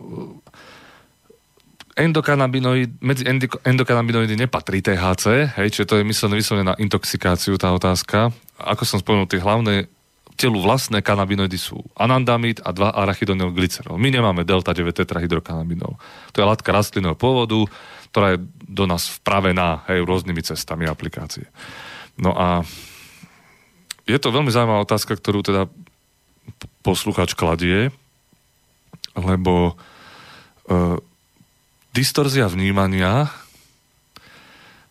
endokanabinoid, 2.00 3.04
medzi 3.04 3.28
endokanabinoidy 3.66 4.40
nepatrí 4.40 4.80
THC, 4.80 5.52
hej, 5.60 5.68
čiže 5.74 5.90
to 5.90 5.96
je 6.00 6.08
myslené 6.08 6.34
vyslovene 6.40 6.72
na 6.72 6.76
intoxikáciu 6.80 7.60
tá 7.60 7.76
otázka. 7.76 8.32
Ako 8.56 8.88
som 8.88 9.04
spomenul, 9.04 9.28
tie 9.28 9.44
hlavné 9.44 9.92
telu 10.40 10.64
vlastné 10.64 11.04
kanabinoidy 11.04 11.60
sú 11.60 11.84
anandamid 12.00 12.64
a 12.64 12.72
2 12.72 12.96
arachidonylglycerol. 12.96 14.00
My 14.00 14.08
nemáme 14.08 14.48
delta 14.48 14.72
9 14.72 14.96
tetrahydrokanabinol. 14.96 16.00
To 16.32 16.38
je 16.40 16.48
látka 16.48 16.72
rastlinného 16.72 17.20
pôvodu, 17.20 17.68
ktorá 18.16 18.40
je 18.40 18.48
do 18.64 18.88
nás 18.88 19.12
vpravená 19.20 19.84
hej, 19.92 20.08
rôznymi 20.08 20.40
cestami 20.40 20.88
aplikácie. 20.88 21.52
No 22.16 22.32
a 22.32 22.64
je 24.08 24.16
to 24.16 24.32
veľmi 24.32 24.48
zaujímavá 24.48 24.88
otázka, 24.88 25.20
ktorú 25.20 25.44
teda 25.44 25.68
posluchač 26.82 27.36
kladie, 27.36 27.92
lebo 29.20 29.76
e, 30.66 31.04
distorzia 31.92 32.48
vnímania 32.48 33.28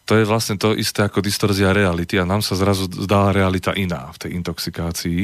to 0.09 0.17
je 0.17 0.25
vlastne 0.25 0.57
to 0.57 0.73
isté 0.73 1.05
ako 1.05 1.21
distorzia 1.21 1.77
reality 1.77 2.17
a 2.17 2.25
nám 2.25 2.41
sa 2.41 2.57
zrazu 2.57 2.89
zdá 2.89 3.29
realita 3.29 3.77
iná 3.77 4.09
v 4.17 4.25
tej 4.25 4.31
intoxikácii. 4.41 5.21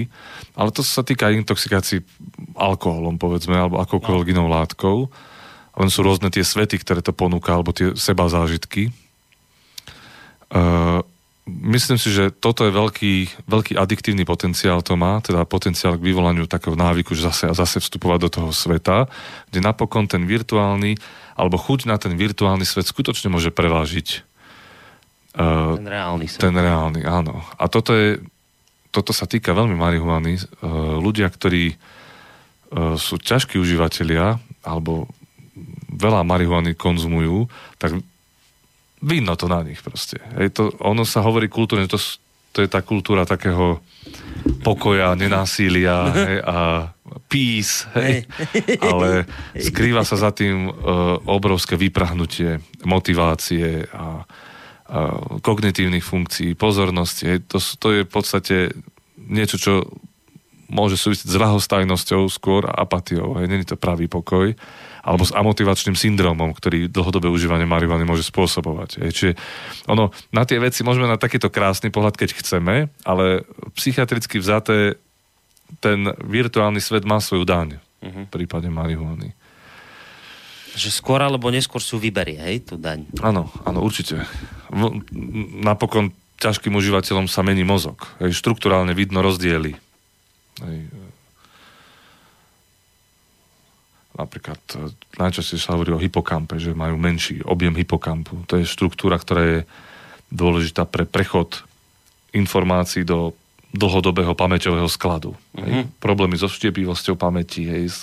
Ale 0.60 0.68
to 0.76 0.84
sa 0.84 1.00
týka 1.00 1.32
intoxikácií 1.32 2.04
alkoholom, 2.52 3.16
povedzme, 3.16 3.56
alebo 3.56 3.80
akoukoľvek 3.80 4.36
inou 4.36 4.44
látkou. 4.44 5.08
Len 5.80 5.88
sú 5.88 6.04
rôzne 6.04 6.28
tie 6.28 6.44
svety, 6.44 6.76
ktoré 6.84 7.00
to 7.00 7.16
ponúka, 7.16 7.56
alebo 7.56 7.72
tie 7.72 7.96
seba 7.96 8.28
zážitky. 8.28 8.92
Uh, 10.52 11.00
myslím 11.48 11.96
si, 11.96 12.12
že 12.12 12.28
toto 12.28 12.68
je 12.68 12.76
veľký, 12.76 13.48
veľký 13.48 13.80
adiktívny 13.80 14.28
potenciál 14.28 14.84
to 14.84 15.00
má, 15.00 15.24
teda 15.24 15.48
potenciál 15.48 15.96
k 15.96 16.12
vyvolaniu 16.12 16.44
takého 16.44 16.76
návyku, 16.76 17.16
že 17.16 17.24
zase 17.32 17.48
a 17.48 17.56
zase 17.56 17.80
vstupovať 17.80 18.18
do 18.20 18.30
toho 18.30 18.50
sveta, 18.52 19.08
kde 19.48 19.64
napokon 19.64 20.04
ten 20.04 20.28
virtuálny 20.28 21.00
alebo 21.40 21.56
chuť 21.56 21.88
na 21.88 21.96
ten 21.96 22.12
virtuálny 22.14 22.68
svet 22.68 22.84
skutočne 22.84 23.32
môže 23.32 23.48
prevážiť 23.48 24.33
uh, 25.38 25.74
ten 25.78 25.88
reálny 25.88 26.26
svet. 26.30 26.42
Ten 26.42 26.56
reálny, 26.56 27.02
áno. 27.06 27.42
A 27.58 27.66
toto 27.66 27.94
je, 27.94 28.18
toto 28.94 29.10
sa 29.10 29.26
týka 29.26 29.54
veľmi 29.54 29.74
marihuany. 29.74 30.38
Uh, 30.62 30.98
ľudia, 31.02 31.30
ktorí 31.30 31.74
uh, 31.74 32.94
sú 32.94 33.18
ťažkí 33.18 33.58
užívateľia 33.58 34.38
alebo 34.64 35.10
veľa 35.94 36.26
marihuany 36.26 36.74
konzumujú, 36.74 37.46
tak 37.78 37.94
vidno 39.04 39.36
to 39.36 39.46
na 39.46 39.62
nich 39.62 39.78
proste. 39.84 40.18
Hej, 40.40 40.56
to, 40.56 40.62
ono 40.80 41.04
sa 41.04 41.20
hovorí 41.20 41.46
kultúrne, 41.46 41.86
to, 41.86 42.00
to 42.50 42.64
je 42.64 42.68
tá 42.68 42.80
kultúra 42.80 43.28
takého 43.28 43.78
pokoja, 44.64 45.12
nenásilia 45.14 46.08
hej, 46.16 46.38
a 46.40 46.58
peace, 47.28 47.84
hej. 47.94 48.24
ale 48.80 49.28
skrýva 49.60 50.02
sa 50.02 50.16
za 50.16 50.30
tým 50.32 50.72
uh, 50.72 51.20
obrovské 51.28 51.76
vyprahnutie 51.76 52.58
motivácie 52.88 53.84
a, 53.92 54.24
a 54.24 54.43
kognitívnych 55.40 56.04
funkcií, 56.04 56.52
pozornosti. 56.54 57.40
To, 57.48 57.58
to 57.58 57.88
je 57.92 58.00
v 58.04 58.10
podstate 58.10 58.56
niečo, 59.16 59.56
čo 59.56 59.72
môže 60.68 60.96
súvisieť 61.00 61.28
s 61.28 61.40
ľahostajnosťou 61.40 62.28
skôr 62.28 62.68
a 62.68 62.84
apatiou. 62.84 63.40
Hej. 63.40 63.48
Není 63.48 63.64
to 63.64 63.80
pravý 63.80 64.08
pokoj 64.08 64.52
alebo 65.04 65.20
s 65.20 65.36
amotivačným 65.36 66.00
syndromom, 66.00 66.56
ktorý 66.56 66.88
dlhodobé 66.88 67.28
užívanie 67.28 67.68
marihuany 67.68 68.08
môže 68.08 68.24
spôsobovať. 68.24 69.04
Hej. 69.04 69.10
Čiže 69.12 69.32
ono, 69.84 70.08
na 70.32 70.48
tie 70.48 70.56
veci 70.56 70.80
môžeme 70.80 71.04
na 71.04 71.20
takýto 71.20 71.52
krásny 71.52 71.92
pohľad, 71.92 72.16
keď 72.16 72.40
chceme, 72.40 72.88
ale 73.04 73.44
psychiatricky 73.76 74.40
vzaté 74.40 74.96
ten 75.84 76.08
virtuálny 76.24 76.80
svet 76.80 77.04
má 77.04 77.20
svoju 77.20 77.44
daň 77.44 77.76
uh-huh. 77.76 78.24
v 78.24 78.30
prípade 78.32 78.72
marihuany. 78.72 79.36
Že 80.74 80.88
skôr 80.88 81.20
alebo 81.20 81.52
neskôr 81.52 81.84
sú 81.84 82.00
vyberie, 82.00 82.40
hej, 82.40 82.72
tú 82.72 82.80
daň. 82.80 83.04
Áno, 83.20 83.52
áno, 83.68 83.78
určite. 83.84 84.24
Napokon 85.60 86.14
ťažkým 86.40 86.74
užívateľom 86.76 87.30
sa 87.30 87.40
mení 87.40 87.64
mozog. 87.64 88.04
Hej, 88.20 88.36
štruktúrálne 88.36 88.92
vidno 88.92 89.24
rozdiely. 89.24 89.76
Hej. 90.60 90.78
Napríklad 94.14 94.60
e, 94.78 94.94
najčastejšie 95.18 95.66
sa 95.66 95.74
hovorí 95.74 95.90
o 95.90 95.98
hypokampe, 95.98 96.60
že 96.62 96.76
majú 96.76 96.94
menší 96.94 97.42
objem 97.42 97.74
hypokampu. 97.74 98.46
To 98.46 98.60
je 98.60 98.68
štruktúra, 98.68 99.18
ktorá 99.18 99.42
je 99.42 99.58
dôležitá 100.30 100.86
pre 100.86 101.02
prechod 101.02 101.66
informácií 102.30 103.02
do 103.02 103.34
dlhodobého 103.74 104.38
pamäťového 104.38 104.86
skladu. 104.86 105.34
Mm-hmm. 105.34 105.62
Hej. 105.64 105.72
Mhm. 105.74 105.84
Problémy 105.98 106.36
so 106.38 106.46
štiepivosťou 106.46 107.18
pamäti, 107.18 107.66
hej, 107.66 107.84
s 107.90 108.00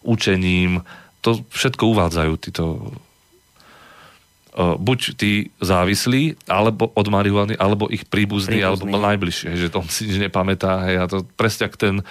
učením, 0.00 0.80
to 1.20 1.44
všetko 1.52 1.92
uvádzajú 1.92 2.32
títo 2.40 2.64
buď 4.58 4.98
tí 5.14 5.54
závislí 5.62 6.50
alebo 6.50 6.90
od 6.90 7.06
marihuany, 7.06 7.54
alebo 7.54 7.86
ich 7.86 8.02
príbuzní, 8.02 8.58
alebo 8.66 8.82
najbližšie, 8.86 9.54
že 9.54 9.70
to 9.70 9.78
on 9.78 9.88
si 9.88 10.10
nič 10.10 10.18
nepamätá. 10.18 10.90
Hej, 10.90 10.96
a 10.98 11.04
to 11.06 11.22
presne 11.38 11.70
ten, 11.78 12.02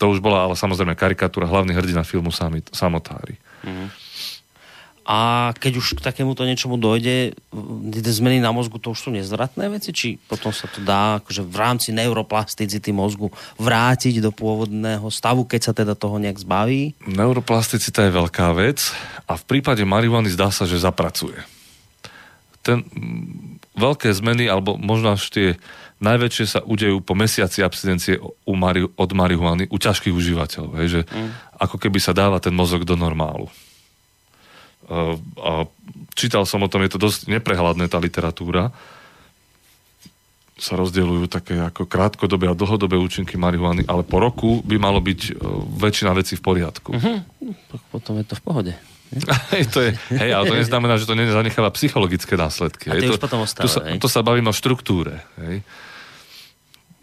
to 0.00 0.04
už 0.08 0.24
bola 0.24 0.48
ale 0.48 0.56
samozrejme 0.56 0.96
karikatúra, 0.96 1.44
hlavný 1.44 1.76
hrdina 1.76 2.00
filmu 2.00 2.32
sami, 2.32 2.64
samotári. 2.72 3.36
Mm-hmm. 3.62 3.88
A 5.02 5.50
keď 5.58 5.82
už 5.82 5.98
k 5.98 6.00
takémuto 6.00 6.46
niečomu 6.46 6.78
dojde, 6.78 7.34
zmeny 8.06 8.38
na 8.38 8.54
mozgu, 8.54 8.78
to 8.78 8.94
už 8.94 9.02
sú 9.02 9.10
nezvratné 9.10 9.66
veci? 9.66 9.90
Či 9.90 10.14
potom 10.14 10.54
sa 10.54 10.70
to 10.70 10.78
dá 10.78 11.18
akože 11.18 11.42
v 11.42 11.56
rámci 11.58 11.90
neuroplasticity 11.90 12.94
mozgu 12.94 13.26
vrátiť 13.58 14.22
do 14.22 14.30
pôvodného 14.30 15.02
stavu, 15.10 15.42
keď 15.42 15.60
sa 15.60 15.72
teda 15.74 15.98
toho 15.98 16.22
nejak 16.22 16.38
zbaví? 16.38 16.94
Neuroplasticita 17.02 18.06
je 18.06 18.12
veľká 18.14 18.54
vec 18.54 18.94
a 19.26 19.34
v 19.34 19.42
prípade 19.42 19.82
marihuany 19.82 20.30
zdá 20.30 20.54
sa, 20.54 20.70
že 20.70 20.78
zapracuje. 20.78 21.42
Ten, 22.62 22.86
veľké 23.74 24.08
zmeny, 24.14 24.46
alebo 24.46 24.78
možno 24.78 25.18
až 25.18 25.26
tie 25.30 25.48
najväčšie 26.02 26.46
sa 26.46 26.60
udejú 26.62 27.02
po 27.02 27.14
mesiaci 27.14 27.62
abstinencie 27.62 28.18
u 28.22 28.54
mari, 28.58 28.86
od 28.86 29.10
marihuany 29.14 29.70
u 29.70 29.76
ťažkých 29.78 30.14
užívateľov. 30.14 30.72
Hej, 30.82 30.88
že 30.88 31.00
mm. 31.06 31.58
ako 31.62 31.76
keby 31.78 31.98
sa 32.02 32.14
dáva 32.14 32.42
ten 32.42 32.54
mozog 32.54 32.82
do 32.82 32.98
normálu 32.98 33.50
a 35.38 35.64
čítal 36.12 36.44
som 36.44 36.62
o 36.62 36.70
tom, 36.70 36.82
je 36.82 36.92
to 36.92 37.00
dosť 37.00 37.30
neprehľadné 37.30 37.86
tá 37.86 38.02
literatúra, 38.02 38.74
sa 40.62 40.78
rozdeľujú 40.78 41.26
také 41.26 41.58
ako 41.58 41.90
krátkodobé 41.90 42.46
a 42.46 42.54
dlhodobé 42.54 42.94
účinky 42.94 43.34
marihuany, 43.34 43.82
ale 43.90 44.06
po 44.06 44.22
roku 44.22 44.62
by 44.62 44.78
malo 44.78 45.02
byť 45.02 45.20
e, 45.26 45.32
väčšina 45.74 46.14
vecí 46.14 46.38
v 46.38 46.44
poriadku. 46.44 46.94
Uh-huh. 46.94 47.18
Potom 47.90 48.14
je 48.22 48.26
to 48.30 48.38
v 48.38 48.42
pohode. 48.46 48.72
To 49.72 49.78
je, 49.84 49.90
hej, 50.16 50.30
ale 50.32 50.44
to 50.48 50.56
neznamená, 50.56 50.96
že 50.96 51.04
to 51.04 51.12
nezanecháva 51.12 51.68
psychologické 51.76 52.32
následky. 52.36 52.88
A 52.88 52.96
hej, 52.96 53.12
to, 53.12 53.14
už 53.16 53.20
potom 53.20 53.44
ostáva, 53.44 53.64
tu, 53.64 53.68
sa, 53.68 53.80
to 53.84 54.08
sa 54.08 54.20
bavím 54.24 54.48
o 54.48 54.54
štruktúre. 54.56 55.20
Hej. 55.36 55.60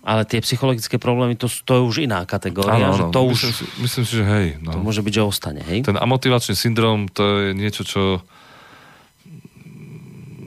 Ale 0.01 0.25
tie 0.25 0.41
psychologické 0.41 0.97
problémy, 0.97 1.37
to, 1.37 1.45
to 1.45 1.71
je 1.77 1.81
už 1.85 1.95
iná 2.09 2.25
kategória. 2.25 2.89
Áno, 2.89 2.97
že 2.97 3.03
to 3.13 3.21
myslím, 3.29 3.29
už, 3.29 3.39
si, 3.53 3.65
myslím 3.83 4.03
si, 4.09 4.13
že 4.17 4.25
hej. 4.25 4.47
No. 4.57 4.73
To 4.73 4.79
môže 4.81 5.05
byť, 5.05 5.13
že 5.13 5.21
ostane, 5.21 5.61
hej? 5.61 5.85
Ten 5.85 5.99
amotivačný 6.01 6.57
syndrom, 6.57 7.05
to 7.11 7.21
je 7.45 7.47
niečo, 7.53 7.85
čo 7.85 8.01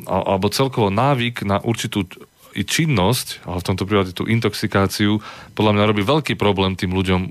alebo 0.03 0.51
celkovo 0.51 0.91
návyk 0.91 1.47
na 1.47 1.63
určitú 1.63 2.03
i 2.59 2.67
činnosť, 2.67 3.47
ale 3.47 3.63
v 3.63 3.67
tomto 3.71 3.87
prípade 3.87 4.13
tú 4.13 4.27
intoxikáciu, 4.27 5.23
podľa 5.55 5.73
mňa 5.79 5.85
robí 5.89 6.03
veľký 6.03 6.35
problém 6.35 6.75
tým 6.75 6.91
ľuďom 6.91 7.31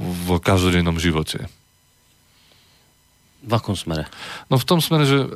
v 0.00 0.28
každodennom 0.40 0.96
živote. 0.96 1.44
V 3.40 3.52
akom 3.52 3.74
smere? 3.74 4.04
No 4.52 4.60
v 4.60 4.68
tom 4.68 4.84
smere, 4.84 5.08
že 5.08 5.26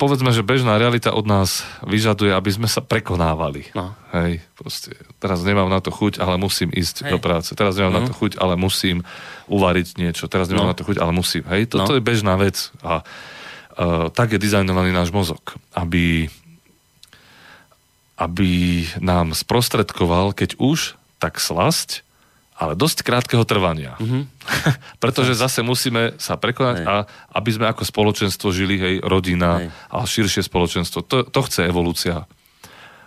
povedzme, 0.00 0.32
že 0.32 0.40
bežná 0.40 0.80
realita 0.80 1.12
od 1.12 1.28
nás 1.28 1.60
vyžaduje, 1.84 2.32
aby 2.32 2.48
sme 2.48 2.68
sa 2.68 2.80
prekonávali. 2.80 3.68
No. 3.76 3.92
Hej, 4.16 4.40
proste, 4.56 4.96
teraz 5.20 5.44
nemám 5.44 5.68
na 5.68 5.84
to 5.84 5.92
chuť, 5.92 6.16
ale 6.24 6.40
musím 6.40 6.72
ísť 6.72 7.04
Hej. 7.04 7.12
do 7.12 7.18
práce. 7.20 7.52
Teraz 7.52 7.76
nemám 7.76 7.92
mm. 7.92 7.98
na 8.00 8.04
to 8.08 8.14
mhm. 8.16 8.20
chuť, 8.24 8.32
ale 8.40 8.54
musím 8.56 9.04
uvariť 9.52 10.00
niečo. 10.00 10.24
Teraz 10.32 10.48
nemám 10.48 10.68
no. 10.68 10.72
na 10.72 10.78
to 10.78 10.88
chuť, 10.88 10.96
ale 10.96 11.12
musím. 11.12 11.44
Hej, 11.52 11.68
toto 11.68 11.92
no. 11.92 11.96
je 12.00 12.02
bežná 12.02 12.40
vec. 12.40 12.72
A 12.80 13.04
uh, 13.04 14.08
tak 14.08 14.32
je 14.32 14.40
dizajnovaný 14.40 14.96
náš 14.96 15.12
mozog, 15.12 15.60
aby 15.76 16.32
aby 18.20 18.84
nám 19.00 19.32
sprostredkoval, 19.32 20.36
keď 20.36 20.60
už, 20.60 21.00
tak 21.16 21.40
slasť, 21.40 22.04
ale 22.60 22.76
dosť 22.76 23.00
krátkeho 23.00 23.48
trvania. 23.48 23.96
Mm-hmm. 23.96 24.22
Pretože 25.02 25.32
zase 25.32 25.64
musíme 25.64 26.20
sa 26.20 26.36
prekonať 26.36 26.76
hej. 26.76 26.86
a 26.86 26.94
aby 27.32 27.50
sme 27.56 27.66
ako 27.72 27.88
spoločenstvo 27.88 28.52
žili, 28.52 28.76
hej, 28.76 28.94
rodina 29.00 29.64
hej. 29.64 29.72
a 29.88 30.04
širšie 30.04 30.44
spoločenstvo. 30.44 31.00
To, 31.08 31.24
to 31.24 31.40
chce 31.48 31.64
evolúcia 31.64 32.28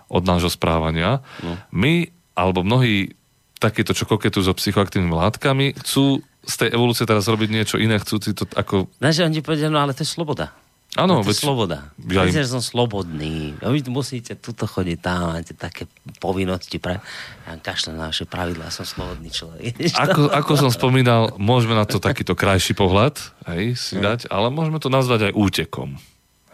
od 0.09 0.25
nášho 0.25 0.49
správania. 0.49 1.21
No. 1.45 1.53
My, 1.69 2.09
alebo 2.33 2.65
mnohí 2.65 3.13
takéto, 3.61 3.93
čo 3.93 4.09
koketu 4.09 4.41
so 4.41 4.57
psychoaktívnymi 4.57 5.13
látkami, 5.13 5.77
chcú 5.77 6.25
z 6.43 6.55
tej 6.59 6.69
evolúcie 6.75 7.07
teraz 7.07 7.29
robiť 7.29 7.49
niečo 7.53 7.77
iné, 7.79 7.95
chcú 8.01 8.19
si 8.19 8.35
to 8.35 8.43
ako... 8.57 8.91
Ne, 8.99 9.15
že 9.15 9.23
oni 9.23 9.39
povedia, 9.39 9.71
no 9.71 9.79
ale 9.79 9.95
to 9.95 10.03
je 10.03 10.09
sloboda. 10.11 10.51
Áno, 10.93 11.25
veď... 11.25 11.35
sloboda. 11.41 11.89
Ja 12.05 12.21
im... 12.29 12.33
som 12.45 12.61
slobodný. 12.61 13.57
A 13.65 13.73
vy 13.73 13.81
musíte 13.89 14.37
tuto 14.37 14.69
chodiť 14.69 14.97
tam, 15.01 15.33
máte 15.33 15.57
také 15.57 15.89
povinnosti. 16.21 16.77
Pre... 16.77 17.01
Ja 17.49 17.51
kašľam 17.57 17.97
na 17.97 18.05
naše 18.13 18.29
pravidlá, 18.29 18.69
som 18.69 18.85
slobodný 18.85 19.33
človek. 19.33 19.73
Ako, 20.03 20.29
ako 20.29 20.53
som 20.53 20.69
spomínal, 20.69 21.33
môžeme 21.41 21.73
na 21.73 21.89
to 21.89 21.97
takýto 21.97 22.37
krajší 22.37 22.77
pohľad 22.77 23.17
hej, 23.49 23.73
si 23.73 23.97
no. 23.97 24.05
dať, 24.05 24.29
ale 24.29 24.53
môžeme 24.53 24.77
to 24.77 24.93
nazvať 24.93 25.31
aj 25.31 25.33
útekom. 25.33 25.97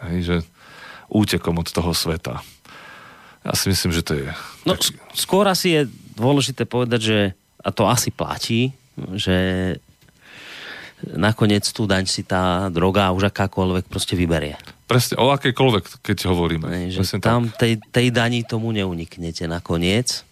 Hej, 0.08 0.18
že 0.24 0.36
útekom 1.12 1.60
od 1.60 1.68
toho 1.68 1.92
sveta. 1.92 2.40
Ja 3.44 3.52
si 3.52 3.68
myslím, 3.68 3.92
že 3.92 4.02
to 4.04 4.12
je... 4.16 4.28
No, 4.64 4.76
taký... 4.76 4.96
skôr 5.12 5.44
asi 5.48 5.68
je 5.76 5.82
dôležité 6.16 6.64
povedať, 6.64 7.00
že 7.00 7.18
a 7.60 7.68
to 7.72 7.84
asi 7.84 8.08
platí, 8.08 8.72
že 9.16 9.36
nakoniec 11.16 11.64
tú 11.70 11.88
daň 11.88 12.06
si 12.06 12.22
tá 12.26 12.68
droga 12.68 13.10
už 13.12 13.32
akákoľvek 13.32 13.88
proste 13.88 14.14
vyberie. 14.14 14.56
Presne, 14.90 15.22
o 15.22 15.30
akejkoľvek, 15.30 16.02
keď 16.02 16.18
hovoríme. 16.26 16.66
Ne, 16.66 16.90
že 16.90 17.06
tam 17.22 17.46
tej, 17.48 17.78
tej 17.94 18.10
daní 18.10 18.42
tomu 18.42 18.74
neuniknete 18.74 19.46
nakoniec. 19.46 20.26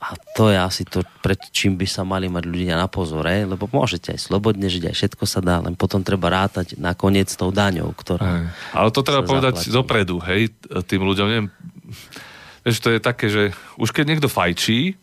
A 0.00 0.16
to 0.32 0.48
je 0.48 0.56
asi 0.56 0.88
to, 0.88 1.04
pred 1.20 1.36
čím 1.52 1.76
by 1.76 1.84
sa 1.84 2.08
mali 2.08 2.24
mať 2.24 2.48
ľudia 2.48 2.72
na 2.72 2.88
pozore, 2.88 3.44
lebo 3.44 3.68
môžete 3.68 4.16
aj 4.16 4.32
slobodne 4.32 4.64
žiť, 4.64 4.88
aj 4.88 4.96
všetko 4.96 5.24
sa 5.28 5.44
dá, 5.44 5.60
len 5.60 5.76
potom 5.76 6.00
treba 6.00 6.32
rátať 6.32 6.80
nakoniec 6.80 7.28
tou 7.36 7.52
daňou, 7.52 7.92
ktorá... 7.92 8.24
Hej. 8.24 8.44
Ale 8.72 8.88
to 8.96 9.04
treba 9.04 9.28
povedať 9.28 9.60
zaplatí. 9.60 9.76
dopredu, 9.76 10.16
hej, 10.24 10.56
tým 10.88 11.04
ľuďom, 11.04 11.26
neviem, 11.28 11.48
vieš, 12.64 12.80
to 12.80 12.96
je 12.96 13.00
také, 13.00 13.28
že 13.28 13.42
už 13.76 13.92
keď 13.92 14.04
niekto 14.08 14.32
fajčí, 14.32 14.96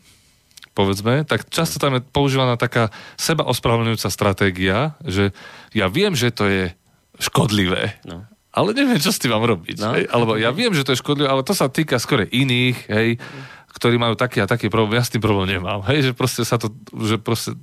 povedzme, 0.78 1.26
tak 1.26 1.50
často 1.50 1.82
tam 1.82 1.98
je 1.98 2.06
používaná 2.06 2.54
taká 2.54 2.94
seba 3.18 3.50
ospravedlňujúca 3.50 4.14
stratégia, 4.14 4.94
že 5.02 5.34
ja 5.74 5.90
viem, 5.90 6.14
že 6.14 6.30
to 6.30 6.46
je 6.46 6.70
škodlivé, 7.18 7.98
no. 8.06 8.30
ale 8.54 8.78
neviem, 8.78 9.02
čo 9.02 9.10
s 9.10 9.18
tým 9.18 9.34
mám 9.34 9.42
robiť. 9.42 9.82
No. 9.82 9.98
Hej? 9.98 10.06
Alebo 10.14 10.38
ja 10.38 10.54
viem, 10.54 10.70
že 10.78 10.86
to 10.86 10.94
je 10.94 11.02
škodlivé, 11.02 11.26
ale 11.26 11.42
to 11.42 11.58
sa 11.58 11.66
týka 11.66 11.98
skôr 11.98 12.30
iných, 12.30 12.78
hej, 12.94 13.18
ktorí 13.74 13.98
majú 13.98 14.14
taký 14.14 14.46
a 14.46 14.50
taký 14.50 14.70
problém, 14.70 15.02
ja 15.02 15.06
s 15.06 15.14
tým 15.14 15.22
problém 15.22 15.58
nemám. 15.58 15.82
Hej, 15.90 16.10
že 16.10 16.12
proste 16.14 16.46
sa 16.46 16.62
to, 16.62 16.70
že 16.94 17.18
proste 17.18 17.58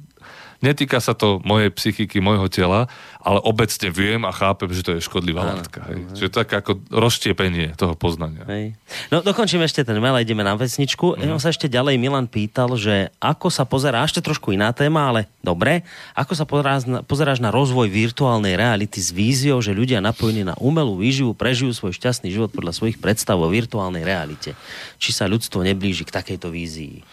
netýka 0.65 0.97
sa 1.05 1.13
to 1.13 1.45
mojej 1.45 1.69
psychiky, 1.69 2.25
môjho 2.25 2.49
tela, 2.49 2.89
ale 3.21 3.39
obecne 3.45 3.93
viem 3.93 4.25
a 4.25 4.33
chápem, 4.33 4.73
že 4.73 4.81
to 4.81 4.97
je 4.97 5.05
škodlivá 5.05 5.45
Áno. 5.45 5.61
látka. 5.61 5.85
Hej. 5.93 6.01
Čiže 6.17 6.29
to 6.33 6.37
je 6.41 6.45
také 6.49 6.55
ako 6.65 6.73
rozštiepenie 6.89 7.77
toho 7.77 7.93
poznania. 7.93 8.49
Hej. 8.49 8.73
No 9.13 9.21
dokončíme 9.21 9.69
ešte 9.69 9.85
ten 9.85 10.01
mail, 10.01 10.17
ideme 10.17 10.41
na 10.41 10.57
vesničku. 10.57 11.21
Mm. 11.21 11.37
Ja 11.37 11.37
sa 11.37 11.53
ešte 11.53 11.69
ďalej 11.69 12.01
Milan 12.01 12.25
pýtal, 12.25 12.73
že 12.81 13.13
ako 13.21 13.53
sa 13.53 13.69
pozerá, 13.69 14.01
ešte 14.09 14.25
trošku 14.25 14.57
iná 14.57 14.73
téma, 14.73 15.13
ale 15.13 15.29
dobre, 15.45 15.85
ako 16.17 16.33
sa 16.33 16.49
pozeráš 16.49 16.89
na, 16.89 16.99
pozeráš 17.05 17.45
na 17.45 17.53
rozvoj 17.53 17.93
virtuálnej 17.93 18.57
reality 18.57 18.97
s 18.97 19.13
víziou, 19.13 19.61
že 19.61 19.77
ľudia 19.77 20.01
napojení 20.01 20.49
na 20.49 20.57
umelú 20.57 20.97
výživu 20.97 21.37
prežijú 21.37 21.77
svoj 21.77 21.93
šťastný 21.93 22.33
život 22.33 22.49
podľa 22.53 22.73
svojich 22.73 22.97
predstav 22.97 23.37
o 23.37 23.49
virtuálnej 23.49 24.07
realite. 24.07 24.57
Či 24.97 25.11
sa 25.13 25.29
ľudstvo 25.29 25.61
neblíži 25.61 26.09
k 26.09 26.15
takejto 26.15 26.49
vízii? 26.49 27.05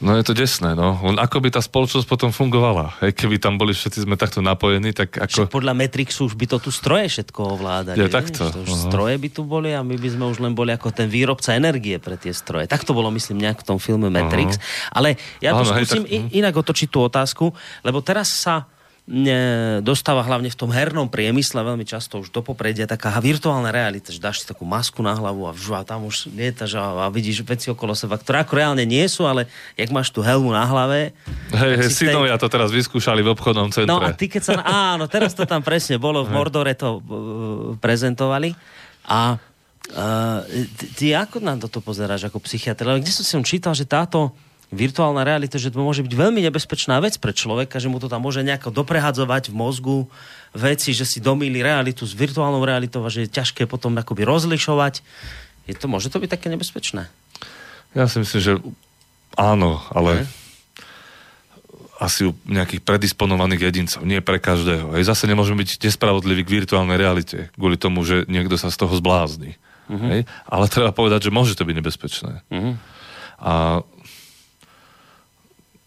No 0.00 0.16
je 0.16 0.24
to 0.24 0.32
desné, 0.32 0.72
no. 0.72 0.96
Ako 1.20 1.44
by 1.44 1.52
tá 1.52 1.60
spoločnosť 1.60 2.08
potom 2.08 2.32
fungovala? 2.32 2.96
Hej, 3.04 3.20
keby 3.20 3.36
tam 3.36 3.60
boli 3.60 3.76
všetci 3.76 4.08
sme 4.08 4.16
takto 4.16 4.40
napojení, 4.40 4.96
tak 4.96 5.12
ako... 5.12 5.44
Však 5.44 5.52
podľa 5.52 5.76
Matrixu 5.76 6.24
už 6.24 6.40
by 6.40 6.46
to 6.48 6.56
tu 6.56 6.72
stroje 6.72 7.12
všetko 7.12 7.60
ovládali. 7.60 8.00
Je 8.00 8.08
takto. 8.08 8.48
Už 8.48 8.88
stroje 8.88 9.20
by 9.20 9.28
tu 9.28 9.44
boli 9.44 9.76
a 9.76 9.84
my 9.84 10.00
by 10.00 10.08
sme 10.08 10.24
už 10.32 10.40
len 10.40 10.56
boli 10.56 10.72
ako 10.72 10.88
ten 10.88 11.12
výrobca 11.12 11.52
energie 11.52 12.00
pre 12.00 12.16
tie 12.16 12.32
stroje. 12.32 12.64
Tak 12.64 12.88
to 12.88 12.96
bolo, 12.96 13.12
myslím, 13.12 13.44
nejak 13.44 13.60
v 13.60 13.66
tom 13.68 13.76
filme 13.76 14.08
Matrix. 14.08 14.56
Uh-huh. 14.56 14.96
Ale 14.96 15.20
ja 15.44 15.52
to 15.52 15.68
skúsim 15.68 16.08
hej, 16.08 16.32
tak... 16.32 16.32
inak 16.32 16.54
otočiť 16.56 16.88
tú 16.88 17.04
otázku, 17.04 17.52
lebo 17.84 18.00
teraz 18.00 18.32
sa 18.40 18.64
dostáva 19.82 20.22
hlavne 20.22 20.46
v 20.46 20.54
tom 20.54 20.70
hernom 20.70 21.10
priemysle 21.10 21.66
veľmi 21.66 21.82
často 21.82 22.22
už 22.22 22.30
do 22.30 22.46
popredia 22.46 22.86
taká 22.86 23.10
virtuálna 23.18 23.74
realita, 23.74 24.14
že 24.14 24.22
dáš 24.22 24.42
si 24.42 24.46
takú 24.46 24.62
masku 24.62 25.02
na 25.02 25.18
hlavu 25.18 25.50
a, 25.50 25.52
a 25.52 25.82
tam 25.82 26.06
už 26.06 26.30
lietaš 26.30 26.78
a, 26.78 27.04
a 27.04 27.06
vidíš 27.10 27.42
veci 27.42 27.74
okolo 27.74 27.98
seba, 27.98 28.14
ktoré 28.14 28.46
ako 28.46 28.54
reálne 28.54 28.86
nie 28.86 29.02
sú, 29.10 29.26
ale 29.26 29.50
jak 29.74 29.90
máš 29.90 30.14
tú 30.14 30.22
helmu 30.22 30.54
na 30.54 30.62
hlave. 30.62 31.10
Hej, 31.50 31.72
hej, 31.82 31.90
synovia 31.90 32.38
tej... 32.38 32.46
to 32.46 32.54
teraz 32.54 32.70
vyskúšali 32.70 33.26
v 33.26 33.34
obchodnom 33.34 33.74
centre. 33.74 33.90
No 33.90 33.98
a 33.98 34.14
ty 34.14 34.30
keď 34.30 34.42
sa... 34.46 34.52
Áno, 34.94 35.10
teraz 35.10 35.34
to 35.34 35.42
tam 35.42 35.66
presne 35.66 35.98
bolo, 35.98 36.22
v 36.22 36.30
Mordore 36.30 36.78
to 36.78 37.02
uh, 37.02 37.02
prezentovali 37.82 38.54
a 39.10 39.34
uh, 39.90 40.38
ty, 40.78 40.86
ty 40.94 41.04
ako 41.18 41.42
na 41.42 41.58
toto 41.58 41.82
pozeráš 41.82 42.30
ako 42.30 42.38
psychiatr? 42.46 43.02
Kde 43.02 43.10
som 43.10 43.26
si 43.26 43.58
čítal, 43.58 43.74
že 43.74 43.90
táto 43.90 44.30
virtuálna 44.70 45.26
realita, 45.26 45.58
že 45.58 45.74
to 45.74 45.82
môže 45.82 46.06
byť 46.06 46.14
veľmi 46.14 46.40
nebezpečná 46.46 47.02
vec 47.02 47.18
pre 47.18 47.34
človeka, 47.34 47.82
že 47.82 47.90
mu 47.90 47.98
to 47.98 48.06
tam 48.06 48.22
môže 48.22 48.46
nejako 48.46 48.70
doprehadzovať 48.70 49.50
v 49.50 49.58
mozgu 49.58 49.98
veci, 50.54 50.94
že 50.94 51.02
si 51.02 51.18
domýli 51.18 51.58
realitu 51.58 52.06
s 52.06 52.14
virtuálnou 52.14 52.62
realitou 52.62 53.02
a 53.02 53.10
že 53.10 53.26
je 53.26 53.34
ťažké 53.34 53.66
potom 53.66 53.98
akoby 53.98 54.22
rozlišovať. 54.22 55.02
Je 55.66 55.74
to, 55.74 55.90
môže 55.90 56.10
to 56.10 56.22
byť 56.22 56.30
také 56.30 56.46
nebezpečné? 56.50 57.10
Ja 57.98 58.06
si 58.06 58.22
myslím, 58.22 58.40
že 58.40 58.52
áno, 59.34 59.82
ale... 59.90 60.24
Ne? 60.24 60.38
asi 62.00 62.24
u 62.24 62.32
nejakých 62.48 62.80
predisponovaných 62.80 63.60
jedincov, 63.60 64.08
nie 64.08 64.24
pre 64.24 64.40
každého. 64.40 64.96
Hej, 64.96 65.12
zase 65.12 65.28
nemôžeme 65.28 65.60
byť 65.60 65.84
nespravodliví 65.84 66.48
k 66.48 66.64
virtuálnej 66.64 66.96
realite, 66.96 67.52
kvôli 67.52 67.76
tomu, 67.76 68.00
že 68.08 68.24
niekto 68.24 68.56
sa 68.56 68.72
z 68.72 68.80
toho 68.80 68.96
zblázni. 68.96 69.60
Uh-huh. 69.92 70.08
Hej? 70.08 70.20
Ale 70.48 70.64
treba 70.72 70.96
povedať, 70.96 71.28
že 71.28 71.34
môže 71.34 71.52
to 71.52 71.68
byť 71.68 71.76
nebezpečné. 71.76 72.32
Uh-huh. 72.48 72.80
A 73.36 73.84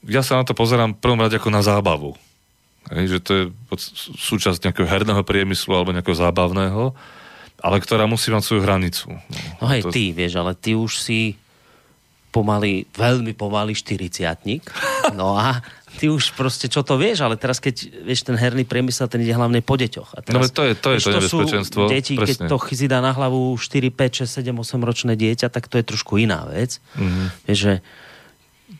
ja 0.08 0.22
sa 0.22 0.40
na 0.40 0.44
to 0.44 0.56
pozerám 0.56 0.96
v 0.96 1.02
prvom 1.02 1.20
rade 1.22 1.36
ako 1.40 1.50
na 1.52 1.64
zábavu. 1.64 2.16
Hej, 2.92 3.16
že 3.16 3.20
to 3.24 3.32
je 3.32 3.44
súčasť 4.20 4.68
nejakého 4.68 4.88
herného 4.88 5.24
priemyslu 5.24 5.72
alebo 5.72 5.96
nejakého 5.96 6.20
zábavného, 6.20 6.92
ale 7.64 7.78
ktorá 7.80 8.04
musí 8.12 8.28
mať 8.28 8.44
svoju 8.44 8.62
hranicu. 8.68 9.08
No, 9.16 9.64
no 9.64 9.66
hej, 9.72 9.88
to... 9.88 9.96
ty, 9.96 10.12
vieš, 10.12 10.36
ale 10.36 10.52
ty 10.52 10.76
už 10.76 11.00
si 11.00 11.40
pomaly, 12.34 12.90
veľmi 12.98 13.38
pomaly 13.38 13.78
štyriciatník. 13.78 14.66
No 15.14 15.38
a 15.38 15.62
ty 16.02 16.10
už 16.10 16.34
proste 16.34 16.66
čo 16.66 16.82
to 16.82 16.98
vieš, 16.98 17.22
ale 17.22 17.38
teraz 17.38 17.62
keď 17.62 18.04
vieš 18.04 18.26
ten 18.26 18.34
herný 18.34 18.66
priemysel, 18.66 19.06
ten 19.06 19.22
ide 19.22 19.38
hlavne 19.38 19.62
po 19.62 19.78
deťoch. 19.78 20.18
A 20.18 20.20
teraz, 20.26 20.42
no 20.42 20.50
to 20.50 20.66
je 20.66 20.74
to, 20.74 20.90
je 20.98 21.00
to 21.06 21.10
nebezpečenstvo. 21.14 21.82
Deti, 21.88 22.18
presne. 22.18 22.50
keď 22.50 22.58
to 22.58 22.88
dá 22.90 23.00
na 23.00 23.14
hlavu 23.14 23.54
4, 23.54 23.94
5, 23.94 24.26
6, 24.26 24.50
7, 24.50 24.60
8 24.60 24.90
ročné 24.90 25.14
dieťa, 25.14 25.54
tak 25.54 25.70
to 25.70 25.78
je 25.78 25.86
trošku 25.86 26.18
iná 26.18 26.50
vec. 26.50 26.82
Mm-hmm. 26.98 27.26
Vieš, 27.46 27.60
že 27.62 27.74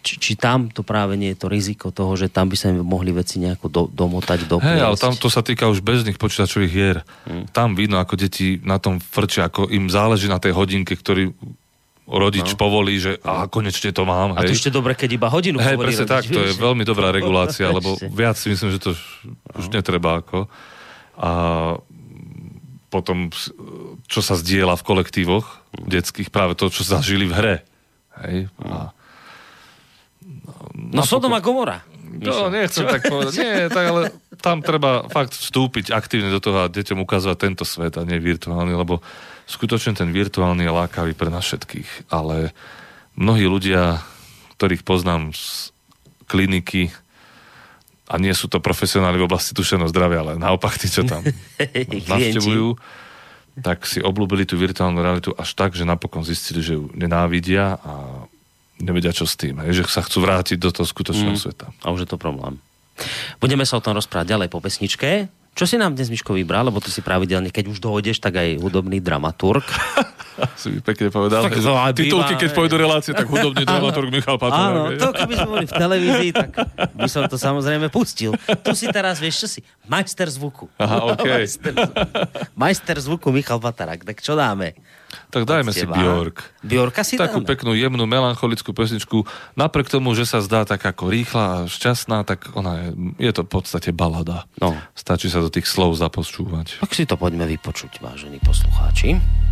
či, 0.04 0.20
či 0.20 0.32
tam 0.36 0.68
to 0.68 0.84
práve 0.84 1.16
nie 1.16 1.32
je 1.32 1.40
to 1.40 1.48
riziko 1.48 1.96
toho, 1.96 2.14
že 2.20 2.28
tam 2.28 2.52
by 2.52 2.60
sa 2.60 2.76
im 2.76 2.84
mohli 2.84 3.16
veci 3.16 3.40
nejako 3.40 3.66
do, 3.72 3.82
domotať, 3.88 4.52
dopliesť. 4.52 4.76
Hej, 4.76 4.84
ale 4.84 4.98
tam 5.00 5.16
to 5.16 5.32
sa 5.32 5.40
týka 5.40 5.72
už 5.72 5.80
bežných 5.80 6.20
počítačových 6.20 6.72
hier. 6.72 6.98
Hmm. 7.24 7.48
Tam 7.56 7.80
vidno, 7.80 7.98
ako 8.04 8.20
deti 8.20 8.60
na 8.62 8.78
tom 8.84 9.00
frčia, 9.00 9.48
ako 9.48 9.72
im 9.72 9.88
záleží 9.88 10.28
na 10.28 10.44
tej 10.44 10.52
hodinke, 10.52 11.00
ktorý 11.00 11.32
rodič 12.04 12.52
no. 12.54 12.60
povolí, 12.60 13.00
že 13.00 13.16
a 13.24 13.48
konečne 13.48 13.96
to 13.96 14.04
mám. 14.04 14.36
A 14.36 14.44
to 14.44 14.52
ešte 14.52 14.68
dobre, 14.68 14.92
keď 14.92 15.10
iba 15.16 15.32
hodinu 15.32 15.64
Hej, 15.64 15.80
presne 15.80 16.04
tak, 16.04 16.28
to 16.28 16.44
je 16.44 16.52
veľmi 16.60 16.84
dobrá 16.84 17.16
regulácia, 17.16 17.72
lebo 17.72 17.96
viac 18.12 18.36
si 18.36 18.52
myslím, 18.52 18.76
že 18.76 18.84
to 18.84 18.92
už 19.56 19.72
no. 19.72 19.74
netreba 19.80 20.20
ako. 20.20 20.52
A 21.16 21.32
potom, 22.92 23.32
čo 24.12 24.20
sa 24.20 24.36
zdieľa 24.36 24.76
v 24.78 24.84
kolektívoch 24.84 25.64
detských, 25.80 26.28
práve 26.28 26.60
to, 26.60 26.68
čo 26.68 26.84
zažili 26.84 27.26
v 27.26 27.34
hre. 27.34 27.56
Hej? 28.20 28.52
A 28.62 28.92
No 30.94 31.02
Sodoma 31.04 31.42
Gomora. 31.42 31.82
No, 32.14 32.54
nechcem 32.54 32.86
tak 32.86 33.10
povedať. 33.10 33.34
Nie, 33.42 33.68
tak 33.68 33.86
ale 33.90 34.02
tam 34.40 34.62
treba 34.62 35.10
fakt 35.10 35.34
vstúpiť 35.34 35.90
aktívne 35.90 36.30
do 36.30 36.38
toho 36.38 36.68
a 36.68 36.72
deťom 36.72 37.02
ukazovať 37.02 37.38
tento 37.42 37.66
svet 37.66 37.98
a 37.98 38.06
nie 38.06 38.22
virtuálny, 38.22 38.76
lebo 38.76 39.02
skutočne 39.50 39.98
ten 39.98 40.14
virtuálny 40.14 40.68
je 40.68 40.72
lákavý 40.72 41.18
pre 41.18 41.34
nás 41.34 41.48
všetkých. 41.48 42.14
Ale 42.14 42.54
mnohí 43.18 43.50
ľudia, 43.50 44.04
ktorých 44.60 44.86
poznám 44.86 45.34
z 45.34 45.74
kliniky, 46.30 46.94
a 48.04 48.20
nie 48.20 48.36
sú 48.36 48.52
to 48.52 48.60
profesionáli 48.60 49.18
v 49.18 49.26
oblasti 49.26 49.56
dušeného 49.56 49.90
zdravia, 49.90 50.22
ale 50.22 50.34
naopak 50.36 50.76
tí, 50.76 50.92
čo 50.92 51.08
tam 51.08 51.24
navštevujú, 52.12 52.78
tak 53.64 53.88
si 53.88 54.04
oblúbili 54.04 54.44
tú 54.44 54.60
virtuálnu 54.60 55.00
realitu 55.00 55.32
až 55.34 55.56
tak, 55.56 55.74
že 55.74 55.88
napokon 55.88 56.22
zistili, 56.22 56.60
že 56.60 56.76
ju 56.78 56.92
nenávidia 56.94 57.80
a 57.80 58.28
nevedia 58.82 59.14
čo 59.14 59.30
s 59.30 59.38
tým, 59.38 59.62
hej, 59.62 59.82
že 59.82 59.84
sa 59.90 60.02
chcú 60.02 60.26
vrátiť 60.26 60.58
do 60.58 60.70
toho 60.74 60.88
skutočného 60.88 61.36
mm. 61.38 61.42
sveta. 61.42 61.68
A 61.86 61.94
už 61.94 62.06
je 62.06 62.10
to 62.10 62.18
problém. 62.18 62.58
Budeme 63.42 63.66
sa 63.66 63.78
o 63.78 63.84
tom 63.84 63.98
rozprávať 63.98 64.38
ďalej 64.38 64.48
po 64.54 64.62
pesničke. 64.62 65.28
Čo 65.54 65.70
si 65.70 65.78
nám 65.78 65.94
dnes, 65.94 66.10
Miško, 66.10 66.34
vybral? 66.34 66.66
Lebo 66.66 66.82
ty 66.82 66.90
si 66.90 67.06
pravidelne, 67.06 67.54
keď 67.54 67.70
už 67.70 67.78
dojdeš, 67.78 68.18
tak 68.18 68.42
aj 68.42 68.58
hudobný 68.58 68.98
dramaturg. 68.98 69.62
si 70.62 70.82
pekne 70.82 71.14
povedal. 71.14 71.46
Tak 71.46 71.62
to 71.62 71.78
aj 71.78 71.94
Titulky, 71.94 72.34
keď 72.42 72.50
pôjdu 72.58 72.76
relácie, 72.82 73.14
tak 73.14 73.30
hudobný 73.30 73.62
dramaturg 73.70 74.10
Michal 74.10 74.42
Patrák. 74.42 74.74
Áno, 74.74 74.82
to 74.98 75.14
keby 75.14 75.34
sme 75.38 75.50
boli 75.54 75.66
v 75.70 75.76
televízii, 75.78 76.32
tak 76.34 76.50
by 76.98 77.10
som 77.10 77.30
to 77.30 77.38
samozrejme 77.38 77.94
pustil. 77.94 78.34
Tu 78.66 78.74
si 78.74 78.90
teraz, 78.90 79.22
vieš 79.22 79.46
čo 79.46 79.48
si? 79.48 79.60
Majster 79.86 80.26
zvuku. 80.26 80.74
Aha, 80.82 81.14
okay. 81.14 81.46
Majster, 81.46 81.74
Majster 82.58 82.98
zvuku 82.98 83.30
Michal 83.30 83.62
Patarák. 83.62 84.02
Tak 84.02 84.26
čo 84.26 84.34
dáme? 84.34 84.74
Tak 85.30 85.44
dajme 85.50 85.72
si 85.74 85.86
Bjork. 85.86 86.44
Bjorka 86.64 87.02
si 87.04 87.20
Takú 87.20 87.44
dáme. 87.44 87.50
peknú, 87.50 87.72
jemnú, 87.76 88.04
melancholickú 88.08 88.72
pesničku. 88.72 89.28
Napriek 89.60 89.92
tomu, 89.92 90.16
že 90.18 90.24
sa 90.24 90.40
zdá 90.42 90.64
tak 90.64 90.84
ako 90.84 91.12
rýchla 91.12 91.44
a 91.44 91.58
šťastná, 91.68 92.24
tak 92.24 92.54
ona 92.56 92.80
je, 92.80 92.88
je 93.20 93.32
to 93.36 93.42
v 93.46 93.50
podstate 93.50 93.90
balada. 93.92 94.48
No. 94.58 94.74
Stačí 94.96 95.28
sa 95.28 95.44
do 95.44 95.52
tých 95.52 95.68
slov 95.68 95.98
započúvať. 96.00 96.80
Tak 96.80 96.92
si 96.96 97.04
to 97.04 97.20
poďme 97.20 97.46
vypočuť, 97.50 98.00
vážení 98.00 98.40
poslucháči. 98.40 99.43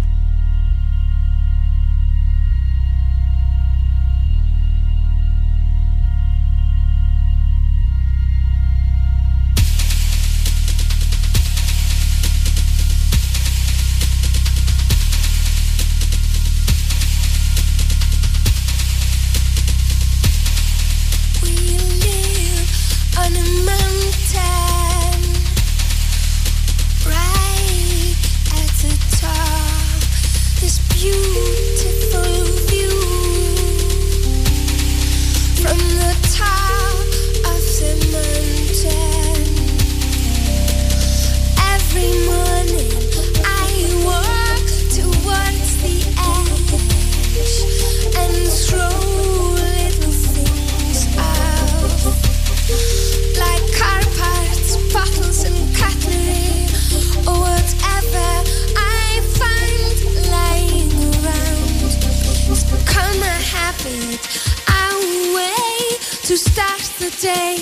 to 66.32 66.38
start 66.38 66.80
the 67.00 67.10
day. 67.20 67.58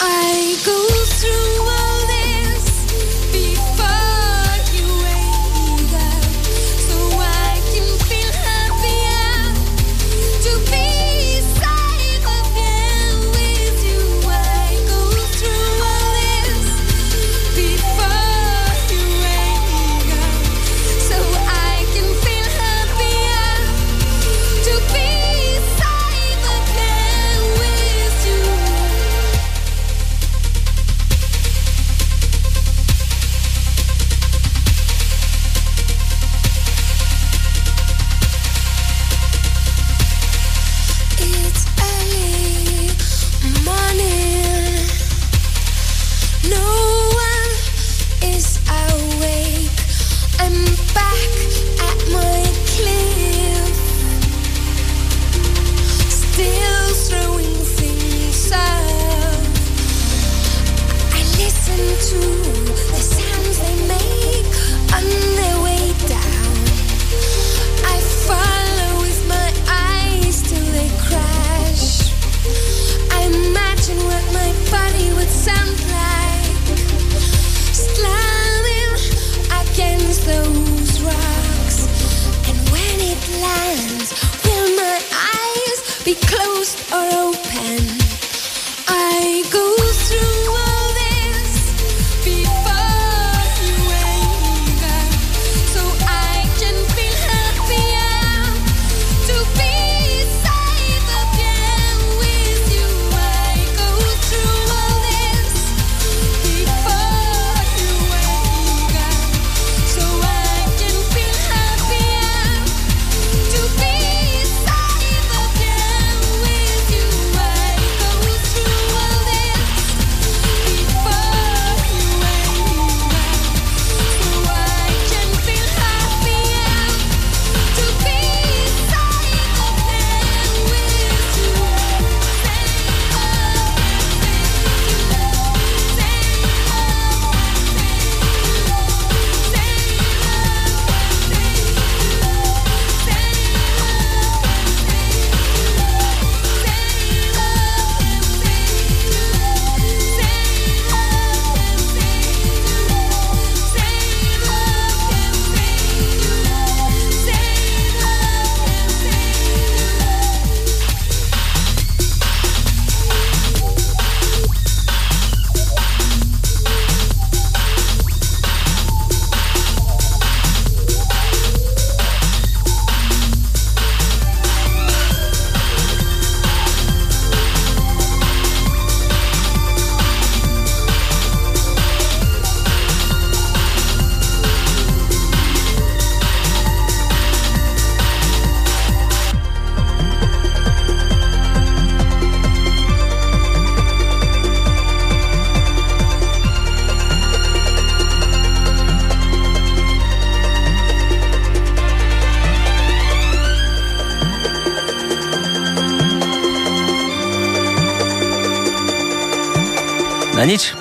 I 0.00 0.56
go 0.64 0.86
through. 1.18 1.87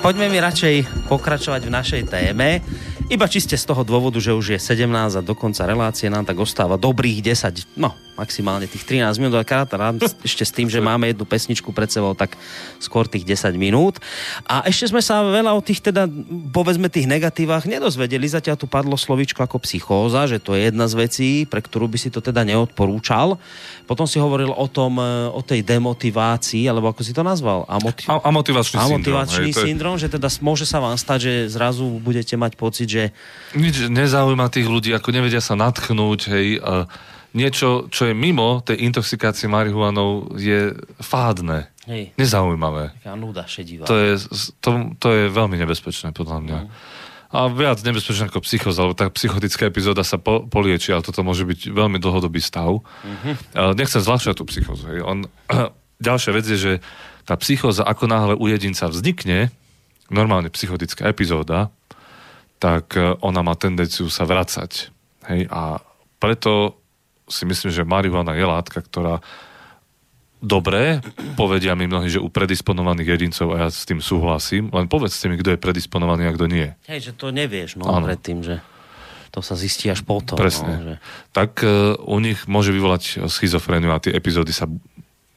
Poďme 0.08 0.32
mi 0.32 0.40
radšej 0.40 1.04
pokračovať 1.12 1.68
v 1.68 1.72
našej 1.76 2.02
téme. 2.08 2.64
Iba 3.12 3.28
čiste 3.28 3.60
z 3.60 3.68
toho 3.68 3.84
dôvodu, 3.84 4.24
že 4.24 4.32
už 4.32 4.56
je 4.56 4.60
17 4.80 4.88
a 4.88 5.20
do 5.20 5.36
relácie 5.68 6.08
nám 6.08 6.24
tak 6.24 6.40
ostáva 6.40 6.80
dobrých 6.80 7.20
10, 7.20 7.76
no 7.76 8.07
maximálne 8.18 8.66
tých 8.66 8.84
13 8.84 9.22
minút, 9.22 9.38
ale 9.38 9.46
rád 9.46 10.02
ešte 10.26 10.42
s 10.42 10.50
tým, 10.50 10.68
že 10.68 10.82
máme 10.82 11.14
jednu 11.14 11.24
pesničku 11.24 11.70
pred 11.70 11.88
sebou, 11.88 12.18
tak 12.18 12.34
skôr 12.82 13.06
tých 13.06 13.24
10 13.24 13.54
minút. 13.56 14.02
A 14.50 14.66
ešte 14.66 14.90
sme 14.90 15.06
sa 15.06 15.22
veľa 15.22 15.54
o 15.54 15.62
tých, 15.62 15.86
teda 15.86 16.10
povedzme 16.50 16.90
tých 16.90 17.06
negatívach 17.06 17.70
nedozvedeli. 17.70 18.26
Zatiaľ 18.26 18.58
tu 18.58 18.66
padlo 18.66 18.98
slovičko 18.98 19.46
ako 19.46 19.62
psychóza, 19.62 20.26
že 20.26 20.42
to 20.42 20.58
je 20.58 20.74
jedna 20.74 20.90
z 20.90 20.96
vecí, 20.98 21.30
pre 21.46 21.62
ktorú 21.62 21.86
by 21.86 21.98
si 22.02 22.10
to 22.10 22.20
teda 22.20 22.42
neodporúčal. 22.42 23.38
Potom 23.86 24.10
si 24.10 24.18
hovoril 24.18 24.52
o 24.52 24.68
tom, 24.68 24.98
e, 24.98 25.30
o 25.32 25.40
tej 25.46 25.62
demotivácii, 25.62 26.66
alebo 26.66 26.90
ako 26.90 27.06
si 27.06 27.14
to 27.14 27.22
nazval? 27.22 27.64
Amoti- 27.70 28.10
a, 28.10 28.20
a 28.20 28.30
motivačný, 28.34 28.76
a 28.82 28.86
motivačný 28.90 29.54
syndrom. 29.54 29.68
syndrom, 29.70 29.96
je... 29.96 30.02
že 30.04 30.08
teda 30.18 30.28
môže 30.42 30.66
sa 30.66 30.82
vám 30.82 30.98
stať, 30.98 31.20
že 31.22 31.34
zrazu 31.54 31.86
budete 32.02 32.34
mať 32.36 32.58
pocit, 32.58 32.90
že... 32.90 33.04
Nič 33.54 33.88
nezaujíma 33.88 34.50
tých 34.50 34.68
ľudí, 34.68 34.92
ako 34.92 35.14
nevedia 35.14 35.40
sa 35.40 35.56
natchnúť, 35.56 36.20
hej, 36.34 36.48
a 36.60 36.90
niečo, 37.38 37.86
čo 37.94 38.10
je 38.10 38.18
mimo 38.18 38.66
tej 38.66 38.82
intoxikácie 38.90 39.46
marihuanou, 39.46 40.34
je 40.34 40.74
fádne. 40.98 41.70
Hej. 41.86 42.18
Nezaujímavé. 42.18 42.98
Taká 42.98 43.14
nuda 43.14 43.46
šedivá. 43.46 43.86
To 43.86 43.96
je, 43.96 44.18
to, 44.60 44.98
to 44.98 45.08
je 45.14 45.24
veľmi 45.30 45.56
nebezpečné, 45.62 46.12
podľa 46.12 46.38
mňa. 46.42 46.60
Mm. 46.66 46.70
A 47.28 47.52
viac 47.52 47.84
nebezpečné 47.84 48.32
ako 48.32 48.42
psychoza, 48.42 48.88
lebo 48.88 48.96
tá 48.96 49.12
psychotická 49.12 49.68
epizóda 49.68 50.02
sa 50.02 50.18
po, 50.18 50.48
polieči, 50.48 50.96
ale 50.96 51.04
toto 51.04 51.22
môže 51.22 51.44
byť 51.44 51.76
veľmi 51.76 52.00
dlhodobý 52.00 52.40
stav. 52.40 52.80
Mm-hmm. 52.80 53.34
Nechcem 53.76 54.00
zľahšať 54.00 54.34
tú 54.40 54.44
psychozu. 54.48 55.04
On, 55.04 55.28
ďalšia 56.08 56.32
vec 56.34 56.46
je, 56.48 56.58
že 56.58 56.74
tá 57.28 57.36
psychoza, 57.36 57.84
ako 57.84 58.08
náhle 58.08 58.34
u 58.40 58.48
jedinca 58.48 58.88
vznikne, 58.88 59.52
normálne 60.08 60.48
psychotická 60.48 61.12
epizóda, 61.12 61.68
tak 62.64 62.96
e, 62.96 63.20
ona 63.20 63.44
má 63.44 63.60
tendenciu 63.60 64.08
sa 64.08 64.24
vracať. 64.24 64.90
Hej? 65.28 65.52
A 65.52 65.84
preto 66.24 66.80
si 67.28 67.44
myslím, 67.44 67.70
že 67.70 67.84
marihuana 67.84 68.34
je 68.34 68.46
látka, 68.48 68.80
ktorá 68.80 69.20
dobre, 70.40 71.02
povedia 71.34 71.74
mi 71.74 71.90
mnohí, 71.90 72.08
že 72.14 72.22
u 72.22 72.30
predisponovaných 72.30 73.08
jedincov, 73.18 73.58
a 73.58 73.68
ja 73.68 73.70
s 73.74 73.84
tým 73.90 74.00
súhlasím, 74.00 74.70
len 74.70 74.86
povedzte 74.86 75.28
mi, 75.28 75.36
kto 75.38 75.58
je 75.58 75.60
predisponovaný 75.60 76.30
a 76.30 76.36
kto 76.36 76.46
nie. 76.46 76.68
Hej, 76.86 77.10
že 77.10 77.12
to 77.18 77.34
nevieš, 77.34 77.82
no, 77.82 77.90
ano. 77.90 78.06
predtým, 78.06 78.46
že 78.46 78.62
to 79.34 79.42
sa 79.42 79.58
zistí 79.58 79.90
až 79.90 80.06
potom. 80.06 80.38
Presne. 80.38 80.72
No, 80.72 80.82
že... 80.82 80.96
Tak 81.34 81.62
uh, 81.62 81.98
u 82.06 82.18
nich 82.22 82.46
môže 82.46 82.70
vyvolať 82.70 83.28
schizofréniu 83.28 83.92
a 83.92 84.02
tie 84.02 84.14
epizódy 84.14 84.54
sa 84.54 84.70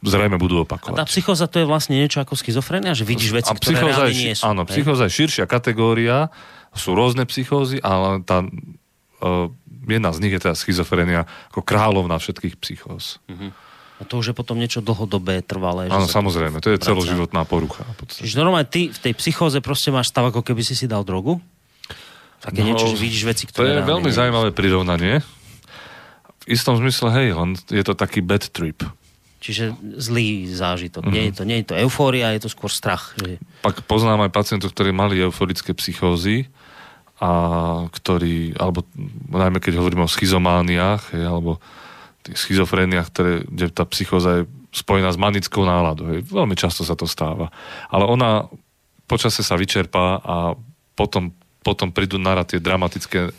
zrejme 0.00 0.40
budú 0.40 0.64
opakovať. 0.64 0.96
A 0.96 1.04
tá 1.04 1.08
psychoza 1.08 1.44
to 1.44 1.60
je 1.60 1.66
vlastne 1.68 1.96
niečo 2.00 2.24
ako 2.24 2.32
schizofrénia, 2.32 2.96
že 2.96 3.04
vidíš 3.04 3.36
veci, 3.36 3.52
a 3.52 3.56
ktoré 3.56 3.92
reálne 3.92 4.16
nie 4.16 4.32
sú. 4.32 4.48
Áno, 4.48 4.64
psychoza 4.64 5.08
je 5.08 5.12
širšia 5.12 5.44
kategória, 5.44 6.32
sú 6.72 6.96
rôzne 6.96 7.28
psychózy, 7.28 7.82
ale 7.84 8.24
tá 8.24 8.40
uh, 8.40 9.52
jedna 9.86 10.10
z 10.12 10.18
nich 10.20 10.32
je 10.36 10.40
teda 10.42 10.56
schizofrenia 10.56 11.24
ako 11.54 11.64
kráľovná 11.64 12.20
všetkých 12.20 12.54
psychóz. 12.60 13.22
Uh-huh. 13.30 13.52
A 14.00 14.08
to 14.08 14.16
už 14.16 14.32
je 14.32 14.34
potom 14.34 14.56
niečo 14.56 14.80
dlhodobé, 14.80 15.44
trvalé. 15.44 15.92
Áno, 15.92 16.08
samozrejme, 16.08 16.64
to 16.64 16.72
je 16.72 16.80
praca. 16.80 16.88
celoživotná 16.88 17.44
porucha. 17.44 17.84
Čiže 18.08 18.40
normálne 18.40 18.64
ty 18.64 18.88
v 18.88 18.96
tej 18.96 19.12
psychóze 19.12 19.60
proste 19.60 19.92
máš 19.92 20.08
stav, 20.08 20.24
ako 20.32 20.40
keby 20.40 20.64
si 20.64 20.72
si 20.72 20.88
dal 20.88 21.04
drogu? 21.04 21.36
Také 22.40 22.64
no, 22.64 22.72
niečo, 22.72 22.88
že 22.88 22.96
vidíš 22.96 23.28
veci, 23.28 23.44
ktoré... 23.44 23.76
To 23.76 23.84
je 23.84 23.84
veľmi 23.84 24.08
zaujímavé 24.08 24.56
prirovnanie. 24.56 25.20
V 26.40 26.44
istom 26.48 26.80
zmysle, 26.80 27.12
hej, 27.12 27.36
len 27.36 27.52
je 27.68 27.84
to 27.84 27.92
taký 27.92 28.24
bad 28.24 28.48
trip. 28.48 28.80
Čiže 29.44 29.76
zlý 30.00 30.48
zážitok. 30.48 31.04
Mm-hmm. 31.04 31.16
Nie, 31.16 31.24
je 31.28 31.34
to, 31.36 31.42
nie 31.44 31.58
je 31.60 31.66
to 31.68 31.76
eufória, 31.76 32.32
je 32.32 32.48
to 32.48 32.50
skôr 32.52 32.72
strach. 32.72 33.12
Že... 33.20 33.36
Pak 33.60 33.84
poznám 33.84 34.24
aj 34.24 34.32
pacientov, 34.32 34.72
ktorí 34.72 34.96
mali 34.96 35.20
euforické 35.20 35.76
psychózy 35.76 36.48
a 37.20 37.30
ktorí, 37.92 38.56
alebo 38.56 38.80
najmä 39.28 39.60
keď 39.60 39.76
hovoríme 39.76 40.08
o 40.08 40.10
schizomániách, 40.10 41.12
hej, 41.12 41.24
alebo 41.28 41.60
tých 42.24 42.40
schizofréniách, 42.40 43.08
ktoré, 43.12 43.32
kde 43.44 43.66
tá 43.68 43.84
psychóza 43.88 44.42
je 44.42 44.48
spojená 44.72 45.12
s 45.12 45.20
manickou 45.20 45.64
náladou. 45.64 46.08
Hej. 46.16 46.28
Veľmi 46.32 46.56
často 46.56 46.80
sa 46.80 46.96
to 46.96 47.04
stáva. 47.04 47.52
Ale 47.92 48.08
ona 48.08 48.48
počase 49.04 49.44
sa 49.44 49.58
vyčerpá 49.58 50.20
a 50.22 50.36
potom, 50.96 51.34
potom 51.60 51.92
prídu 51.92 52.16
na 52.16 52.40
tie 52.46 52.62
dramatické 52.62 53.32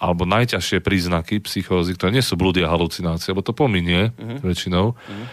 alebo 0.00 0.26
najťažšie 0.28 0.84
príznaky 0.84 1.40
psychózy, 1.46 1.94
ktoré 1.94 2.12
nie 2.12 2.24
sú 2.24 2.34
blúdy 2.34 2.60
a 2.60 2.72
halucinácie, 2.72 3.30
lebo 3.30 3.46
to 3.46 3.56
pominie 3.56 4.10
uh-huh. 4.12 4.42
väčšinou, 4.42 4.92
uh-huh. 4.92 5.26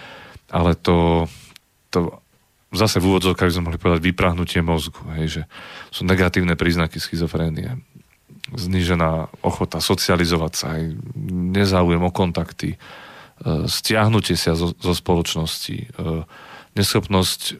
ale 0.47 0.77
to, 0.79 1.27
to 1.91 2.20
zase 2.71 3.03
v 3.03 3.07
úvodzovkách 3.11 3.51
by 3.51 3.55
sme 3.55 3.65
mohli 3.67 3.79
povedať 3.79 4.01
vyprahnutie 4.01 4.59
mozgu, 4.63 5.03
hej, 5.19 5.27
že 5.27 5.41
sú 5.91 6.07
negatívne 6.07 6.55
príznaky 6.55 7.03
schizofrénie. 7.03 7.79
Znížená 8.51 9.31
ochota 9.43 9.83
socializovať 9.83 10.53
sa, 10.55 10.65
aj 10.79 10.95
nezáujem 11.55 12.03
o 12.03 12.11
kontakty, 12.11 12.75
e, 12.75 12.77
stiahnutie 13.67 14.39
sa 14.39 14.55
zo, 14.55 14.71
zo 14.75 14.93
spoločnosti, 14.95 15.77
e, 15.77 15.87
neschopnosť 16.79 17.41
e, 17.51 17.53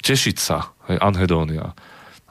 tešiť 0.00 0.36
sa, 0.40 0.72
hej, 0.88 0.96
anhedónia, 1.00 1.76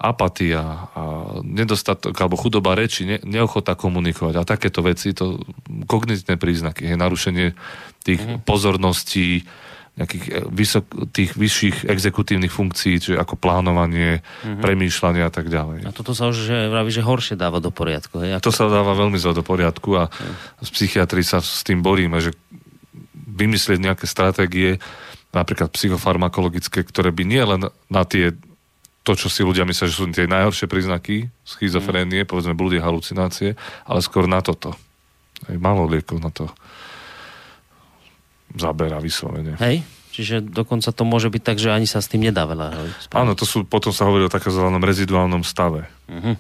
apatia 0.02 0.90
a 0.98 1.04
nedostatok 1.46 2.18
alebo 2.18 2.34
chudoba 2.34 2.74
reči, 2.74 3.06
ne, 3.06 3.18
neochota 3.22 3.78
komunikovať 3.78 4.34
a 4.42 4.50
takéto 4.50 4.82
veci, 4.82 5.14
to 5.14 5.38
kognitívne 5.86 6.42
príznaky, 6.42 6.90
hej, 6.90 6.98
narušenie 6.98 7.54
tých 8.02 8.22
mm-hmm. 8.26 8.42
pozorností, 8.42 9.46
nejakých 10.00 10.26
eh, 10.32 10.34
vysok, 10.48 11.12
tých 11.12 11.36
vyšších 11.36 11.78
exekutívnych 11.88 12.52
funkcií, 12.52 13.02
čiže 13.02 13.18
ako 13.20 13.36
plánovanie, 13.36 14.24
mm-hmm. 14.24 14.62
premýšľanie 14.64 15.22
a 15.26 15.32
tak 15.32 15.52
ďalej. 15.52 15.88
A 15.88 15.92
toto 15.92 16.16
sa 16.16 16.32
už 16.32 16.48
že, 16.48 16.58
vraví, 16.72 16.92
že 16.94 17.04
horšie 17.04 17.36
dáva 17.36 17.60
do 17.60 17.74
poriadku. 17.74 18.24
Hej? 18.24 18.40
Ako... 18.40 18.46
To 18.48 18.54
sa 18.56 18.72
dáva 18.72 18.96
veľmi 18.96 19.20
zle 19.20 19.36
do 19.36 19.44
poriadku 19.44 19.90
a 20.00 20.04
mm. 20.08 20.64
z 20.64 20.70
psychiatrii 20.72 21.26
sa 21.26 21.44
s 21.44 21.68
tým 21.68 21.84
boríme, 21.84 22.24
že 22.24 22.32
vymyslieť 23.14 23.80
nejaké 23.80 24.06
stratégie, 24.08 24.80
napríklad 25.32 25.72
psychofarmakologické, 25.72 26.84
ktoré 26.84 27.16
by 27.16 27.24
nie 27.24 27.44
len 27.44 27.62
na 27.88 28.04
tie 28.04 28.36
to, 29.02 29.18
čo 29.18 29.34
si 29.34 29.42
ľudia 29.42 29.66
myslia, 29.66 29.90
že 29.90 29.98
sú 29.98 30.06
tie 30.14 30.30
najhoršie 30.30 30.70
príznaky 30.70 31.34
schizofrénie, 31.44 32.24
mm. 32.24 32.30
povedzme 32.30 32.54
blúdy, 32.56 32.80
halucinácie, 32.80 33.58
ale 33.84 34.00
skôr 34.00 34.30
na 34.30 34.40
toto. 34.40 34.78
Aj 35.50 35.58
malo 35.58 35.90
liekov 35.90 36.22
na 36.22 36.30
to 36.30 36.54
zabera 38.56 39.00
vyslovene. 39.00 39.56
Hej? 39.60 39.84
Čiže 40.12 40.44
dokonca 40.44 40.92
to 40.92 41.08
môže 41.08 41.32
byť 41.32 41.40
tak, 41.40 41.56
že 41.56 41.72
ani 41.72 41.88
sa 41.88 42.04
s 42.04 42.12
tým 42.12 42.28
nedá 42.28 42.44
veľa. 42.44 42.76
Áno, 43.16 43.32
to 43.32 43.48
sú, 43.48 43.64
potom 43.64 43.96
sa 43.96 44.04
hovorí 44.04 44.28
o 44.28 44.32
takzvanom 44.32 44.84
reziduálnom 44.84 45.40
stave. 45.48 45.88
Uh-huh. 46.12 46.36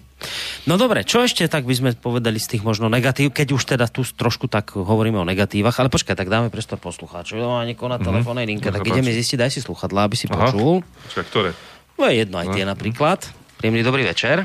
No 0.67 0.75
dobre, 0.75 1.07
čo 1.07 1.23
ešte 1.23 1.47
tak 1.47 1.63
by 1.63 1.71
sme 1.79 1.89
povedali 1.95 2.35
z 2.35 2.55
tých 2.55 2.67
možno 2.67 2.91
negatív, 2.91 3.31
keď 3.31 3.55
už 3.55 3.63
teda 3.63 3.87
tu 3.87 4.03
trošku 4.03 4.51
tak 4.51 4.75
hovoríme 4.75 5.15
o 5.15 5.23
negatívach, 5.23 5.79
ale 5.79 5.87
počkaj, 5.87 6.19
tak 6.19 6.27
dáme 6.27 6.51
priestor 6.51 6.83
poslucháčov. 6.83 7.39
Má 7.39 7.63
niekoho 7.63 7.87
na 7.87 7.95
uh-huh. 7.95 8.11
telefónnej 8.11 8.43
linke, 8.43 8.75
tak 8.75 8.83
ideme 8.83 9.07
zistiť, 9.15 9.39
daj 9.39 9.51
si 9.55 9.63
sluchadlá, 9.63 10.03
aby 10.03 10.19
si 10.19 10.27
Aha. 10.27 10.35
počul. 10.51 10.83
Počkaj, 10.83 11.25
ktoré? 11.31 11.49
No 11.95 12.11
je 12.11 12.27
jedno 12.27 12.43
aj 12.43 12.51
tie 12.51 12.67
uh-huh. 12.67 12.75
napríklad. 12.75 13.23
Príjemný 13.55 13.87
dobrý 13.87 14.03
večer. 14.03 14.43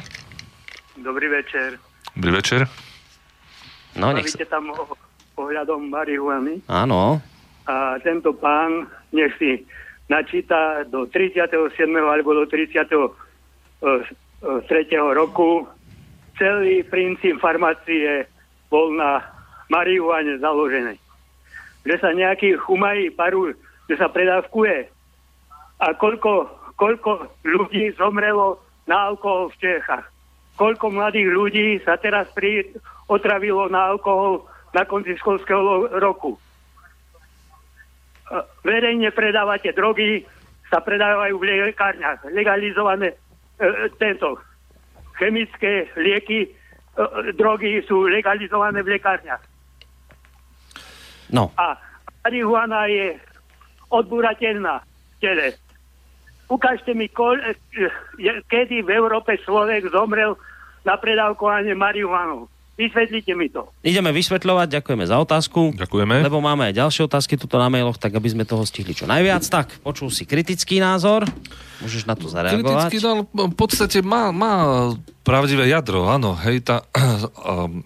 Dobrý 1.03 1.27
večer. 1.27 1.83
Dobrý 2.15 2.31
večer. 2.31 2.71
No, 3.99 4.15
nech 4.15 4.31
sa... 4.31 4.39
tam 4.47 4.71
ohľadom 5.35 5.91
marihuany. 5.91 6.63
Áno 6.71 7.19
a 7.67 7.99
tento 7.99 8.31
pán 8.31 8.87
nech 9.11 9.35
si 9.43 9.67
načíta 10.07 10.87
do 10.87 11.07
37. 11.11 11.51
alebo 11.99 12.31
do 12.35 12.47
33. 12.47 12.79
E, 12.79 13.11
e, 14.63 15.15
roku. 15.15 15.67
Celý 16.39 16.85
princíp 16.87 17.41
farmácie 17.41 18.29
bol 18.71 18.95
na 18.95 19.25
marihuane 19.73 20.39
založený. 20.39 20.95
Že 21.89 21.97
sa 21.99 22.11
nejaký 22.13 22.61
chumají 22.61 23.11
paru, 23.11 23.57
že 23.91 23.95
sa 23.97 24.13
predávkuje. 24.13 24.87
A 25.81 25.87
koľko, 25.97 26.47
koľko 26.77 27.33
ľudí 27.43 27.91
zomrelo 27.97 28.61
na 28.85 29.11
alkohol 29.11 29.49
v 29.57 29.59
Čechách. 29.65 30.07
Koľko 30.61 30.93
mladých 30.93 31.29
ľudí 31.33 31.67
sa 31.85 31.97
teraz 31.97 32.29
pri, 32.37 32.69
otravilo 33.09 33.69
na 33.73 33.97
alkohol 33.97 34.45
na 34.77 34.85
konci 34.85 35.17
školského 35.17 35.99
roku 35.99 36.37
verejne 38.67 39.11
predávate 39.15 39.71
drogy, 39.71 40.27
sa 40.67 40.83
predávajú 40.83 41.39
v 41.39 41.71
lekárniach. 41.71 42.27
Legalizované 42.35 43.15
e, 43.15 43.17
tento 44.03 44.35
chemické 45.15 45.87
lieky, 45.95 46.47
e, 46.47 46.51
drogy 47.39 47.87
sú 47.87 48.11
legalizované 48.11 48.83
v 48.83 48.99
lekárniach. 48.99 49.43
No. 51.31 51.55
A 51.55 51.79
marihuana 52.27 52.91
je 52.91 53.15
odbúrateľná 53.91 54.83
v 54.83 55.15
tele. 55.23 55.47
Ukážte 56.51 56.95
mi, 56.95 57.07
kol, 57.11 57.39
e, 57.39 57.55
kedy 58.51 58.83
v 58.83 58.91
Európe 58.91 59.39
človek 59.43 59.87
zomrel 59.95 60.35
na 60.83 60.99
predávkovanie 60.99 61.75
marihuanu. 61.75 62.51
Vysvetlite 62.77 63.33
mi 63.33 63.49
to. 63.49 63.73
Ideme 63.81 64.13
vysvetľovať, 64.13 64.69
ďakujeme 64.69 65.09
za 65.09 65.17
otázku. 65.17 65.73
Ďakujeme. 65.81 66.29
Lebo 66.29 66.45
máme 66.45 66.69
aj 66.69 66.77
ďalšie 66.77 67.09
otázky 67.09 67.41
tuto 67.41 67.57
na 67.57 67.73
mailoch, 67.73 67.97
tak 67.97 68.13
aby 68.13 68.29
sme 68.29 68.45
toho 68.45 68.69
stihli 68.69 68.93
čo 68.93 69.09
najviac. 69.09 69.49
Tak, 69.49 69.81
počul 69.81 70.13
si 70.13 70.29
kritický 70.29 70.77
názor, 70.77 71.25
môžeš 71.81 72.05
na 72.05 72.13
to 72.13 72.29
zareagovať. 72.29 72.93
Kritický 72.93 72.99
no, 73.01 73.25
v 73.25 73.57
podstate 73.57 74.05
má, 74.05 74.29
má 74.29 74.93
pravdivé 75.25 75.73
jadro, 75.73 76.05
áno. 76.05 76.37
Hej, 76.37 76.69
tá, 76.69 76.85
um, 77.49 77.81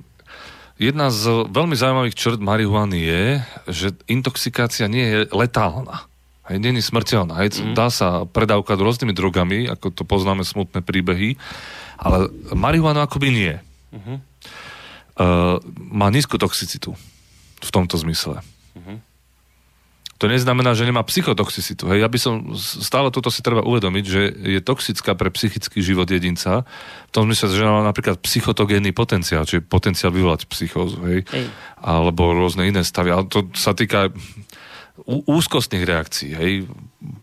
jedna 0.74 1.14
z 1.14 1.46
veľmi 1.46 1.78
zaujímavých 1.78 2.18
črt 2.18 2.42
marihuany 2.42 2.98
je, 2.98 3.22
že 3.70 3.86
intoxikácia 4.10 4.90
nie 4.90 5.06
je 5.06 5.18
letálna. 5.30 6.10
Hej, 6.50 6.66
nie 6.66 6.82
je 6.82 6.90
smrteľná. 6.90 7.46
Hej, 7.46 7.62
mm. 7.62 7.78
Dá 7.78 7.94
sa 7.94 8.26
predávkať 8.26 8.74
rôznymi 8.74 9.14
drogami, 9.14 9.70
ako 9.70 9.94
to 9.94 10.02
poznáme 10.02 10.42
smutné 10.42 10.82
príbehy, 10.82 11.38
ale 11.94 12.26
marihuana 12.50 13.06
akoby 13.06 13.30
nie. 13.30 13.54
Mm-hmm. 13.94 14.29
Uh, 15.20 15.60
má 15.92 16.08
nízku 16.08 16.40
toxicitu 16.40 16.96
v 17.60 17.70
tomto 17.70 18.00
zmysle. 18.00 18.40
Uh-huh. 18.72 18.96
To 20.20 20.28
neznamená, 20.28 20.76
že 20.76 20.84
nemá 20.84 21.00
psychotoxicitu. 21.00 21.88
Hej, 21.88 22.04
ja 22.04 22.08
by 22.08 22.18
som 22.20 22.52
stále 22.56 23.08
toto 23.08 23.32
si 23.32 23.40
treba 23.40 23.64
uvedomiť, 23.64 24.04
že 24.04 24.22
je 24.32 24.60
toxická 24.60 25.16
pre 25.16 25.32
psychický 25.32 25.80
život 25.80 26.04
jedinca, 26.08 26.68
v 27.08 27.12
tom 27.12 27.24
zmysle, 27.24 27.52
že 27.56 27.64
má 27.64 27.80
napríklad 27.80 28.20
psychotogénny 28.20 28.92
potenciál, 28.92 29.48
čiže 29.48 29.64
potenciál 29.64 30.12
vyvolať 30.12 30.44
psychózu, 30.44 31.00
hej, 31.08 31.24
hej. 31.24 31.46
alebo 31.80 32.36
rôzne 32.36 32.68
iné 32.68 32.84
stavy. 32.84 33.12
Ale 33.12 33.28
to 33.32 33.48
sa 33.56 33.72
týka 33.72 34.12
úzkostných 35.08 35.88
reakcií, 35.88 36.30
hej, 36.36 36.52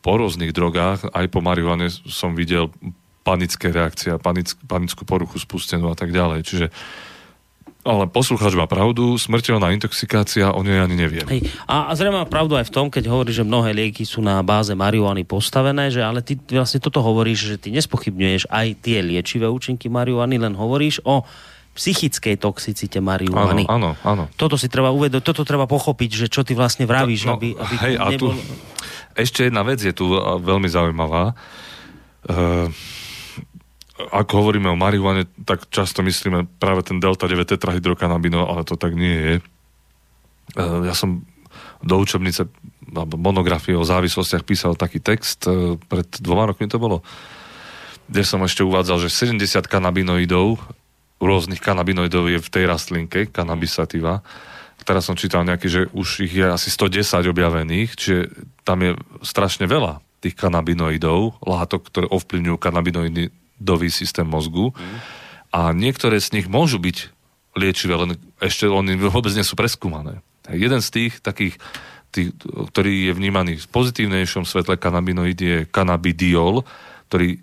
po 0.02 0.18
rôznych 0.18 0.50
drogách, 0.50 1.06
aj 1.14 1.26
po 1.30 1.45
marihuane 1.45 1.93
som 1.93 2.34
videl 2.34 2.74
panické 3.22 3.70
reakcie, 3.70 4.10
panick, 4.18 4.58
panickú 4.66 5.06
poruchu 5.06 5.38
spustenú 5.38 5.93
a 5.93 5.98
tak 6.00 6.10
ďalej. 6.10 6.41
Čiže 6.50 6.68
ale 7.88 8.11
poslucháč 8.11 8.51
má 8.59 8.67
pravdu, 8.67 9.15
smrteľná 9.15 9.71
intoxikácia, 9.71 10.51
o 10.51 10.59
nej 10.59 10.83
ani 10.83 10.99
neviem. 10.99 11.23
Hej. 11.23 11.47
A, 11.63 11.88
a 11.88 11.91
zrejme 11.95 12.19
má 12.19 12.27
pravdu 12.27 12.59
aj 12.59 12.67
v 12.67 12.73
tom, 12.75 12.91
keď 12.91 13.07
hovorí, 13.07 13.31
že 13.31 13.47
mnohé 13.47 13.71
lieky 13.71 14.03
sú 14.03 14.19
na 14.19 14.43
báze 14.43 14.75
marihuany 14.75 15.23
postavené, 15.23 15.88
že 15.88 16.03
ale 16.03 16.19
ty 16.19 16.35
vlastne 16.51 16.83
toto 16.83 16.99
hovoríš, 16.99 17.55
že 17.55 17.57
ty 17.57 17.71
nespochybňuješ 17.71 18.51
aj 18.51 18.67
tie 18.83 18.99
liečivé 18.99 19.47
účinky 19.47 19.88
marihuany, 19.88 20.35
len 20.35 20.51
hovoríš 20.59 20.99
o 21.07 21.23
psychickej 21.77 22.41
toxicite 22.41 22.99
marihuany. 22.99 23.69
Áno, 23.69 23.95
áno, 24.03 24.25
áno. 24.27 24.33
Toto 24.33 24.57
si 24.57 24.67
treba 24.67 24.89
uvedomiť, 24.91 25.23
toto 25.23 25.45
treba 25.47 25.69
pochopiť, 25.69 26.25
že 26.25 26.27
čo 26.27 26.41
ty 26.41 26.57
vlastne 26.57 26.89
vravíš, 26.89 27.29
no, 27.29 27.38
aby, 27.38 27.53
aby 27.53 27.75
hej, 27.88 27.93
nebol... 28.17 28.33
tu, 28.33 28.41
Ešte 29.13 29.45
jedna 29.45 29.61
vec 29.61 29.79
je 29.79 29.93
tu 29.93 30.09
veľmi 30.19 30.65
zaujímavá. 30.67 31.38
Uh, 32.27 32.67
ako 33.98 34.45
hovoríme 34.45 34.70
o 34.70 34.78
marihuane, 34.78 35.26
tak 35.43 35.66
často 35.74 36.06
myslíme 36.06 36.45
práve 36.62 36.86
ten 36.86 37.02
delta 37.02 37.26
9 37.26 37.50
tetrahydrokanabinol, 37.50 38.45
ale 38.45 38.62
to 38.62 38.78
tak 38.78 38.93
nie 38.93 39.18
je. 39.18 39.34
E, 39.38 40.64
ja 40.86 40.93
som 40.93 41.26
do 41.82 41.95
učebnice 41.98 42.45
alebo 42.93 43.20
monografie 43.20 43.76
o 43.76 43.84
závislostiach 43.84 44.45
písal 44.45 44.78
taký 44.78 45.02
text, 45.02 45.50
e, 45.50 45.82
pred 45.82 46.08
dvoma 46.22 46.45
rokmi 46.54 46.70
to 46.70 46.78
bolo, 46.78 47.02
kde 48.06 48.22
som 48.22 48.39
ešte 48.45 48.62
uvádzal, 48.62 49.10
že 49.10 49.10
70 49.10 49.66
kanabinoidov, 49.66 50.62
rôznych 51.18 51.60
kanabinoidov 51.60 52.30
je 52.30 52.39
v 52.39 52.50
tej 52.54 52.64
rastlinke, 52.70 53.26
kanabisativa. 53.34 54.22
Teraz 54.86 55.10
som 55.10 55.18
čítal 55.18 55.41
nejaký, 55.43 55.68
že 55.68 55.82
už 55.91 56.30
ich 56.30 56.38
je 56.38 56.45
asi 56.45 56.70
110 56.70 57.26
objavených, 57.28 57.89
čiže 57.98 58.30
tam 58.62 58.86
je 58.86 58.93
strašne 59.26 59.66
veľa 59.66 60.00
tých 60.22 60.38
kanabinoidov, 60.38 61.41
látok, 61.41 61.89
ktoré 61.89 62.06
ovplyvňujú 62.08 62.58
kanabinoidy 62.62 63.47
dový 63.58 63.89
systém 63.89 64.26
mozgu 64.26 64.72
mm. 64.72 64.97
a 65.53 65.74
niektoré 65.74 66.22
z 66.22 66.38
nich 66.38 66.47
môžu 66.47 66.78
byť 66.78 66.97
liečivé, 67.58 67.97
len 67.97 68.16
ešte 68.38 68.70
oni 68.70 68.95
vôbec 69.01 69.34
nie 69.34 69.45
sú 69.45 69.58
preskúmané. 69.58 70.22
Jeden 70.47 70.80
z 70.80 70.89
tých 70.93 71.14
takých, 71.20 71.60
tých, 72.14 72.32
ktorý 72.45 73.12
je 73.12 73.14
vnímaný 73.18 73.60
v 73.60 73.68
pozitívnejšom 73.68 74.47
svetle 74.47 74.80
kanabinoid 74.80 75.36
je 75.36 75.58
kanabidiol, 75.68 76.64
ktorý 77.12 77.41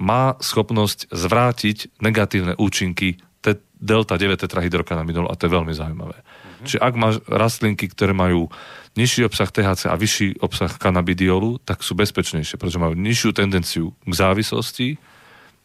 má 0.00 0.34
schopnosť 0.40 1.12
zvrátiť 1.12 2.00
negatívne 2.00 2.56
účinky 2.56 3.20
te, 3.44 3.60
delta 3.76 4.16
9 4.16 4.40
tetrahydrokanabinol 4.40 5.28
a 5.28 5.36
to 5.36 5.46
je 5.46 5.54
veľmi 5.54 5.72
zaujímavé. 5.76 6.16
Mm-hmm. 6.16 6.66
Čiže 6.66 6.78
ak 6.80 6.94
máš 6.96 7.16
rastlinky, 7.28 7.86
ktoré 7.92 8.16
majú 8.16 8.48
nižší 8.96 9.28
obsah 9.28 9.52
THC 9.52 9.92
a 9.92 10.00
vyšší 10.00 10.28
obsah 10.40 10.72
kanabidiolu, 10.80 11.60
tak 11.62 11.84
sú 11.84 11.94
bezpečnejšie, 11.94 12.56
pretože 12.56 12.80
majú 12.80 12.96
nižšiu 12.96 13.30
tendenciu 13.36 13.92
k 14.02 14.12
závislosti, 14.16 14.88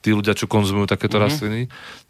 tí 0.06 0.14
ľudia, 0.14 0.38
čo 0.38 0.45
konzumujú 0.45 0.86
takéto 0.86 1.18
mm-hmm. 1.18 1.26
rastliny, 1.26 1.62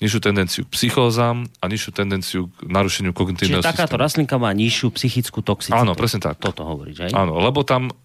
nižšiu 0.04 0.20
tendenciu 0.20 0.62
k 0.68 0.70
psychózam 0.76 1.48
a 1.64 1.66
nižšiu 1.72 1.92
tendenciu 1.96 2.52
k 2.52 2.68
narušeniu 2.68 3.16
kognitívneho 3.16 3.64
Čiže 3.64 3.72
takáto 3.72 3.96
rastlinka 3.96 4.36
má 4.36 4.52
nižšiu 4.52 4.92
psychickú 4.92 5.40
toxicitu. 5.40 5.80
Áno, 5.80 5.96
presne 5.96 6.20
tak. 6.20 6.44
Toto 6.44 6.68
hovoríš, 6.68 7.08
aj? 7.08 7.12
Áno, 7.16 7.40
lebo 7.40 7.64
tam 7.64 7.96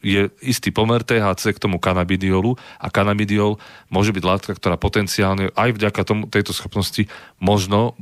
je 0.00 0.32
istý 0.40 0.72
pomer 0.72 1.04
THC 1.04 1.56
k 1.56 1.62
tomu 1.68 1.76
kanabidiolu 1.76 2.56
a 2.80 2.86
kanabidiol 2.88 3.60
môže 3.92 4.16
byť 4.16 4.24
látka, 4.24 4.52
ktorá 4.56 4.80
potenciálne 4.80 5.52
aj 5.52 5.70
vďaka 5.76 6.00
tomu, 6.06 6.30
tejto 6.32 6.56
schopnosti 6.56 7.10
možno 7.36 7.98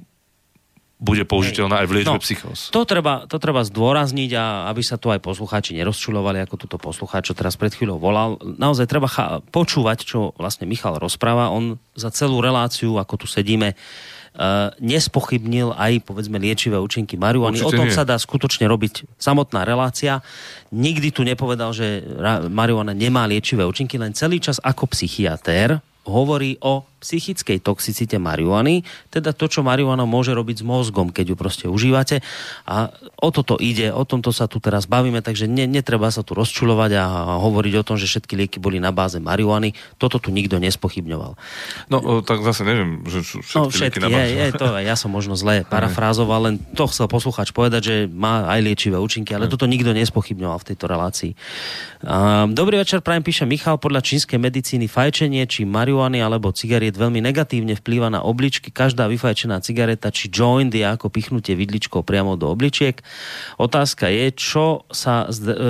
bude 1.04 1.28
použiteľná 1.28 1.84
aj 1.84 1.86
v 1.86 1.94
liečbe 2.00 2.16
no, 2.16 2.24
psychos. 2.24 2.72
To 2.72 2.88
treba, 2.88 3.28
to 3.28 3.36
treba 3.36 3.60
zdôrazniť 3.60 4.30
a 4.40 4.72
aby 4.72 4.80
sa 4.80 4.96
tu 4.96 5.12
aj 5.12 5.20
poslucháči 5.20 5.76
nerozčulovali, 5.76 6.40
ako 6.40 6.56
túto 6.56 6.80
poslucháč, 6.80 7.28
čo 7.28 7.36
teraz 7.36 7.60
pred 7.60 7.76
chvíľou 7.76 8.00
volal. 8.00 8.40
Naozaj 8.40 8.88
treba 8.88 9.06
cha- 9.06 9.44
počúvať, 9.52 10.08
čo 10.08 10.32
vlastne 10.40 10.64
Michal 10.64 10.96
rozpráva. 10.96 11.52
On 11.52 11.76
za 11.92 12.08
celú 12.08 12.40
reláciu, 12.40 12.96
ako 12.96 13.24
tu 13.24 13.26
sedíme, 13.28 13.76
Uh, 14.34 14.74
nespochybnil 14.82 15.78
aj 15.78 16.10
povedzme 16.10 16.42
liečivé 16.42 16.74
účinky 16.74 17.14
marihuany. 17.14 17.62
O 17.62 17.70
tom 17.70 17.86
nie. 17.86 17.94
sa 17.94 18.02
dá 18.02 18.18
skutočne 18.18 18.66
robiť 18.66 19.06
samotná 19.14 19.62
relácia. 19.62 20.26
Nikdy 20.74 21.14
tu 21.14 21.22
nepovedal, 21.22 21.70
že 21.70 22.02
marihuana 22.50 22.98
nemá 22.98 23.30
liečivé 23.30 23.62
účinky, 23.62 23.94
len 23.94 24.10
celý 24.10 24.42
čas 24.42 24.58
ako 24.58 24.90
psychiatér 24.90 25.78
hovorí 26.02 26.58
o 26.60 26.82
psychickej 27.04 27.60
toxicite 27.60 28.16
marihuany, 28.16 28.80
teda 29.12 29.36
to, 29.36 29.44
čo 29.44 29.60
marihuana 29.60 30.08
môže 30.08 30.32
robiť 30.32 30.60
s 30.60 30.64
mozgom, 30.64 31.12
keď 31.12 31.24
ju 31.30 31.36
proste 31.36 31.66
užívate. 31.68 32.24
A 32.64 32.88
o 33.20 33.28
toto 33.28 33.60
ide, 33.60 33.92
o 33.92 34.08
tomto 34.08 34.32
sa 34.32 34.48
tu 34.48 34.56
teraz 34.64 34.88
bavíme, 34.88 35.20
takže 35.20 35.44
ne, 35.44 35.68
netreba 35.68 36.08
sa 36.08 36.24
tu 36.24 36.32
rozčulovať 36.32 36.90
a 36.96 37.04
hovoriť 37.44 37.74
o 37.76 37.84
tom, 37.84 38.00
že 38.00 38.08
všetky 38.08 38.32
lieky 38.40 38.56
boli 38.56 38.80
na 38.80 38.88
báze 38.88 39.20
marihuany. 39.20 39.76
Toto 40.00 40.16
tu 40.16 40.32
nikto 40.32 40.56
nespochybňoval. 40.56 41.36
No, 41.92 42.24
tak 42.24 42.40
zase 42.40 42.64
neviem, 42.64 43.04
že 43.04 43.20
všetky, 43.20 43.52
no, 43.52 43.68
všetky 43.68 43.84
lieky 43.84 43.98
na 44.00 44.08
báze. 44.08 44.32
Je, 44.32 44.44
je 44.48 44.52
to, 44.56 44.66
ja 44.80 44.96
som 44.96 45.12
možno 45.12 45.36
zle 45.36 45.68
parafrázoval, 45.68 46.48
len 46.48 46.54
to 46.72 46.88
chcel 46.88 47.04
posluchač 47.04 47.52
povedať, 47.52 47.82
že 47.84 47.94
má 48.08 48.48
aj 48.48 48.64
liečivé 48.64 48.96
účinky, 48.96 49.36
ale 49.36 49.52
toto 49.52 49.68
nikto 49.68 49.92
nespochybňoval 49.92 50.56
v 50.62 50.68
tejto 50.72 50.88
relácii. 50.88 51.36
Dobrý 52.54 52.80
večer, 52.80 53.04
prajem 53.04 53.26
píše 53.26 53.44
Michal, 53.44 53.76
podľa 53.76 54.00
čínskej 54.00 54.38
medicíny 54.40 54.86
fajčenie, 54.88 55.44
či 55.44 55.68
marihuany 55.68 56.22
alebo 56.22 56.54
cigariet 56.54 56.93
cigaret 56.94 57.10
veľmi 57.10 57.20
negatívne 57.26 57.74
vplýva 57.74 58.08
na 58.08 58.22
obličky. 58.22 58.70
Každá 58.70 59.10
vyfajčená 59.10 59.58
cigareta 59.60 60.14
či 60.14 60.30
joint 60.30 60.70
je 60.70 60.86
ako 60.86 61.10
pichnutie 61.10 61.58
vidličkou 61.58 62.06
priamo 62.06 62.38
do 62.38 62.46
obličiek. 62.46 63.02
Otázka 63.58 64.06
je, 64.06 64.30
čo 64.30 64.86
sa, 64.94 65.26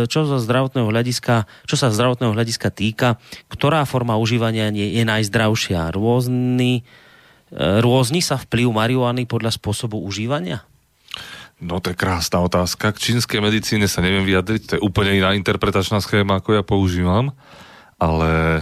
čo 0.09 0.21
sa 0.29 0.39
zdravotného 0.39 0.85
hľadiska, 0.93 1.49
čo 1.65 1.77
sa 1.81 1.89
zdravotného 1.89 2.37
hľadiska 2.37 2.69
týka, 2.69 3.17
ktorá 3.49 3.89
forma 3.89 4.21
užívania 4.21 4.69
je, 4.69 5.01
je 5.01 5.05
najzdravšia. 5.09 5.97
Rôzny, 5.97 6.81
e, 6.81 6.83
rôzni 7.81 8.21
sa 8.21 8.37
vplyv 8.37 8.69
marihuany 8.69 9.25
podľa 9.25 9.57
spôsobu 9.57 10.05
užívania? 10.05 10.61
No 11.65 11.81
to 11.81 11.95
je 11.95 11.97
krásna 11.97 12.45
otázka. 12.45 12.93
K 12.93 13.01
čínskej 13.01 13.41
medicíne 13.41 13.89
sa 13.89 14.05
neviem 14.05 14.27
vyjadriť, 14.27 14.61
to 14.69 14.73
je 14.77 14.85
úplne 14.85 15.17
iná 15.17 15.33
interpretačná 15.33 16.03
schéma, 16.03 16.43
ako 16.43 16.61
ja 16.61 16.63
používam, 16.67 17.33
ale 17.97 18.61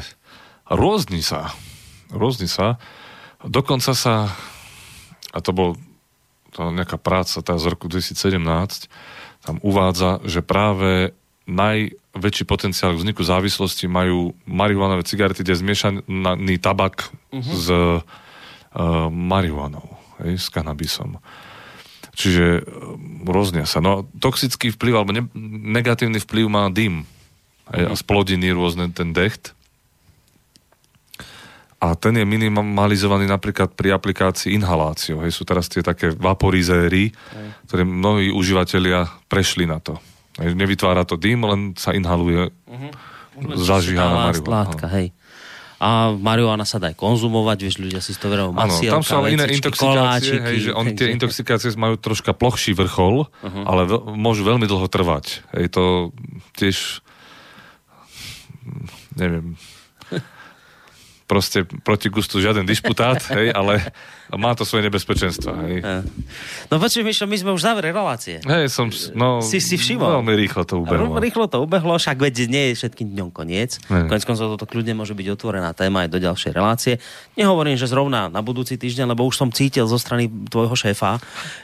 rôzni 0.69 1.25
sa 1.25 1.51
rôzni 2.13 2.47
sa. 2.47 2.77
Dokonca 3.43 3.97
sa, 3.97 4.31
a 5.35 5.39
to 5.43 5.51
bol 5.51 5.75
to 6.53 6.69
nejaká 6.69 7.01
práca 7.01 7.41
tá 7.41 7.57
z 7.57 7.65
roku 7.73 7.89
2017, 7.89 8.93
tam 9.43 9.57
uvádza, 9.65 10.21
že 10.29 10.45
práve 10.45 11.17
najväčší 11.49 12.45
potenciál 12.47 12.95
vzniku 12.95 13.25
závislosti 13.25 13.91
majú 13.91 14.37
marihuanové 14.47 15.03
cigarety, 15.03 15.43
kde 15.43 15.59
je 15.59 15.63
zmiešaný 15.65 16.55
tabak 16.63 17.11
uh-huh. 17.33 17.43
s 17.43 17.67
uh, 17.73 17.99
marihuanou, 19.11 19.99
hej, 20.23 20.39
s 20.39 20.47
kanabisom. 20.53 21.19
Čiže 22.15 22.63
uh, 22.63 22.63
rôznia 23.27 23.67
sa. 23.67 23.83
No, 23.83 24.07
toxický 24.21 24.71
vplyv 24.71 24.95
alebo 24.95 25.11
ne- 25.17 25.33
negatívny 25.73 26.23
vplyv 26.23 26.47
má 26.47 26.71
dym 26.71 27.03
uh-huh. 27.03 27.91
a 27.91 27.95
splodiny 27.99 28.55
rôzne, 28.55 28.93
ten 28.95 29.11
decht 29.17 29.57
a 31.83 31.99
ten 31.99 32.15
je 32.15 32.23
minimalizovaný 32.23 33.27
napríklad 33.27 33.75
pri 33.75 33.91
aplikácii 33.99 34.55
inhaláciou. 34.55 35.27
Hej, 35.27 35.35
sú 35.35 35.43
teraz 35.43 35.67
tie 35.67 35.83
také 35.83 36.15
vaporizéry, 36.15 37.11
Hej. 37.11 37.47
ktoré 37.67 37.83
mnohí 37.83 38.31
užívateľia 38.31 39.11
prešli 39.27 39.67
na 39.67 39.83
to. 39.83 39.99
Hej, 40.39 40.55
nevytvára 40.55 41.03
to 41.03 41.19
dým, 41.19 41.43
len 41.43 41.61
sa 41.75 41.91
inhaluje 41.91 42.55
uh-huh. 42.55 42.93
zažíhaná 43.59 44.31
látka, 44.31 44.87
hej. 44.95 45.11
A 45.83 46.15
marihuana 46.15 46.63
sa 46.63 46.79
dá 46.79 46.95
aj 46.95 46.97
konzumovať, 47.03 47.59
vieš, 47.67 47.83
ľudia 47.83 47.99
si 47.99 48.15
to 48.15 48.31
verujú 48.31 48.55
Áno, 48.55 48.71
tam 48.71 49.03
sú 49.03 49.19
ale 49.19 49.35
iné 49.35 49.51
intoxikácie, 49.51 50.39
hej, 50.39 50.57
že 50.63 50.71
on, 50.71 50.87
tie 50.95 51.11
intoxikácie 51.11 51.75
majú 51.75 51.99
troška 51.99 52.31
plochší 52.31 52.79
vrchol, 52.79 53.27
uh-huh. 53.27 53.65
ale 53.67 53.91
veľ, 53.91 54.15
môžu 54.15 54.47
veľmi 54.47 54.71
dlho 54.71 54.87
trvať. 54.87 55.43
Hej, 55.59 55.75
to 55.75 56.15
tiež 56.55 57.03
neviem, 59.19 59.59
proste 61.33 61.65
proti 61.65 62.13
gustu 62.13 62.45
žiaden 62.45 62.69
disputát, 62.69 63.17
hej, 63.37 63.49
ale 63.57 63.81
má 64.37 64.53
to 64.53 64.69
svoje 64.69 64.93
nebezpečenstva. 64.93 65.53
Hej. 65.65 65.81
No 66.69 66.77
počuj, 66.77 67.01
Mišo, 67.01 67.25
my 67.25 67.37
sme 67.41 67.51
už 67.57 67.65
zavere 67.65 67.89
relácie. 67.89 68.45
Hej, 68.45 68.69
som, 68.69 68.93
no, 69.17 69.41
si 69.41 69.57
si 69.65 69.81
všimol. 69.81 70.21
Veľmi 70.21 70.37
rýchlo 70.37 70.69
to 70.69 70.85
ubehlo. 70.85 71.17
Rýchlo 71.17 71.49
to 71.49 71.65
ubehlo, 71.65 71.97
však 71.97 72.21
veď 72.21 72.53
nie 72.53 72.65
je 72.73 72.85
všetkým 72.85 73.17
dňom 73.17 73.29
koniec. 73.33 73.81
Konec 73.89 74.29
koncov 74.29 74.61
toto 74.61 74.69
kľudne 74.69 74.93
môže 74.93 75.17
byť 75.17 75.27
otvorená 75.33 75.73
téma 75.73 76.05
aj 76.05 76.13
do 76.13 76.19
ďalšej 76.21 76.53
relácie. 76.53 77.01
Nehovorím, 77.33 77.81
že 77.81 77.89
zrovna 77.89 78.29
na 78.29 78.45
budúci 78.45 78.77
týždeň, 78.77 79.17
lebo 79.17 79.25
už 79.25 79.41
som 79.41 79.49
cítil 79.49 79.89
zo 79.89 79.97
strany 79.97 80.29
tvojho 80.29 80.77
šéfa, 80.77 81.17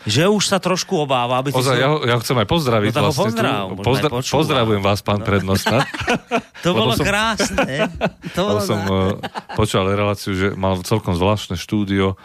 že 0.09 0.25
už 0.25 0.49
sa 0.49 0.57
trošku 0.57 0.97
obáva. 1.05 1.45
Aby 1.45 1.53
Ozaj, 1.53 1.77
ja, 1.77 1.93
ja 2.09 2.17
chcem 2.25 2.37
aj 2.41 2.49
pozdraviť. 2.49 2.91
No, 2.97 3.13
vlastne 3.13 3.25
pozdrav, 3.29 3.65
tu, 3.69 3.85
pozdra- 3.85 4.13
pozdravujem 4.25 4.83
vás, 4.85 5.01
pán 5.05 5.21
no. 5.21 5.29
prednosta. 5.29 5.85
to 6.63 6.71
bolo 6.75 6.95
som, 6.95 7.05
krásne. 7.07 7.89
To 8.37 8.41
bolo 8.45 8.61
som 8.63 8.81
uh, 8.87 9.19
počul 9.55 9.87
reláciu, 9.89 10.35
že 10.35 10.47
mal 10.55 10.79
celkom 10.83 11.15
zvláštne 11.15 11.55
štúdio, 11.59 12.19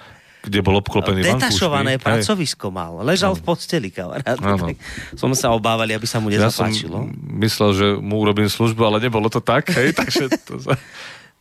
kde 0.43 0.59
bol 0.59 0.75
obklopený 0.84 1.23
Detašované 1.23 1.95
vankúšmi. 1.95 2.03
pracovisko 2.03 2.67
mal. 2.67 2.99
Ležal 2.99 3.31
no. 3.31 3.39
v 3.39 3.41
posteli, 3.47 3.88
kamarát. 3.88 4.36
Som 5.15 5.31
sa 5.31 5.55
obávali, 5.55 5.95
aby 5.95 6.03
sa 6.03 6.19
mu 6.19 6.27
nezapáčilo. 6.27 7.07
Ja 7.07 7.07
som 7.07 7.39
myslel, 7.39 7.69
že 7.71 7.88
mu 7.95 8.19
urobím 8.19 8.51
službu, 8.51 8.84
ale 8.84 8.97
nebolo 8.99 9.31
to 9.31 9.39
tak. 9.39 9.71
Hej, 9.71 9.95
takže 9.99 10.27
to 10.43 10.59
sa... 10.59 10.75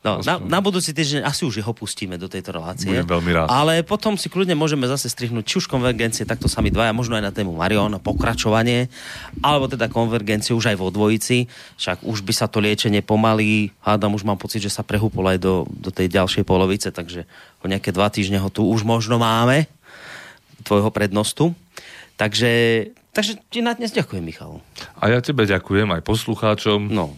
No, 0.03 0.19
na, 0.27 0.35
na 0.43 0.59
budúci 0.59 0.91
týždeň 0.91 1.23
asi 1.23 1.47
už 1.47 1.63
ho 1.63 1.71
pustíme 1.71 2.19
do 2.19 2.27
tejto 2.27 2.51
relácie. 2.51 2.91
Budem 2.91 3.07
veľmi 3.07 3.31
rád. 3.39 3.47
Ale 3.47 3.87
potom 3.87 4.19
si 4.19 4.27
kľudne 4.27 4.59
môžeme 4.59 4.91
zase 4.91 5.07
strihnúť 5.07 5.47
či 5.47 5.55
už 5.63 5.71
konvergencie, 5.71 6.27
takto 6.27 6.51
sami 6.51 6.75
dvaja, 6.75 6.91
možno 6.91 7.15
aj 7.15 7.23
na 7.23 7.31
tému 7.31 7.55
Marion, 7.55 7.95
pokračovanie, 8.03 8.91
alebo 9.47 9.71
teda 9.71 9.87
konvergencie 9.87 10.59
už 10.59 10.75
aj 10.75 10.77
vo 10.83 10.91
dvojici. 10.91 11.47
Však 11.79 12.03
už 12.03 12.27
by 12.27 12.35
sa 12.35 12.51
to 12.51 12.59
liečenie 12.59 12.99
pomaly, 12.99 13.71
hádam, 13.87 14.19
už 14.19 14.27
mám 14.27 14.43
pocit, 14.43 14.59
že 14.59 14.75
sa 14.75 14.83
prehúpol 14.83 15.23
aj 15.31 15.39
do, 15.39 15.71
do 15.71 15.95
tej 15.95 16.11
ďalšej 16.11 16.43
polovice, 16.43 16.91
takže 16.91 17.23
o 17.63 17.71
nejaké 17.71 17.95
dva 17.95 18.11
týždne 18.11 18.43
ho 18.43 18.51
tu 18.51 18.67
už 18.67 18.83
možno 18.83 19.23
máme, 19.23 19.71
tvojho 20.67 20.91
prednostu. 20.91 21.55
Takže, 22.19 22.91
takže 23.15 23.39
ti 23.55 23.63
na 23.63 23.79
dnes 23.79 23.95
ďakujem, 23.95 24.27
Michal. 24.27 24.59
A 24.99 25.15
ja 25.15 25.23
tebe 25.23 25.47
ďakujem 25.47 25.95
aj 25.95 26.03
poslucháčom. 26.03 26.91
No 26.91 27.15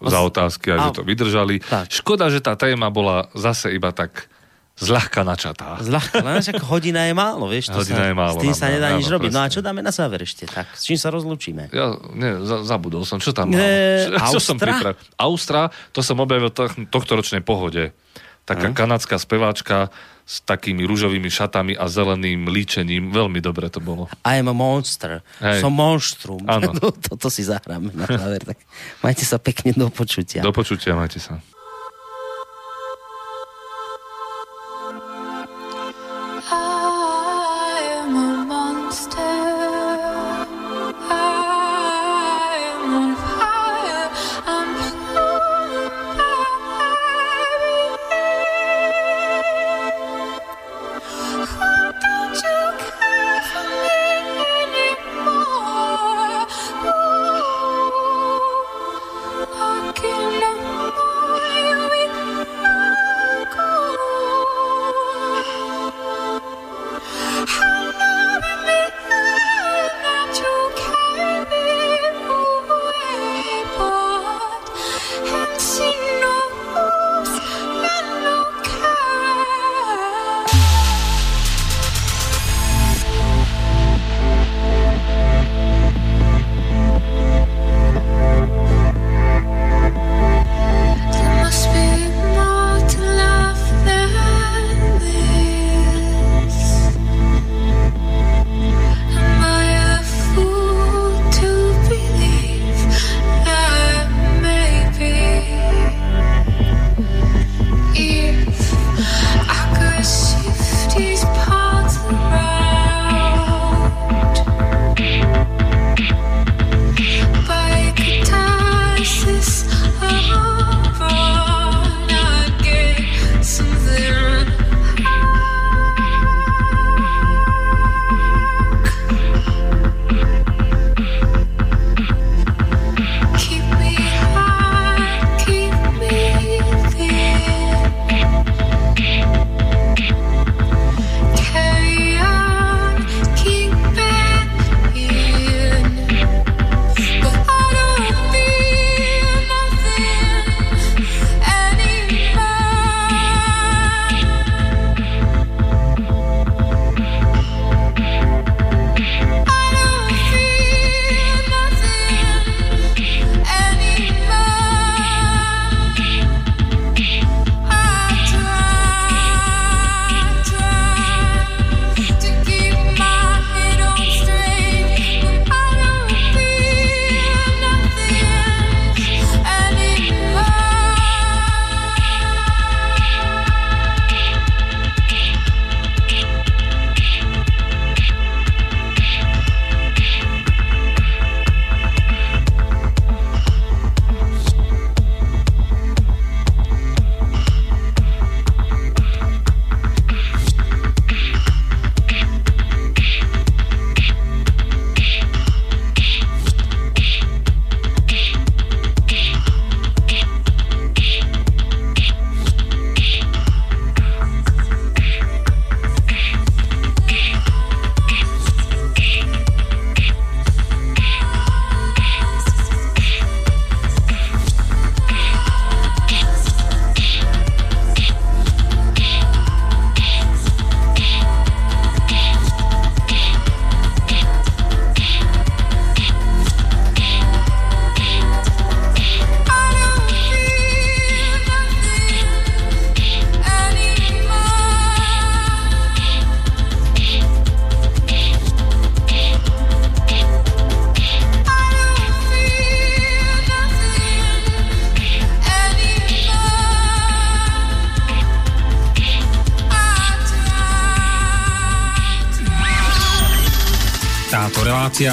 za 0.00 0.18
otázky 0.24 0.72
a, 0.72 0.76
a 0.76 0.82
že 0.88 1.00
to 1.00 1.02
vydržali. 1.04 1.60
Tak. 1.60 1.92
Škoda, 1.92 2.32
že 2.32 2.40
tá 2.40 2.56
téma 2.56 2.88
bola 2.88 3.28
zase 3.36 3.76
iba 3.76 3.92
tak 3.92 4.32
zľahka 4.80 5.20
načatá. 5.22 5.76
Zľahka, 5.84 6.24
len 6.24 6.40
však 6.40 6.64
hodina 6.64 7.04
je 7.04 7.12
málo, 7.12 7.52
vieš. 7.52 7.68
Hodina 7.68 8.08
sa, 8.08 8.08
je 8.08 8.14
málo. 8.16 8.38
S 8.40 8.42
tým 8.42 8.56
sa 8.56 8.66
nedá 8.72 8.96
nič 8.96 9.06
robiť. 9.12 9.28
No 9.28 9.44
a 9.44 9.46
čo 9.52 9.60
dáme 9.60 9.84
na 9.84 9.92
záver 9.92 10.24
ešte? 10.24 10.48
Tak, 10.48 10.72
s 10.72 10.88
čím 10.88 10.96
sa 10.96 11.12
rozlúčime? 11.12 11.68
Ja, 11.68 12.00
nie, 12.16 12.40
za, 12.48 12.64
zabudol 12.64 13.04
som. 13.04 13.20
Čo 13.20 13.36
tam 13.36 13.52
mám? 13.52 13.60
E, 13.60 14.08
čo, 14.08 14.40
čo 14.40 14.40
som 14.40 14.56
pripravil? 14.56 14.96
Austra, 15.20 15.68
to 15.92 16.00
som 16.00 16.16
objavil 16.16 16.48
tohto 16.88 17.12
ročnej 17.12 17.44
pohode. 17.44 17.92
Taká 18.48 18.72
hm? 18.72 18.74
kanadská 18.74 19.20
speváčka, 19.20 19.92
s 20.30 20.46
takými 20.46 20.86
rúžovými 20.86 21.26
šatami 21.26 21.74
a 21.74 21.90
zeleným 21.90 22.46
líčením. 22.46 23.10
Veľmi 23.10 23.42
dobre 23.42 23.66
to 23.66 23.82
bolo. 23.82 24.06
I 24.22 24.38
am 24.38 24.46
a 24.46 24.54
monster. 24.54 25.26
Hej. 25.42 25.58
Som 25.58 25.74
monštrum. 25.74 26.46
Áno. 26.46 26.70
No, 26.80 26.94
toto 26.94 27.26
si 27.28 27.42
zahráme 27.42 27.90
na 27.92 28.06
záver. 28.06 28.46
Tak 28.46 28.58
majte 29.02 29.26
sa 29.26 29.42
pekne 29.42 29.74
do 29.74 29.90
počutia. 29.90 30.40
Do 30.40 30.54
počutia, 30.54 30.94
majte 30.94 31.18
sa. 31.18 31.42